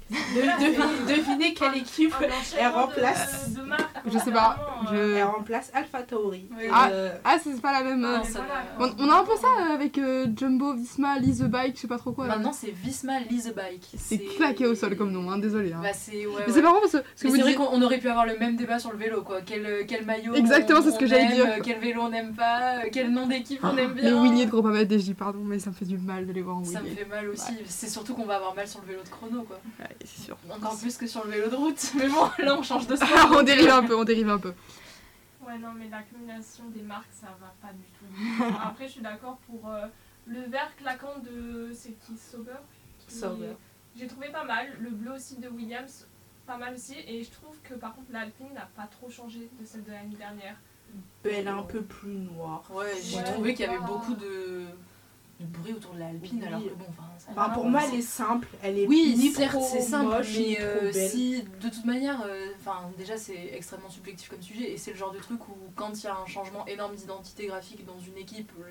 De- 0.09 0.15
devinez, 0.41 1.15
devinez 1.21 1.53
quelle 1.53 1.77
équipe 1.77 2.13
Elle 2.57 2.67
remplace. 2.67 3.49
De, 3.51 3.59
de 3.59 3.65
marques, 3.65 3.83
Je 4.11 4.17
sais 4.17 4.31
pas, 4.31 4.57
je- 4.91 4.95
euh, 4.95 5.17
Elle 5.17 5.23
remplace 5.23 5.69
Alpha 5.73 6.01
Tauri. 6.03 6.47
Oui. 6.57 6.63
Ah. 6.71 6.89
Euh, 6.91 7.11
Ah, 7.23 7.37
c'est 7.43 7.61
pas 7.61 7.71
la 7.71 7.83
même. 7.83 8.03
euh, 8.03 8.17
Non, 8.17 8.23
voilà. 8.23 8.93
On, 8.99 9.05
on 9.05 9.09
a 9.11 9.19
un 9.19 9.23
peu 9.23 9.35
ça 9.39 9.47
euh, 9.47 9.73
avec 9.75 9.97
euh, 9.97 10.25
Jumbo, 10.35 10.73
Visma, 10.73 11.19
Lee 11.19 11.37
the 11.37 11.43
Bike, 11.43 11.75
je 11.75 11.81
sais 11.81 11.87
pas 11.87 11.97
trop 11.99 12.11
quoi. 12.11 12.25
Maintenant, 12.27 12.51
c'est 12.53 12.71
Visma 12.71 13.19
Lease 13.29 13.47
a 13.47 13.51
Bike. 13.53 13.87
c'est 13.97 14.17
claqué 14.17 14.65
au 14.65 14.73
sol 14.75 14.95
comme 14.97 15.11
nom, 15.11 15.29
hein, 15.29 15.37
désolé. 15.37 15.73
Hein. 15.73 15.79
Bah, 15.83 15.89
c'est 15.93 16.25
ouais, 16.25 16.33
Mais 16.39 16.45
ouais. 16.47 16.51
c'est 16.53 16.61
marrant 16.61 16.79
parce 16.79 16.93
que, 16.93 16.97
c'est 17.15 17.27
vrai 17.27 17.43
dites- 17.43 17.57
qu'on 17.57 17.81
aurait 17.81 17.99
pu 17.99 18.09
avoir 18.09 18.25
le 18.25 18.37
même 18.39 18.55
débat 18.55 18.79
sur 18.79 18.91
le 18.91 18.97
vélo, 18.97 19.21
quoi. 19.21 19.41
Quel, 19.45 19.65
euh, 19.65 19.83
quel 19.87 20.05
maillot 20.05 20.33
Exactement, 20.33 20.81
c'est 20.81 20.91
ce 20.91 20.97
que 20.99 21.05
j'allais 21.05 21.23
aime, 21.25 21.33
dire. 21.33 21.45
euh, 21.45 21.59
Quel 21.63 21.79
vélo 21.79 22.01
on 22.03 22.09
n'aime 22.09 22.33
pas, 22.33 22.77
euh, 22.77 22.89
quel 22.91 23.11
nom 23.11 23.27
d'équipe 23.27 23.59
on 23.63 23.77
aime 23.77 23.93
les 23.95 24.01
bien. 24.03 24.21
Winnie 24.21 24.45
de 24.45 24.51
gros 24.51 24.63
papa 24.63 24.83
DJ, 24.85 25.13
pardon, 25.13 25.39
mais 25.43 25.59
ça 25.59 25.69
me 25.69 25.75
fait 25.75 25.85
du 25.85 25.97
mal 25.97 26.25
de 26.25 26.31
les 26.33 26.41
voir 26.41 26.57
en 26.57 26.63
Ça 26.63 26.81
me 26.81 26.87
fait 26.87 27.05
mal 27.05 27.29
aussi. 27.29 27.53
C'est 27.67 27.89
surtout 27.89 28.15
qu'on 28.15 28.25
va 28.25 28.37
avoir 28.37 28.55
mal 28.55 28.67
sur 28.67 28.81
le 28.81 28.87
vélo 28.87 29.01
de 29.03 29.09
chrono, 29.09 29.43
quoi. 29.43 29.59
Ouais, 29.99 30.05
c'est 30.05 30.21
sûr. 30.23 30.37
Encore 30.49 30.77
plus 30.79 30.97
que 30.97 31.07
sur 31.07 31.23
le 31.25 31.31
vélo 31.31 31.49
de 31.49 31.55
route. 31.55 31.91
Mais 31.95 32.07
bon, 32.07 32.29
là, 32.39 32.55
on 32.57 32.63
change 32.63 32.87
de 32.87 32.95
sport. 32.95 33.09
Ah, 33.15 33.29
on 33.33 33.43
dérive 33.43 33.69
un 33.69 33.83
peu, 33.83 33.95
on 33.97 34.03
dérive 34.03 34.29
un 34.29 34.39
peu. 34.39 34.53
Ouais, 35.45 35.57
non, 35.57 35.71
mais 35.73 35.89
l'accumulation 35.89 36.65
des 36.69 36.81
marques, 36.83 37.11
ça 37.11 37.27
va 37.39 37.53
pas 37.59 37.73
du 37.73 37.83
tout. 37.97 38.43
Après, 38.63 38.85
je 38.85 38.91
suis 38.93 39.01
d'accord 39.01 39.39
pour 39.47 39.67
euh, 39.67 39.87
le 40.27 40.41
vert 40.41 40.69
claquant 40.77 41.17
de. 41.23 41.71
C'est 41.73 41.93
qui 42.05 42.15
Sauber? 42.17 43.53
J'ai 43.95 44.05
trouvé 44.05 44.29
pas 44.29 44.43
mal. 44.43 44.67
Le 44.79 44.91
bleu 44.91 45.13
aussi 45.13 45.37
de 45.37 45.47
Williams, 45.49 46.05
pas 46.45 46.57
mal 46.57 46.75
aussi. 46.75 46.95
Et 47.07 47.23
je 47.23 47.31
trouve 47.31 47.55
que 47.63 47.73
par 47.73 47.95
contre, 47.95 48.11
l'Alpine 48.11 48.53
n'a 48.53 48.69
pas 48.75 48.85
trop 48.85 49.09
changé 49.09 49.49
de 49.59 49.65
celle 49.65 49.83
de 49.83 49.91
l'année 49.91 50.15
dernière. 50.15 50.55
elle 51.23 51.31
est 51.31 51.47
un 51.47 51.63
peu 51.63 51.81
plus 51.81 52.13
noire. 52.13 52.61
Ouais, 52.71 52.93
j'ai 53.01 53.17
Ouais, 53.17 53.23
trouvé 53.23 53.53
qu'il 53.55 53.65
y 53.65 53.69
avait 53.69 53.79
beaucoup 53.79 54.13
de, 54.13 54.65
de 55.39 55.45
bruit 55.45 55.71
autour 55.73 55.93
de 55.93 55.99
l'Alpine, 55.99 56.39
Oui. 56.41 56.47
alors 56.47 56.61
que 56.63 56.69
bon, 56.69 56.85
enfin, 56.89 57.03
ça 57.17 57.31
va, 57.31 57.49
pour 57.49 57.65
moi, 57.65 57.79
c'est- 57.81 57.89
elle 57.93 57.99
est 57.99 58.01
simple. 58.01 58.47
Elle 58.61 58.77
est 58.79 58.87
Oui, 58.87 59.15
ni 59.17 59.29
certes, 59.29 59.55
c'est 59.61 59.79
simple, 59.81 60.09
moche, 60.17 60.35
mais 60.37 60.57
euh, 60.59 60.91
belle. 60.91 61.09
si 61.09 61.43
de 61.43 61.69
toute 61.69 61.85
manière, 61.85 62.21
euh, 62.25 62.47
enfin 62.59 62.91
déjà 62.97 63.17
c'est 63.17 63.51
extrêmement 63.53 63.89
subjectif 63.89 64.29
comme 64.29 64.41
sujet 64.41 64.71
et 64.71 64.77
c'est 64.77 64.91
le 64.91 64.97
genre 64.97 65.11
de 65.11 65.19
truc 65.19 65.47
où 65.47 65.53
quand 65.75 65.91
il 65.97 66.03
y 66.03 66.07
a 66.07 66.15
un 66.17 66.25
changement 66.25 66.65
énorme 66.67 66.93
d'identité 66.95 67.47
graphique 67.47 67.85
dans 67.85 67.99
une 67.99 68.17
équipe, 68.17 68.51
euh, 68.59 68.69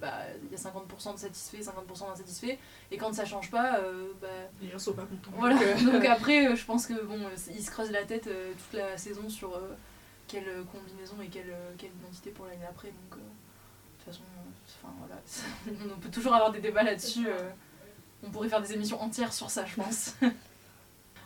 bah 0.00 0.12
il 0.44 0.50
y 0.50 0.54
a 0.54 0.58
50% 0.58 1.12
de 1.14 1.18
satisfaits, 1.18 1.60
50% 1.62 2.08
d'insatisfaits 2.08 2.56
et 2.90 2.96
quand 2.96 3.12
ça 3.14 3.26
change 3.26 3.50
pas, 3.50 3.78
euh, 3.80 4.08
bah 4.22 4.28
Les 4.62 4.70
gens 4.70 4.78
sont 4.78 4.94
pas 4.94 5.04
contents. 5.04 5.36
voilà. 5.36 5.56
Donc, 5.82 5.92
Donc 5.92 6.04
après, 6.06 6.48
euh, 6.48 6.56
je 6.56 6.64
pense 6.64 6.86
que 6.86 6.94
bon, 7.04 7.18
ils 7.54 7.62
se 7.62 7.70
creusent 7.70 7.90
la 7.92 8.04
tête 8.04 8.26
euh, 8.28 8.52
toute 8.52 8.78
la 8.78 8.96
saison 8.96 9.28
sur 9.28 9.54
euh, 9.54 9.76
quelle 10.28 10.48
combinaison 10.72 11.16
et 11.22 11.26
quelle, 11.28 11.54
quelle 11.76 11.90
identité 12.00 12.30
pour 12.30 12.46
l'année 12.46 12.64
après. 12.68 12.88
Donc 12.88 13.18
euh, 13.18 13.22
façon, 14.06 14.22
enfin 14.82 14.92
voilà, 15.00 15.20
on 15.96 15.98
peut 16.00 16.10
toujours 16.10 16.34
avoir 16.34 16.52
des 16.52 16.60
débats 16.60 16.82
là-dessus. 16.82 17.26
euh, 17.28 17.50
on 18.26 18.30
pourrait 18.30 18.48
faire 18.48 18.62
des 18.62 18.72
émissions 18.72 19.00
entières 19.02 19.32
sur 19.32 19.50
ça, 19.50 19.64
je 19.66 19.74
pense. 19.74 20.14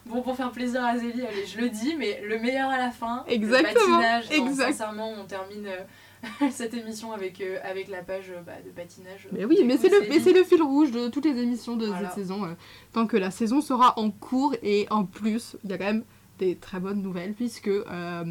Bon, 0.07 0.23
pour 0.23 0.35
faire 0.35 0.51
plaisir 0.51 0.83
à 0.83 0.97
Zélie, 0.97 1.27
allez, 1.27 1.45
je 1.47 1.59
le 1.61 1.69
dis, 1.69 1.95
mais 1.95 2.23
le 2.27 2.39
meilleur 2.39 2.71
à 2.71 2.79
la 2.79 2.91
fin. 2.91 3.23
Exactement, 3.29 3.75
Le 3.99 4.03
patinage. 4.03 4.31
Exact. 4.31 4.73
sincèrement, 4.73 5.11
on 5.13 5.25
termine 5.27 5.67
euh, 5.67 6.49
cette 6.51 6.73
émission 6.73 7.13
avec, 7.13 7.39
euh, 7.43 7.59
avec 7.63 7.89
la 7.89 8.03
page 8.03 8.33
bah, 8.47 8.53
de 8.65 8.71
patinage. 8.71 9.29
Mais 9.31 9.45
oui, 9.45 9.59
mais 9.67 9.77
c'est 9.77 9.91
le, 9.91 10.09
mais 10.09 10.19
c'est 10.19 10.33
le 10.33 10.43
fil 10.43 10.63
rouge 10.63 10.91
de 10.91 11.09
toutes 11.09 11.27
les 11.27 11.39
émissions 11.43 11.77
de 11.77 11.85
Voilà. 11.87 12.09
cette 12.09 12.15
saison. 12.19 12.47
euh, 12.47 12.55
tant 12.95 13.07
que 13.07 13.19
la 13.19 13.31
saison 13.31 13.61
sera 13.61 13.99
en 13.99 14.11
cours 14.11 14.55
et 14.63 14.87
en 14.91 15.05
plus, 15.05 15.57
il 15.65 15.71
y 15.71 15.75
a 15.75 15.79
quand 15.79 15.85
même 15.85 16.05
des 16.41 16.57
très 16.57 16.81
bonnes 16.81 17.03
nouvelles 17.03 17.35
puisque 17.35 17.69
euh, 17.69 18.25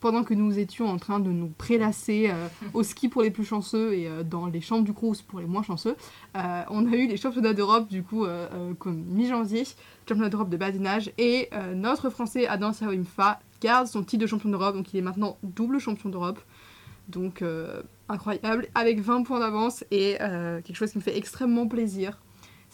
pendant 0.00 0.24
que 0.24 0.34
nous 0.34 0.58
étions 0.58 0.86
en 0.86 0.98
train 0.98 1.20
de 1.20 1.30
nous 1.30 1.48
prélasser 1.48 2.28
euh, 2.30 2.46
au 2.74 2.82
ski 2.82 3.08
pour 3.08 3.22
les 3.22 3.30
plus 3.30 3.44
chanceux 3.44 3.92
et 3.92 4.08
euh, 4.08 4.22
dans 4.22 4.46
les 4.46 4.60
chambres 4.60 4.84
du 4.84 4.92
Crous 4.92 5.20
pour 5.22 5.40
les 5.40 5.46
moins 5.46 5.62
chanceux, 5.62 5.96
on 6.34 6.86
a 6.90 6.96
eu 6.96 7.06
les 7.06 7.16
championnats 7.16 7.54
d'Europe 7.54 7.88
du 7.88 8.02
coup 8.02 8.26
comme 8.78 9.04
mi-janvier, 9.08 9.64
championnat 10.08 10.28
d'Europe 10.28 10.48
de 10.48 10.56
badinage 10.56 11.10
et 11.18 11.50
notre 11.74 12.10
français 12.10 12.46
Adam 12.46 12.72
Saoimfa 12.72 13.40
garde 13.60 13.86
son 13.86 14.02
titre 14.02 14.22
de 14.22 14.26
champion 14.26 14.50
d'Europe 14.50 14.76
donc 14.76 14.92
il 14.92 14.98
est 14.98 15.02
maintenant 15.02 15.38
double 15.42 15.78
champion 15.78 16.08
d'Europe. 16.08 16.40
Donc 17.08 17.42
incroyable, 18.08 18.68
avec 18.74 19.00
20 19.00 19.22
points 19.22 19.40
d'avance 19.40 19.84
et 19.90 20.16
quelque 20.18 20.74
chose 20.74 20.92
qui 20.92 20.98
me 20.98 21.02
fait 21.02 21.16
extrêmement 21.16 21.66
plaisir, 21.66 22.18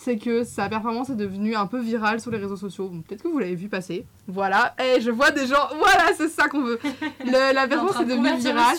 c'est 0.05 0.17
que 0.19 0.45
sa 0.45 0.69
performance 0.69 1.11
est 1.11 1.15
devenue 1.17 1.55
un 1.55 1.67
peu 1.67 1.81
virale 1.81 2.21
sur 2.21 2.31
les 2.31 2.38
réseaux 2.38 2.57
sociaux. 2.57 2.88
Bon, 2.88 3.03
Peut-être 3.03 3.23
que 3.23 3.29
vous 3.29 3.38
l'avez 3.38 3.55
vu 3.55 3.69
passer. 3.69 4.05
Voilà, 4.29 4.75
et 4.79 5.01
je 5.01 5.11
vois 5.11 5.31
des 5.31 5.47
gens, 5.47 5.69
voilà, 5.79 6.12
c'est 6.17 6.29
ça 6.29 6.49
qu'on 6.49 6.62
veut. 6.62 6.79
Le- 7.25 7.55
la 7.55 7.67
performance 7.69 8.01
est 8.01 8.05
de 8.05 8.11
devenue 8.11 8.37
virale. 8.37 8.77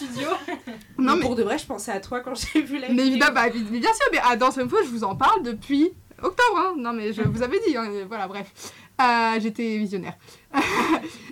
Non 0.97 1.13
mais 1.13 1.15
mais, 1.15 1.21
pour 1.21 1.35
de 1.35 1.43
vrai, 1.43 1.57
je 1.57 1.65
pensais 1.65 1.91
à 1.91 1.99
toi 1.99 2.19
quand 2.21 2.33
j'ai 2.35 2.61
vu 2.61 2.75
la 2.77 2.87
mais 2.87 2.93
vidéo. 2.93 3.07
évidemment, 3.07 3.33
bah, 3.33 3.41
mais 3.71 3.79
bien 3.79 3.93
sûr, 3.93 4.05
mais 4.11 4.19
ah, 4.23 4.35
dans 4.35 4.51
cette 4.51 4.69
fois, 4.69 4.79
je 4.83 4.89
vous 4.89 5.03
en 5.03 5.15
parle 5.15 5.43
depuis 5.43 5.91
octobre. 6.23 6.57
hein. 6.57 6.73
Non 6.77 6.93
mais 6.93 7.13
je 7.13 7.21
vous 7.21 7.41
avais 7.43 7.59
dit, 7.67 7.75
hein, 7.77 7.89
voilà, 8.07 8.27
bref. 8.27 8.73
Euh, 9.01 9.39
J'étais 9.39 9.77
visionnaire. 9.77 10.15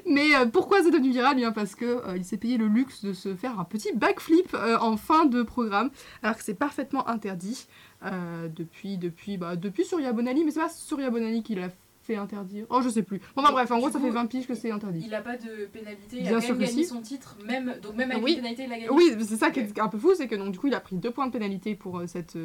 mais 0.07 0.35
euh, 0.35 0.45
pourquoi 0.47 0.81
c'est 0.83 0.89
devenu 0.91 1.11
viral? 1.11 1.33
Eh 1.33 1.35
Bien 1.41 1.51
parce 1.51 1.75
que 1.75 1.85
euh, 1.85 2.17
il 2.17 2.25
s'est 2.25 2.37
payé 2.37 2.57
le 2.57 2.67
luxe 2.67 3.03
de 3.05 3.13
se 3.13 3.35
faire 3.35 3.59
un 3.59 3.63
petit 3.65 3.91
backflip 3.93 4.55
en 4.81 4.97
fin 4.97 5.25
de 5.25 5.43
programme, 5.43 5.91
alors 6.23 6.37
que 6.37 6.43
c'est 6.43 6.55
parfaitement 6.55 7.07
interdit 7.07 7.67
depuis, 8.57 8.97
depuis, 8.97 9.37
bah, 9.37 9.55
depuis 9.55 9.85
Surya 9.85 10.11
Bonali, 10.11 10.43
mais 10.43 10.51
c'est 10.51 10.59
pas 10.59 10.69
Surya 10.69 11.09
Bonali 11.11 11.43
qui 11.43 11.53
l'a 11.55 11.69
fait 12.03 12.15
interdire. 12.15 12.65
Oh, 12.69 12.81
je 12.81 12.89
sais 12.89 13.03
plus. 13.03 13.19
Bon, 13.35 13.43
bah, 13.43 13.49
bref, 13.51 13.69
en 13.69 13.75
du 13.75 13.81
gros, 13.81 13.91
ça 13.91 13.99
fait 13.99 14.09
20 14.09 14.25
piges 14.25 14.47
que 14.47 14.55
c'est 14.55 14.71
interdit. 14.71 15.03
Il 15.05 15.13
a 15.13 15.21
pas 15.21 15.37
de 15.37 15.67
pénalité, 15.71 16.17
il 16.17 16.21
Bien 16.23 16.31
a 16.31 16.33
quand 16.35 16.41
sûr 16.41 16.55
même 16.55 16.65
gagné 16.67 16.83
si. 16.83 16.89
son 16.89 16.99
titre, 17.01 17.37
même, 17.45 17.75
donc 17.83 17.95
même 17.95 18.09
avec 18.09 18.23
Oui. 18.23 18.31
une 18.31 18.37
pénalité, 18.37 18.63
il 18.65 18.73
a 18.73 18.75
gagné. 18.77 18.89
Oui, 18.89 19.13
c'est 19.19 19.37
ça 19.37 19.51
qui 19.51 19.59
est 19.59 19.79
un 19.79 19.87
peu 19.87 19.99
fou, 19.99 20.13
c'est 20.15 20.27
que 20.27 20.33
donc, 20.35 20.51
du 20.51 20.57
coup, 20.57 20.65
il 20.65 20.73
a 20.73 20.79
pris 20.79 20.95
deux 20.95 21.11
points 21.11 21.27
de 21.27 21.31
pénalité 21.31 21.75
pour 21.75 22.01
cette, 22.07 22.35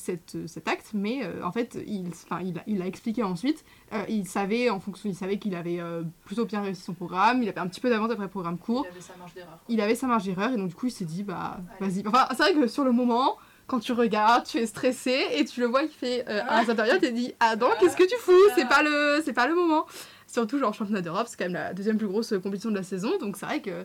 cette, 0.00 0.34
euh, 0.34 0.46
cet 0.46 0.66
acte, 0.68 0.90
mais 0.94 1.20
euh, 1.24 1.44
en 1.44 1.52
fait, 1.52 1.78
il, 1.86 2.10
il, 2.42 2.58
a, 2.58 2.62
il 2.66 2.82
a 2.82 2.86
expliqué 2.86 3.22
ensuite, 3.22 3.64
euh, 3.92 4.02
il 4.08 4.26
savait 4.26 4.70
en 4.70 4.80
fonction, 4.80 5.08
il 5.08 5.14
savait 5.14 5.38
qu'il 5.38 5.54
avait 5.54 5.80
euh, 5.80 6.02
plutôt 6.24 6.44
bien 6.46 6.62
réussi 6.62 6.82
son 6.82 6.94
programme, 6.94 7.42
il 7.42 7.48
avait 7.48 7.60
un 7.60 7.68
petit 7.68 7.80
peu 7.80 7.90
d'avance 7.90 8.10
après 8.10 8.24
le 8.24 8.30
programme 8.30 8.58
court, 8.58 8.86
Il 8.86 8.90
avait 8.92 9.00
sa 9.00 9.16
marge 9.16 9.34
d'erreur. 9.34 9.58
il 9.68 9.80
avait 9.80 9.94
sa 9.94 10.06
marge 10.06 10.24
d'erreur, 10.24 10.52
et 10.52 10.56
donc 10.56 10.68
du 10.68 10.74
coup, 10.74 10.86
il 10.86 10.90
s'est 10.90 11.04
dit, 11.04 11.22
bah, 11.22 11.58
vas-y. 11.78 12.02
Enfin, 12.06 12.26
c'est 12.30 12.42
vrai 12.42 12.54
que 12.54 12.66
sur 12.66 12.84
le 12.84 12.92
moment, 12.92 13.36
quand 13.66 13.78
tu 13.80 13.92
regardes, 13.92 14.44
tu 14.46 14.58
es 14.58 14.66
stressé, 14.66 15.16
et 15.34 15.44
tu 15.44 15.60
le 15.60 15.66
vois, 15.66 15.82
il 15.82 15.90
fait 15.90 16.24
euh, 16.28 16.40
à 16.48 16.64
l'intérieur, 16.64 16.96
tu 16.98 17.08
te 17.08 17.12
dis, 17.12 17.34
ah 17.38 17.56
non, 17.56 17.68
qu'est-ce 17.78 17.96
que 17.96 18.08
tu 18.08 18.16
fous? 18.18 18.32
C'est 18.56 18.68
pas 18.68 18.82
le, 18.82 19.20
c'est 19.24 19.32
pas 19.32 19.46
le 19.46 19.54
moment. 19.54 19.86
Surtout, 20.26 20.58
genre, 20.58 20.72
championnat 20.74 21.02
d'Europe, 21.02 21.26
c'est 21.28 21.36
quand 21.36 21.44
même 21.44 21.54
la 21.54 21.74
deuxième 21.74 21.98
plus 21.98 22.06
grosse 22.08 22.32
compétition 22.42 22.70
de 22.70 22.76
la 22.76 22.82
saison, 22.82 23.18
donc 23.18 23.36
c'est 23.36 23.46
vrai 23.46 23.60
que 23.60 23.84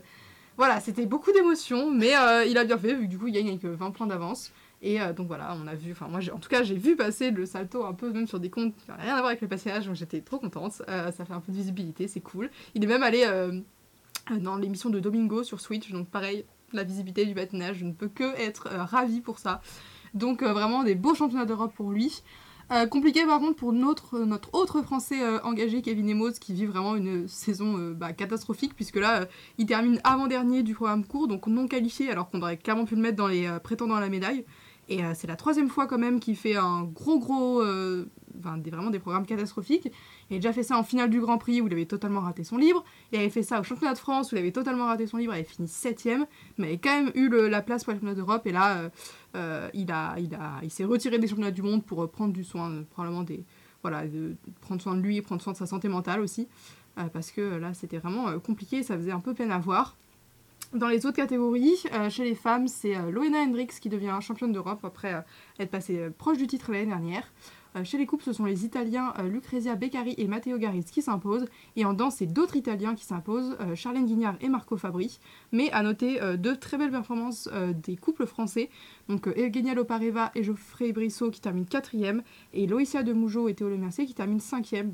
voilà, 0.58 0.80
c'était 0.80 1.06
beaucoup 1.06 1.32
d'émotions, 1.34 1.92
mais 1.92 2.14
il 2.48 2.58
a 2.58 2.64
bien 2.64 2.78
fait, 2.78 2.94
vu 2.94 3.06
que 3.06 3.10
du 3.10 3.18
coup, 3.18 3.28
il 3.28 3.34
gagne 3.34 3.50
avec 3.50 3.66
euh, 3.66 3.76
20 3.76 3.92
points 3.92 4.08
d'avance. 4.08 4.52
Et 4.86 5.02
euh, 5.02 5.14
donc 5.14 5.28
voilà, 5.28 5.58
on 5.60 5.66
a 5.66 5.74
vu, 5.74 5.94
enfin 5.94 6.08
moi, 6.08 6.20
en 6.32 6.38
tout 6.38 6.48
cas, 6.48 6.62
j'ai 6.62 6.76
vu 6.76 6.96
passer 6.96 7.32
le 7.32 7.48
salto 7.48 7.84
un 7.86 7.94
peu 7.94 8.12
même 8.12 8.28
sur 8.28 8.40
des 8.40 8.52
comptes 8.52 8.76
qui 8.76 8.92
n'ont 8.92 8.98
rien 8.98 9.16
à 9.16 9.18
voir 9.18 9.30
avec 9.30 9.42
le 9.42 9.48
patinage, 9.48 9.88
donc 9.88 9.96
j'étais 9.96 10.22
trop 10.22 10.38
contente. 10.38 10.84
Euh, 10.88 11.12
ça 11.12 11.26
fait 11.26 11.34
un 11.34 11.40
peu 11.40 11.52
de 11.52 11.58
visibilité, 11.58 12.08
c'est 12.08 12.20
cool. 12.20 12.52
Il 12.76 12.84
est 12.84 12.88
même 12.88 13.02
allé 13.02 13.24
euh, 13.26 13.60
dans 14.38 14.58
l'émission 14.58 14.92
de 14.92 15.00
Domingo 15.00 15.42
sur 15.42 15.60
Switch, 15.60 15.92
donc 15.92 16.08
pareil, 16.10 16.46
la 16.72 16.84
visibilité 16.84 17.26
du 17.26 17.34
patinage, 17.34 17.78
je 17.78 17.86
ne 17.86 17.94
peux 17.94 18.10
que 18.10 18.40
être 18.40 18.70
ravie 18.70 19.22
pour 19.22 19.40
ça. 19.40 19.60
Donc 20.14 20.44
vraiment 20.44 20.84
des 20.84 20.94
beaux 20.94 21.16
championnats 21.16 21.46
d'Europe 21.46 21.74
pour 21.76 21.92
lui. 21.92 22.22
Compliqué 22.90 23.26
par 23.26 23.40
contre 23.40 23.56
pour 23.56 23.74
notre, 23.74 24.20
notre 24.20 24.54
autre 24.54 24.82
Français 24.82 25.18
engagé, 25.44 25.82
Kevin 25.82 26.10
Emos, 26.10 26.32
qui 26.40 26.54
vit 26.54 26.66
vraiment 26.66 26.96
une 26.96 27.28
saison 27.28 27.92
bah, 27.92 28.14
catastrophique, 28.14 28.76
puisque 28.76 28.96
là, 28.96 29.28
il 29.58 29.68
termine 29.68 30.00
avant-dernier 30.04 30.64
du 30.64 30.74
programme 30.74 31.06
court, 31.06 31.28
donc 31.28 31.46
non 31.48 31.68
qualifié, 31.68 32.10
alors 32.10 32.30
qu'on 32.30 32.42
aurait 32.42 32.58
clairement 32.58 32.86
pu 32.86 32.96
le 32.96 33.02
mettre 33.02 33.18
dans 33.18 33.28
les 33.28 33.48
prétendants 33.64 33.96
à 33.96 34.02
la 34.02 34.10
médaille. 34.10 34.46
Et 34.88 35.04
euh, 35.04 35.14
c'est 35.16 35.28
la 35.28 35.36
troisième 35.36 35.70
fois 35.70 35.88
quand 35.88 35.98
même 35.98 36.20
qu'il 36.20 36.36
fait 36.36 36.56
un 36.56 36.84
gros 36.84 37.20
gros... 37.20 37.62
euh, 37.62 38.06
vraiment 38.44 38.90
des 38.90 39.00
programmes 39.00 39.26
catastrophiques. 39.26 39.92
Il 40.30 40.36
a 40.36 40.40
déjà 40.40 40.54
fait 40.54 40.64
ça 40.64 40.78
en 40.78 40.84
finale 40.84 41.10
du 41.10 41.20
Grand 41.20 41.38
Prix 41.38 41.62
où 41.62 41.68
il 41.68 41.74
avait 41.74 41.86
totalement 41.86 42.20
raté 42.20 42.44
son 42.44 42.58
livre. 42.58 42.84
Il 43.12 43.20
avait 43.20 43.30
fait 43.30 43.44
ça 43.44 43.60
au 43.60 43.64
championnat 43.64 43.94
de 43.94 43.98
France 43.98 44.32
où 44.32 44.36
il 44.36 44.40
avait 44.40 44.52
totalement 44.52 44.86
raté 44.86 45.08
son 45.08 45.18
livre, 45.18 45.34
il 45.34 45.38
avait 45.38 45.48
fini 45.48 45.68
7ème, 45.68 46.26
mais 46.58 46.68
il 46.68 46.70
avait 46.72 46.78
quand 46.78 47.04
même 47.04 47.12
eu 47.16 47.30
la 47.30 47.62
place 47.62 47.84
pour 47.84 47.94
le 47.94 47.98
championnat 47.98 48.16
d'Europe. 48.16 48.46
Et 48.46 48.52
là, 48.52 48.92
euh, 49.36 49.70
il, 49.74 49.92
a, 49.92 50.16
s'est 50.70 50.84
retiré 50.84 51.18
des 51.18 51.28
championnats 51.28 51.52
du 51.52 51.62
monde 51.62 51.84
pour 51.84 52.10
prendre 52.10 52.34
du 52.34 52.44
soin, 52.44 52.84
probablement 52.92 53.24
des, 53.24 53.44
voilà, 53.82 54.06
de 54.06 54.36
prendre 54.62 54.82
soin 54.82 54.96
de 54.96 55.02
lui 55.02 55.22
prendre 55.22 55.42
soin 55.42 55.54
de 55.54 55.58
sa 55.58 55.66
santé 55.66 55.88
mentale 55.88 56.20
aussi. 56.20 56.48
parce 57.14 57.32
que 57.32 57.42
là, 57.42 57.74
c'était 57.74 57.98
vraiment 57.98 58.40
compliqué, 58.40 58.84
ça 58.84 58.98
faisait 58.98 59.12
un 59.12 59.20
peu 59.20 59.34
peine 59.34 59.52
à 59.52 59.60
voir. 59.60 59.96
Dans 60.76 60.90
les 60.90 61.06
autres 61.06 61.16
catégories, 61.16 61.78
euh, 61.94 62.10
chez 62.10 62.26
les 62.26 62.36
femmes, 62.36 62.68
c'est 62.68 62.98
euh, 62.98 63.10
Loena 63.10 63.40
Hendricks 63.40 63.80
qui 63.80 63.88
devient 63.88 64.18
championne 64.20 64.52
d'Europe 64.52 64.84
après 64.84 65.14
euh, 65.14 65.22
être 65.58 65.72
passée 65.72 66.00
euh, 66.00 66.10
proche 66.10 66.38
du 66.38 66.48
titre 66.48 66.70
l'année 66.72 66.88
dernière. 66.88 67.32
Chez 67.84 67.98
les 67.98 68.06
couples, 68.06 68.24
ce 68.24 68.32
sont 68.32 68.46
les 68.46 68.64
Italiens 68.64 69.14
Lucrezia 69.30 69.76
Beccari 69.76 70.16
et 70.18 70.30
Matteo 70.30 70.58
Garis 70.58 70.86
qui 70.86 71.02
s'imposent. 71.02 71.46
Et 71.76 71.84
en 71.84 71.92
danse, 71.92 72.16
c'est 72.20 72.26
d'autres 72.26 72.56
Italiens 72.56 72.96
qui 72.96 73.04
s'imposent, 73.04 73.58
Charlène 73.76 74.06
Guignard 74.06 74.38
et 74.40 74.48
Marco 74.48 74.78
Fabri. 74.78 75.20
Mais 75.52 75.70
à 75.74 75.84
noter 75.84 76.22
deux 76.38 76.56
très 76.56 76.78
belles 76.78 76.92
performances 76.92 77.50
des 77.84 77.98
couples 77.98 78.28
français. 78.28 78.70
Donc 79.10 79.28
Eugenia 79.28 79.74
Lopareva 79.74 80.32
et 80.36 80.44
Geoffrey 80.44 80.94
Brissot 80.94 81.32
qui 81.32 81.42
terminent 81.42 81.68
quatrième. 81.70 82.24
Et 82.54 82.66
Loïcia 82.66 83.04
de 83.04 83.12
Mougeot 83.12 83.50
et 83.50 83.56
Théo 83.56 83.68
Le 83.68 83.76
Mercier 83.76 84.06
qui 84.06 84.14
terminent 84.14 84.40
cinquième. 84.40 84.94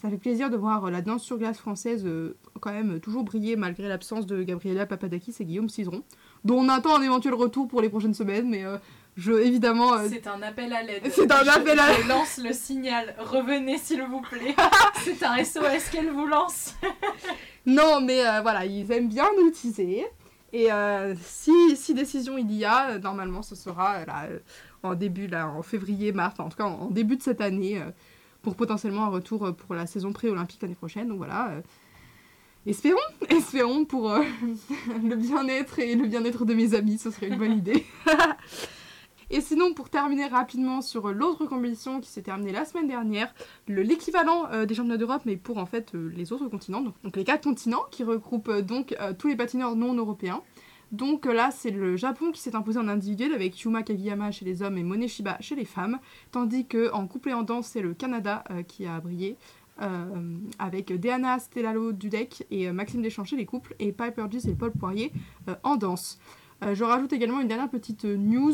Ça 0.00 0.08
fait 0.08 0.16
plaisir 0.16 0.48
de 0.50 0.56
voir 0.56 0.84
euh, 0.86 0.90
la 0.90 1.02
danse 1.02 1.22
sur 1.22 1.36
glace 1.38 1.58
française 1.58 2.04
euh, 2.06 2.36
quand 2.60 2.72
même 2.72 2.96
euh, 2.96 2.98
toujours 2.98 3.22
briller 3.24 3.56
malgré 3.56 3.86
l'absence 3.88 4.26
de 4.26 4.42
Gabriela 4.42 4.86
Papadakis 4.86 5.34
et 5.40 5.44
Guillaume 5.44 5.68
Cizeron, 5.68 6.02
dont 6.44 6.56
on 6.58 6.68
attend 6.68 6.96
un 6.96 7.02
éventuel 7.02 7.34
retour 7.34 7.68
pour 7.68 7.82
les 7.82 7.88
prochaines 7.90 8.14
semaines, 8.14 8.48
mais 8.48 8.64
euh, 8.64 8.78
je 9.16 9.32
évidemment 9.32 9.94
euh, 9.94 10.06
C'est 10.08 10.26
un 10.26 10.40
appel 10.42 10.72
à 10.72 10.82
l'aide. 10.82 11.02
C'est 11.10 11.30
un 11.30 11.44
Je- 11.44 11.50
appel 11.50 11.78
à 11.78 11.92
Je 11.94 12.08
lance 12.08 12.38
le 12.38 12.52
signal. 12.52 13.14
Revenez 13.18 13.76
s'il 13.76 14.02
vous 14.04 14.20
plaît. 14.22 14.54
C'est 15.04 15.22
un 15.22 15.42
SOS 15.44 15.90
qu'elle 15.92 16.10
vous 16.10 16.26
lance. 16.26 16.74
non 17.66 18.00
mais 18.00 18.22
voilà 18.42 18.64
ils 18.64 18.90
aiment 18.90 19.08
bien 19.08 19.26
nous 19.38 19.50
teaser 19.50 20.06
et 20.52 20.68
si, 21.22 21.76
si 21.76 21.92
décision 21.94 22.38
il 22.38 22.50
y 22.52 22.64
a 22.64 22.98
normalement 22.98 23.42
ce 23.42 23.54
sera 23.54 24.04
là, 24.06 24.28
en 24.82 24.94
début 24.94 25.26
là 25.26 25.46
en 25.48 25.62
février 25.62 26.12
mars 26.12 26.40
en 26.40 26.48
tout 26.48 26.56
cas 26.56 26.64
en, 26.64 26.86
en 26.86 26.90
début 26.90 27.16
de 27.18 27.22
cette 27.22 27.42
année 27.42 27.78
pour 28.42 28.54
potentiellement 28.54 29.04
un 29.04 29.08
retour 29.08 29.46
euh, 29.46 29.52
pour 29.52 29.74
la 29.74 29.86
saison 29.86 30.12
pré-olympique 30.12 30.62
l'année 30.62 30.74
prochaine 30.74 31.08
donc 31.08 31.18
voilà 31.18 31.50
euh, 31.50 31.60
espérons 32.66 32.98
espérons 33.28 33.84
pour 33.84 34.10
euh, 34.10 34.22
le 35.04 35.16
bien-être 35.16 35.78
et 35.78 35.94
le 35.94 36.06
bien-être 36.06 36.44
de 36.44 36.54
mes 36.54 36.74
amis 36.74 36.98
ce 36.98 37.10
serait 37.10 37.28
une 37.28 37.38
bonne 37.38 37.56
idée 37.58 37.84
Et 39.32 39.40
sinon, 39.40 39.74
pour 39.74 39.90
terminer 39.90 40.26
rapidement 40.26 40.82
sur 40.82 41.12
l'autre 41.12 41.46
compétition 41.46 42.00
qui 42.00 42.08
s'est 42.10 42.22
terminée 42.22 42.50
la 42.50 42.64
semaine 42.64 42.88
dernière, 42.88 43.32
le- 43.68 43.82
l'équivalent 43.82 44.48
des 44.66 44.74
championnats 44.74 44.96
d'Europe, 44.96 45.22
mais 45.24 45.36
pour 45.36 45.58
en 45.58 45.66
fait 45.66 45.92
les 45.94 46.32
autres 46.32 46.48
continents, 46.48 46.80
donc, 46.80 47.14
les 47.14 47.22
quatre 47.22 47.44
continents 47.44 47.84
qui 47.92 48.02
regroupent 48.02 48.50
donc 48.50 48.92
tous 49.20 49.28
les 49.28 49.36
patineurs 49.36 49.76
non 49.76 49.94
européens. 49.94 50.42
Donc 50.92 51.26
euh, 51.26 51.32
là, 51.32 51.50
c'est 51.52 51.70
le 51.70 51.96
Japon 51.96 52.32
qui 52.32 52.40
s'est 52.40 52.56
imposé 52.56 52.78
en 52.78 52.88
individuel 52.88 53.32
avec 53.32 53.60
Yuma 53.60 53.82
Kagiyama 53.82 54.32
chez 54.32 54.44
les 54.44 54.62
hommes 54.62 54.76
et 54.76 54.82
Mone 54.82 55.06
Shiba 55.06 55.36
chez 55.40 55.54
les 55.54 55.64
femmes, 55.64 55.98
tandis 56.32 56.66
que 56.66 56.92
en 56.92 57.06
couple 57.06 57.30
et 57.30 57.34
en 57.34 57.42
danse, 57.42 57.68
c'est 57.68 57.80
le 57.80 57.94
Canada 57.94 58.42
euh, 58.50 58.62
qui 58.62 58.86
a 58.86 59.00
brillé. 59.00 59.36
euh, 59.82 60.36
avec 60.58 60.92
Deanna 60.92 61.38
Stellalo 61.38 61.92
Dudek 61.92 62.44
et 62.50 62.70
Maxime 62.70 63.00
Deschamps 63.00 63.24
chez 63.24 63.36
les 63.36 63.46
couples 63.46 63.74
et 63.78 63.92
Piper 63.92 64.26
Gis 64.30 64.50
et 64.50 64.54
Paul 64.54 64.72
Poirier 64.72 65.10
en 65.62 65.76
danse. 65.76 66.18
Je 66.60 66.84
rajoute 66.84 67.14
également 67.14 67.40
une 67.40 67.48
dernière 67.48 67.70
petite 67.70 68.04
news 68.04 68.52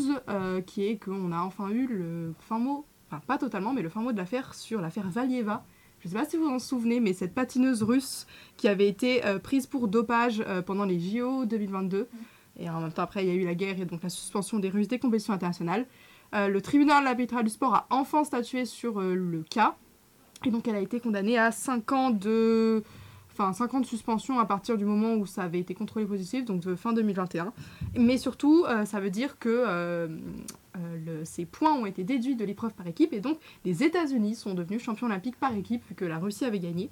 qui 0.65 0.85
est 0.85 1.03
qu'on 1.03 1.33
a 1.33 1.41
enfin 1.41 1.69
eu 1.71 1.85
le 1.87 2.33
fin 2.39 2.59
mot, 2.59 2.85
enfin 3.09 3.21
pas 3.27 3.37
totalement, 3.37 3.73
mais 3.73 3.81
le 3.81 3.89
fin 3.89 3.99
mot 3.99 4.13
de 4.13 4.17
l'affaire 4.17 4.53
sur 4.53 4.79
l'affaire 4.79 5.09
Valieva. 5.09 5.65
Je 5.99 6.07
sais 6.07 6.15
pas 6.15 6.23
si 6.23 6.37
vous 6.37 6.47
en 6.47 6.59
souvenez, 6.59 7.01
mais 7.01 7.11
cette 7.11 7.35
patineuse 7.35 7.83
russe 7.83 8.25
qui 8.55 8.69
avait 8.69 8.87
été 8.87 9.21
prise 9.43 9.67
pour 9.67 9.89
dopage 9.89 10.41
pendant 10.65 10.85
les 10.85 10.97
JO 10.97 11.43
2022. 11.45 12.07
Et 12.59 12.69
en 12.69 12.81
même 12.81 12.91
temps, 12.91 13.03
après, 13.03 13.23
il 13.23 13.27
y 13.27 13.31
a 13.31 13.35
eu 13.35 13.45
la 13.45 13.55
guerre 13.55 13.79
et 13.79 13.85
donc 13.85 14.01
la 14.03 14.09
suspension 14.09 14.59
des 14.59 14.69
Russes 14.69 14.87
des 14.87 14.99
compétitions 14.99 15.33
internationales. 15.33 15.85
Euh, 16.35 16.47
le 16.47 16.61
tribunal 16.61 17.05
arbitral 17.07 17.43
du 17.43 17.49
sport 17.49 17.73
a 17.75 17.87
enfin 17.89 18.23
statué 18.23 18.65
sur 18.65 18.99
euh, 18.99 19.15
le 19.15 19.43
cas. 19.43 19.75
Et 20.45 20.49
donc, 20.51 20.67
elle 20.67 20.75
a 20.75 20.79
été 20.81 20.99
condamnée 20.99 21.37
à 21.37 21.51
5 21.51 21.91
ans 21.91 22.09
de. 22.09 22.83
Enfin, 23.31 23.53
5 23.53 23.73
ans 23.75 23.79
de 23.79 23.85
suspension 23.85 24.39
à 24.39 24.45
partir 24.45 24.77
du 24.77 24.85
moment 24.85 25.13
où 25.13 25.27
ça 25.27 25.43
avait 25.43 25.59
été 25.59 25.75
contrôlé 25.75 26.07
positif, 26.07 26.43
donc 26.45 26.63
fin 26.75 26.91
2021. 26.93 27.53
Mais 27.95 28.17
surtout, 28.17 28.65
euh, 28.67 28.83
ça 28.85 28.99
veut 28.99 29.11
dire 29.11 29.37
que 29.37 30.07
le- 31.05 31.23
ces 31.23 31.45
points 31.45 31.73
ont 31.73 31.85
été 31.85 32.03
déduits 32.03 32.35
de 32.35 32.43
l'épreuve 32.45 32.73
par 32.73 32.87
équipe 32.87 33.13
et 33.13 33.19
donc 33.19 33.37
les 33.63 33.83
États-Unis 33.83 34.33
sont 34.35 34.53
devenus 34.55 34.81
champions 34.81 35.05
olympiques 35.07 35.39
par 35.39 35.55
équipe 35.55 35.83
vu 35.87 35.93
que 35.95 36.05
la 36.05 36.17
Russie 36.17 36.45
avait 36.45 36.59
gagné. 36.59 36.89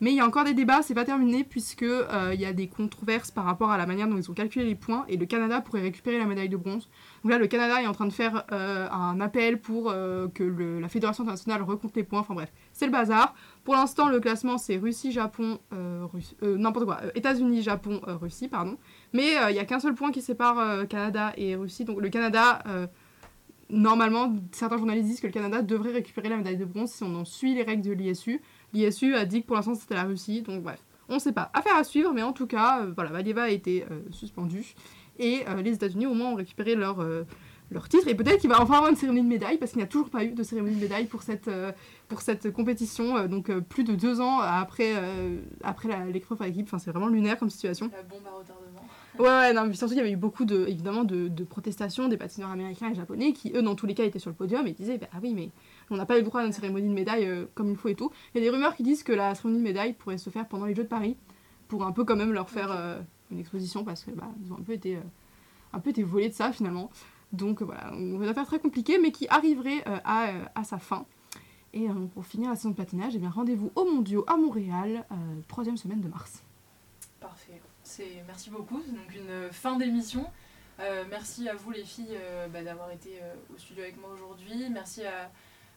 Mais 0.00 0.10
il 0.10 0.16
y 0.16 0.20
a 0.20 0.26
encore 0.26 0.42
des 0.42 0.54
débats, 0.54 0.82
c'est 0.82 0.94
pas 0.94 1.04
terminé 1.04 1.44
puisque 1.44 1.84
euh, 1.84 2.32
il 2.34 2.40
y 2.40 2.44
a 2.44 2.52
des 2.52 2.66
controverses 2.66 3.30
par 3.30 3.44
rapport 3.44 3.70
à 3.70 3.76
la 3.78 3.86
manière 3.86 4.08
dont 4.08 4.16
ils 4.16 4.28
ont 4.30 4.34
calculé 4.34 4.64
les 4.64 4.74
points 4.74 5.04
et 5.08 5.16
le 5.16 5.26
Canada 5.26 5.60
pourrait 5.60 5.82
récupérer 5.82 6.18
la 6.18 6.24
médaille 6.24 6.48
de 6.48 6.56
bronze. 6.56 6.88
Donc 7.22 7.30
là, 7.30 7.38
le 7.38 7.46
Canada 7.46 7.80
est 7.80 7.86
en 7.86 7.92
train 7.92 8.06
de 8.06 8.12
faire 8.12 8.44
euh, 8.50 8.88
un 8.90 9.20
appel 9.20 9.60
pour 9.60 9.90
euh, 9.90 10.26
que 10.28 10.42
la 10.42 10.88
fédération 10.88 11.22
internationale 11.22 11.62
recompte 11.62 11.94
les 11.96 12.02
points. 12.02 12.18
Enfin 12.18 12.34
bref, 12.34 12.52
c'est 12.72 12.86
le 12.86 12.92
bazar. 12.92 13.34
Pour 13.62 13.74
l'instant, 13.74 14.08
le 14.08 14.18
classement 14.18 14.58
c'est 14.58 14.76
Russie, 14.76 15.12
Japon, 15.12 15.60
Russe- 16.12 16.34
euh, 16.42 16.56
n'importe 16.56 16.86
quoi, 16.86 17.00
États-Unis, 17.14 17.62
Japon, 17.62 18.00
Russie, 18.04 18.48
pardon. 18.48 18.78
Mais 19.12 19.34
il 19.50 19.54
y 19.54 19.60
a 19.60 19.64
qu'un 19.64 19.78
seul 19.78 19.94
point 19.94 20.10
qui 20.10 20.20
sépare 20.20 20.88
Canada 20.88 21.32
et 21.36 21.54
Russie. 21.54 21.84
Donc 21.84 22.00
le 22.00 22.08
Canada, 22.08 22.58
normalement, 23.70 24.34
certains 24.50 24.78
journalistes 24.78 25.06
disent 25.06 25.20
que 25.20 25.26
le 25.28 25.32
Canada 25.32 25.62
devrait 25.62 25.92
récupérer 25.92 26.28
la 26.28 26.36
médaille 26.36 26.56
de 26.56 26.64
bronze 26.64 26.90
si 26.90 27.04
on 27.04 27.14
en 27.14 27.24
suit 27.24 27.54
les 27.54 27.62
règles 27.62 27.82
de 27.82 27.92
l'ISU. 27.92 28.40
L'ISU 28.72 29.14
a 29.14 29.24
dit 29.24 29.42
que 29.42 29.46
pour 29.46 29.56
l'instant 29.56 29.74
c'était 29.74 29.94
la 29.94 30.04
Russie, 30.04 30.42
donc 30.42 30.62
bref. 30.62 30.82
On 31.08 31.16
ne 31.16 31.20
sait 31.20 31.32
pas. 31.32 31.50
Affaire 31.52 31.76
à 31.76 31.84
suivre, 31.84 32.12
mais 32.14 32.22
en 32.22 32.32
tout 32.32 32.46
cas, 32.46 32.80
euh, 32.80 32.92
voilà, 32.94 33.10
Valieva 33.10 33.42
a 33.42 33.48
été 33.48 33.84
euh, 33.90 34.00
suspendu. 34.10 34.74
Et 35.18 35.42
euh, 35.46 35.60
les 35.60 35.74
États-Unis, 35.74 36.06
au 36.06 36.14
moins, 36.14 36.30
ont 36.30 36.36
récupéré 36.36 36.74
leur, 36.74 37.04
leur 37.70 37.88
titre. 37.88 38.08
Et 38.08 38.14
peut-être 38.14 38.40
qu'il 38.40 38.48
va 38.48 38.62
enfin 38.62 38.76
avoir 38.76 38.90
une 38.90 38.96
cérémonie 38.96 39.24
de 39.24 39.28
médaille, 39.28 39.58
parce 39.58 39.72
qu'il 39.72 39.78
n'y 39.78 39.84
a 39.84 39.88
toujours 39.88 40.08
pas 40.08 40.24
eu 40.24 40.32
de 40.32 40.42
cérémonie 40.42 40.76
de 40.76 40.80
médaille 40.80 41.04
pour 41.04 41.22
cette, 41.22 41.50
pour 42.08 42.22
cette 42.22 42.50
compétition. 42.52 43.26
donc, 43.26 43.52
plus 43.60 43.84
de 43.84 43.94
deux 43.94 44.22
ans 44.22 44.38
après, 44.40 44.94
après 45.62 45.88
l'épreuve 46.10 46.38
par 46.38 46.46
équipe. 46.46 46.66
Enfin, 46.66 46.78
c'est 46.78 46.90
vraiment 46.90 47.08
lunaire 47.08 47.38
comme 47.38 47.50
situation. 47.50 47.90
La 47.92 48.02
bombe 48.02 48.26
à 48.26 48.38
retardement. 48.38 48.82
Ouais, 49.18 49.26
ouais, 49.26 49.52
non, 49.52 49.66
mais 49.66 49.74
surtout, 49.74 49.92
il 49.92 49.98
y 49.98 50.00
avait 50.00 50.12
eu 50.12 50.16
beaucoup, 50.16 50.46
de, 50.46 50.66
évidemment, 50.66 51.04
de, 51.04 51.28
de 51.28 51.44
protestations 51.44 52.08
des 52.08 52.16
patineurs 52.16 52.50
américains 52.50 52.90
et 52.90 52.94
japonais 52.94 53.34
qui, 53.34 53.52
eux, 53.54 53.60
dans 53.60 53.74
tous 53.74 53.84
les 53.84 53.94
cas, 53.94 54.04
étaient 54.04 54.18
sur 54.18 54.30
le 54.30 54.36
podium 54.36 54.66
et 54.66 54.72
disaient, 54.72 54.96
bah 54.96 55.08
ah 55.12 55.18
oui, 55.22 55.34
mais 55.34 55.50
on 55.92 55.96
n'a 55.96 56.06
pas 56.06 56.16
eu 56.16 56.20
le 56.20 56.24
droit 56.24 56.40
à 56.40 56.44
une 56.44 56.52
cérémonie 56.52 56.88
de 56.88 56.94
médaille 56.94 57.26
euh, 57.26 57.46
comme 57.54 57.70
il 57.70 57.76
faut 57.76 57.88
et 57.88 57.94
tout. 57.94 58.10
Il 58.34 58.38
y 58.38 58.40
a 58.40 58.44
des 58.44 58.50
rumeurs 58.50 58.74
qui 58.74 58.82
disent 58.82 59.02
que 59.02 59.12
la 59.12 59.34
cérémonie 59.34 59.60
de 59.60 59.64
médaille 59.64 59.92
pourrait 59.92 60.18
se 60.18 60.30
faire 60.30 60.48
pendant 60.48 60.66
les 60.66 60.74
Jeux 60.74 60.84
de 60.84 60.88
Paris, 60.88 61.16
pour 61.68 61.84
un 61.84 61.92
peu 61.92 62.04
quand 62.04 62.16
même 62.16 62.32
leur 62.32 62.50
faire 62.50 62.72
euh, 62.72 63.00
une 63.30 63.38
exposition, 63.38 63.84
parce 63.84 64.02
que 64.02 64.10
bah, 64.10 64.28
ils 64.42 64.52
ont 64.52 64.56
un 64.56 64.62
peu 64.62 64.72
été, 64.72 64.96
euh, 64.96 65.02
un 65.72 65.80
peu 65.80 65.90
été 65.90 66.02
volés 66.02 66.28
de 66.28 66.34
ça, 66.34 66.52
finalement. 66.52 66.90
Donc 67.32 67.62
voilà, 67.62 67.92
une 67.94 68.22
affaire 68.24 68.46
très 68.46 68.58
compliquée, 68.58 68.98
mais 68.98 69.10
qui 69.10 69.26
arriverait 69.28 69.82
à, 69.86 70.32
à 70.54 70.64
sa 70.64 70.78
fin. 70.78 71.06
Et 71.72 71.88
pour 72.12 72.26
finir 72.26 72.50
la 72.50 72.56
saison 72.56 72.68
de 72.68 72.74
patinage, 72.74 73.14
eh 73.16 73.18
bien 73.18 73.30
rendez-vous 73.30 73.72
au 73.74 73.86
Mondiaux 73.86 74.22
à 74.26 74.36
Montréal, 74.36 75.06
troisième 75.48 75.78
semaine 75.78 76.02
de 76.02 76.08
mars. 76.08 76.42
Parfait. 77.20 77.62
C'est 77.82 78.22
merci 78.26 78.50
beaucoup. 78.50 78.82
C'est 78.84 78.92
donc 78.92 79.14
une 79.14 79.50
fin 79.50 79.78
d'émission. 79.78 80.26
Euh, 80.80 81.04
merci 81.08 81.48
à 81.48 81.54
vous 81.54 81.70
les 81.70 81.84
filles 81.84 82.16
euh, 82.16 82.48
bah, 82.48 82.62
d'avoir 82.62 82.90
été 82.90 83.18
euh, 83.22 83.34
au 83.54 83.58
studio 83.58 83.82
avec 83.82 84.00
moi 84.00 84.10
aujourd'hui. 84.12 84.68
Merci 84.70 85.04
à, 85.04 85.30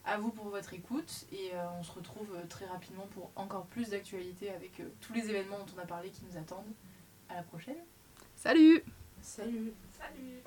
à 0.06 0.18
vous 0.18 0.32
pour 0.32 0.45
votre 0.45 0.74
écoute 0.74 1.26
et 1.32 1.51
euh, 1.53 1.66
on 1.80 1.84
se 1.84 1.91
retrouve 1.91 2.28
euh, 2.36 2.45
très 2.47 2.66
rapidement 2.66 3.08
pour 3.14 3.32
encore 3.36 3.66
plus 3.66 3.89
d'actualités 3.89 4.51
avec 4.51 4.80
euh, 4.80 4.89
tous 5.01 5.14
les 5.14 5.30
événements 5.30 5.60
dont 5.60 5.74
on 5.76 5.80
a 5.80 5.86
parlé 5.86 6.10
qui 6.10 6.22
nous 6.30 6.38
attendent. 6.38 6.74
À 7.28 7.36
la 7.36 7.43
prochaine. 7.43 7.78
Salut 8.36 8.84
Salut 9.22 9.74
Salut 9.97 10.43